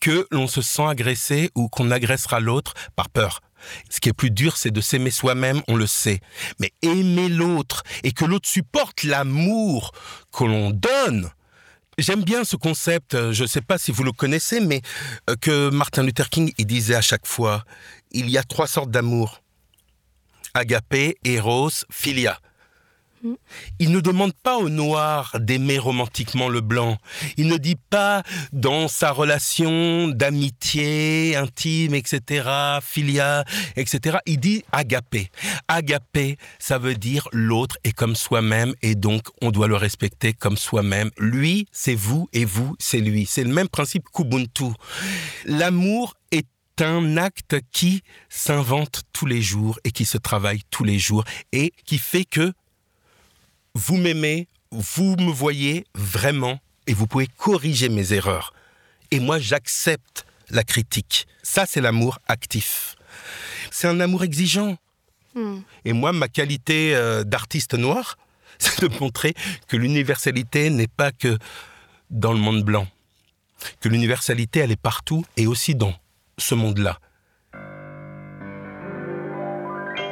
que 0.00 0.26
l'on 0.32 0.48
se 0.48 0.62
sent 0.62 0.86
agressé 0.86 1.50
ou 1.54 1.68
qu'on 1.68 1.92
agressera 1.92 2.40
l'autre 2.40 2.74
par 2.96 3.08
peur. 3.08 3.40
Ce 3.88 4.00
qui 4.00 4.08
est 4.08 4.14
plus 4.14 4.30
dur, 4.30 4.56
c'est 4.56 4.70
de 4.70 4.80
s'aimer 4.80 5.10
soi-même, 5.10 5.62
on 5.68 5.76
le 5.76 5.86
sait. 5.86 6.20
Mais 6.58 6.72
aimer 6.82 7.28
l'autre 7.28 7.82
et 8.02 8.12
que 8.12 8.24
l'autre 8.24 8.48
supporte 8.48 9.02
l'amour 9.02 9.92
que 10.32 10.44
l'on 10.44 10.70
donne. 10.70 11.30
J'aime 11.98 12.24
bien 12.24 12.44
ce 12.44 12.56
concept, 12.56 13.14
euh, 13.14 13.32
je 13.32 13.42
ne 13.42 13.48
sais 13.48 13.60
pas 13.60 13.76
si 13.76 13.90
vous 13.92 14.04
le 14.04 14.12
connaissez, 14.12 14.60
mais 14.60 14.80
euh, 15.28 15.36
que 15.38 15.68
Martin 15.68 16.02
Luther 16.02 16.30
King 16.30 16.52
il 16.56 16.66
disait 16.66 16.94
à 16.94 17.02
chaque 17.02 17.26
fois, 17.26 17.64
il 18.10 18.30
y 18.30 18.38
a 18.38 18.42
trois 18.42 18.66
sortes 18.66 18.90
d'amour. 18.90 19.42
Agapé, 20.54 21.16
Eros, 21.24 21.84
Philia. 21.90 22.40
Il 23.78 23.90
ne 23.90 24.00
demande 24.00 24.32
pas 24.32 24.56
au 24.56 24.68
noir 24.68 25.36
d'aimer 25.38 25.78
romantiquement 25.78 26.48
le 26.48 26.60
blanc. 26.60 26.96
Il 27.36 27.48
ne 27.48 27.56
dit 27.56 27.76
pas 27.76 28.22
dans 28.52 28.88
sa 28.88 29.12
relation 29.12 30.08
d'amitié 30.08 31.36
intime, 31.36 31.94
etc., 31.94 32.48
filia, 32.82 33.44
etc. 33.76 34.18
Il 34.26 34.40
dit 34.40 34.64
agapé. 34.72 35.30
Agapé, 35.68 36.36
ça 36.58 36.78
veut 36.78 36.94
dire 36.94 37.28
l'autre 37.32 37.76
est 37.84 37.92
comme 37.92 38.16
soi-même 38.16 38.74
et 38.82 38.94
donc 38.94 39.28
on 39.42 39.50
doit 39.50 39.68
le 39.68 39.76
respecter 39.76 40.32
comme 40.32 40.56
soi-même. 40.56 41.10
Lui, 41.18 41.66
c'est 41.72 41.94
vous 41.94 42.28
et 42.32 42.44
vous, 42.44 42.74
c'est 42.78 43.00
lui. 43.00 43.26
C'est 43.26 43.44
le 43.44 43.52
même 43.52 43.68
principe 43.68 44.04
qu'Ubuntu. 44.12 44.72
L'amour 45.44 46.14
est 46.30 46.46
un 46.82 47.16
acte 47.16 47.56
qui 47.72 48.02
s'invente 48.28 49.02
tous 49.12 49.26
les 49.26 49.42
jours 49.42 49.78
et 49.84 49.92
qui 49.92 50.04
se 50.04 50.18
travaille 50.18 50.62
tous 50.70 50.84
les 50.84 50.98
jours 50.98 51.24
et 51.52 51.72
qui 51.84 51.98
fait 51.98 52.24
que 52.24 52.52
vous 53.74 53.96
m'aimez, 53.96 54.48
vous 54.70 55.16
me 55.16 55.30
voyez 55.30 55.84
vraiment 55.94 56.58
et 56.86 56.94
vous 56.94 57.06
pouvez 57.06 57.26
corriger 57.26 57.88
mes 57.88 58.12
erreurs. 58.12 58.52
Et 59.10 59.20
moi, 59.20 59.38
j'accepte 59.38 60.24
la 60.50 60.64
critique. 60.64 61.26
Ça, 61.42 61.66
c'est 61.66 61.80
l'amour 61.80 62.18
actif. 62.28 62.96
C'est 63.70 63.88
un 63.88 64.00
amour 64.00 64.24
exigeant. 64.24 64.76
Hmm. 65.34 65.60
Et 65.84 65.92
moi, 65.92 66.12
ma 66.12 66.28
qualité 66.28 66.94
euh, 66.94 67.24
d'artiste 67.24 67.74
noir, 67.74 68.18
c'est 68.58 68.80
de 68.80 68.98
montrer 68.98 69.34
que 69.68 69.76
l'universalité 69.76 70.70
n'est 70.70 70.88
pas 70.88 71.12
que 71.12 71.38
dans 72.10 72.32
le 72.32 72.38
monde 72.38 72.64
blanc. 72.64 72.86
Que 73.80 73.88
l'universalité, 73.88 74.60
elle 74.60 74.72
est 74.72 74.80
partout 74.80 75.24
et 75.36 75.46
aussi 75.46 75.74
dans 75.74 75.94
ce 76.38 76.54
monde-là. 76.54 76.98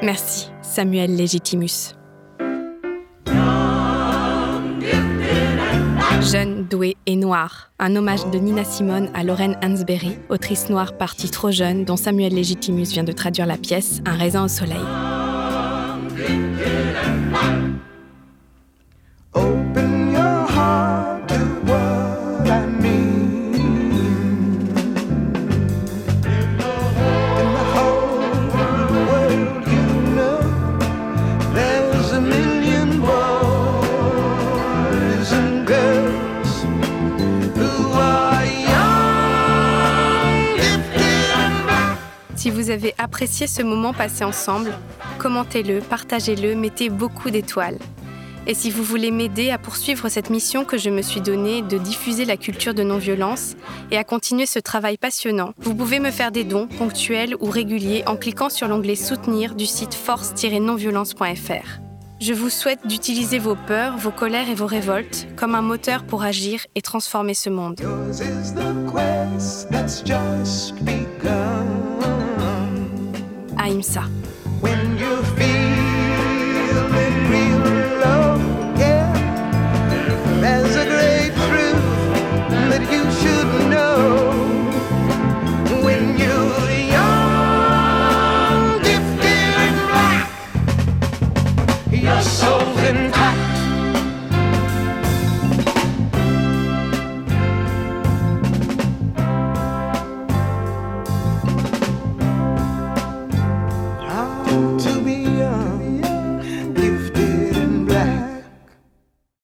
Merci, 0.02 0.50
Samuel 0.62 1.16
Legitimus. 1.16 1.97
Jeune, 6.20 6.64
doué 6.64 6.96
et 7.06 7.16
noir, 7.16 7.70
un 7.78 7.96
hommage 7.96 8.26
de 8.30 8.38
Nina 8.38 8.64
Simone 8.64 9.08
à 9.14 9.24
Lorraine 9.24 9.56
Hansberry, 9.62 10.18
autrice 10.28 10.68
noire 10.68 10.96
partie 10.96 11.30
trop 11.30 11.50
jeune 11.50 11.84
dont 11.84 11.96
Samuel 11.96 12.34
Legitimus 12.34 12.84
vient 12.84 13.04
de 13.04 13.12
traduire 13.12 13.46
la 13.46 13.56
pièce 13.56 14.02
Un 14.04 14.16
raisin 14.16 14.44
au 14.44 14.48
soleil. 14.48 14.76
Apprécié 43.08 43.46
ce 43.46 43.62
moment 43.62 43.94
passé 43.94 44.22
ensemble, 44.22 44.70
commentez-le, 45.18 45.80
partagez-le, 45.80 46.54
mettez 46.54 46.90
beaucoup 46.90 47.30
d'étoiles. 47.30 47.78
Et 48.46 48.52
si 48.52 48.70
vous 48.70 48.82
voulez 48.82 49.10
m'aider 49.10 49.50
à 49.50 49.56
poursuivre 49.56 50.10
cette 50.10 50.28
mission 50.28 50.66
que 50.66 50.76
je 50.76 50.90
me 50.90 51.00
suis 51.00 51.22
donnée 51.22 51.62
de 51.62 51.78
diffuser 51.78 52.26
la 52.26 52.36
culture 52.36 52.74
de 52.74 52.82
non-violence 52.82 53.56
et 53.90 53.96
à 53.96 54.04
continuer 54.04 54.44
ce 54.44 54.58
travail 54.58 54.98
passionnant, 54.98 55.54
vous 55.56 55.74
pouvez 55.74 56.00
me 56.00 56.10
faire 56.10 56.32
des 56.32 56.44
dons 56.44 56.66
ponctuels 56.66 57.34
ou 57.40 57.46
réguliers 57.46 58.04
en 58.06 58.16
cliquant 58.16 58.50
sur 58.50 58.68
l'onglet 58.68 58.94
Soutenir 58.94 59.54
du 59.54 59.64
site 59.64 59.94
force-nonviolence.fr. 59.94 61.80
Je 62.20 62.34
vous 62.34 62.50
souhaite 62.50 62.86
d'utiliser 62.86 63.38
vos 63.38 63.54
peurs, 63.54 63.96
vos 63.96 64.10
colères 64.10 64.50
et 64.50 64.54
vos 64.54 64.66
révoltes 64.66 65.28
comme 65.34 65.54
un 65.54 65.62
moteur 65.62 66.04
pour 66.04 66.24
agir 66.24 66.66
et 66.74 66.82
transformer 66.82 67.32
ce 67.32 67.48
monde. 67.48 67.80
When 73.68 74.96
you 74.96 75.22
feel 75.36 75.77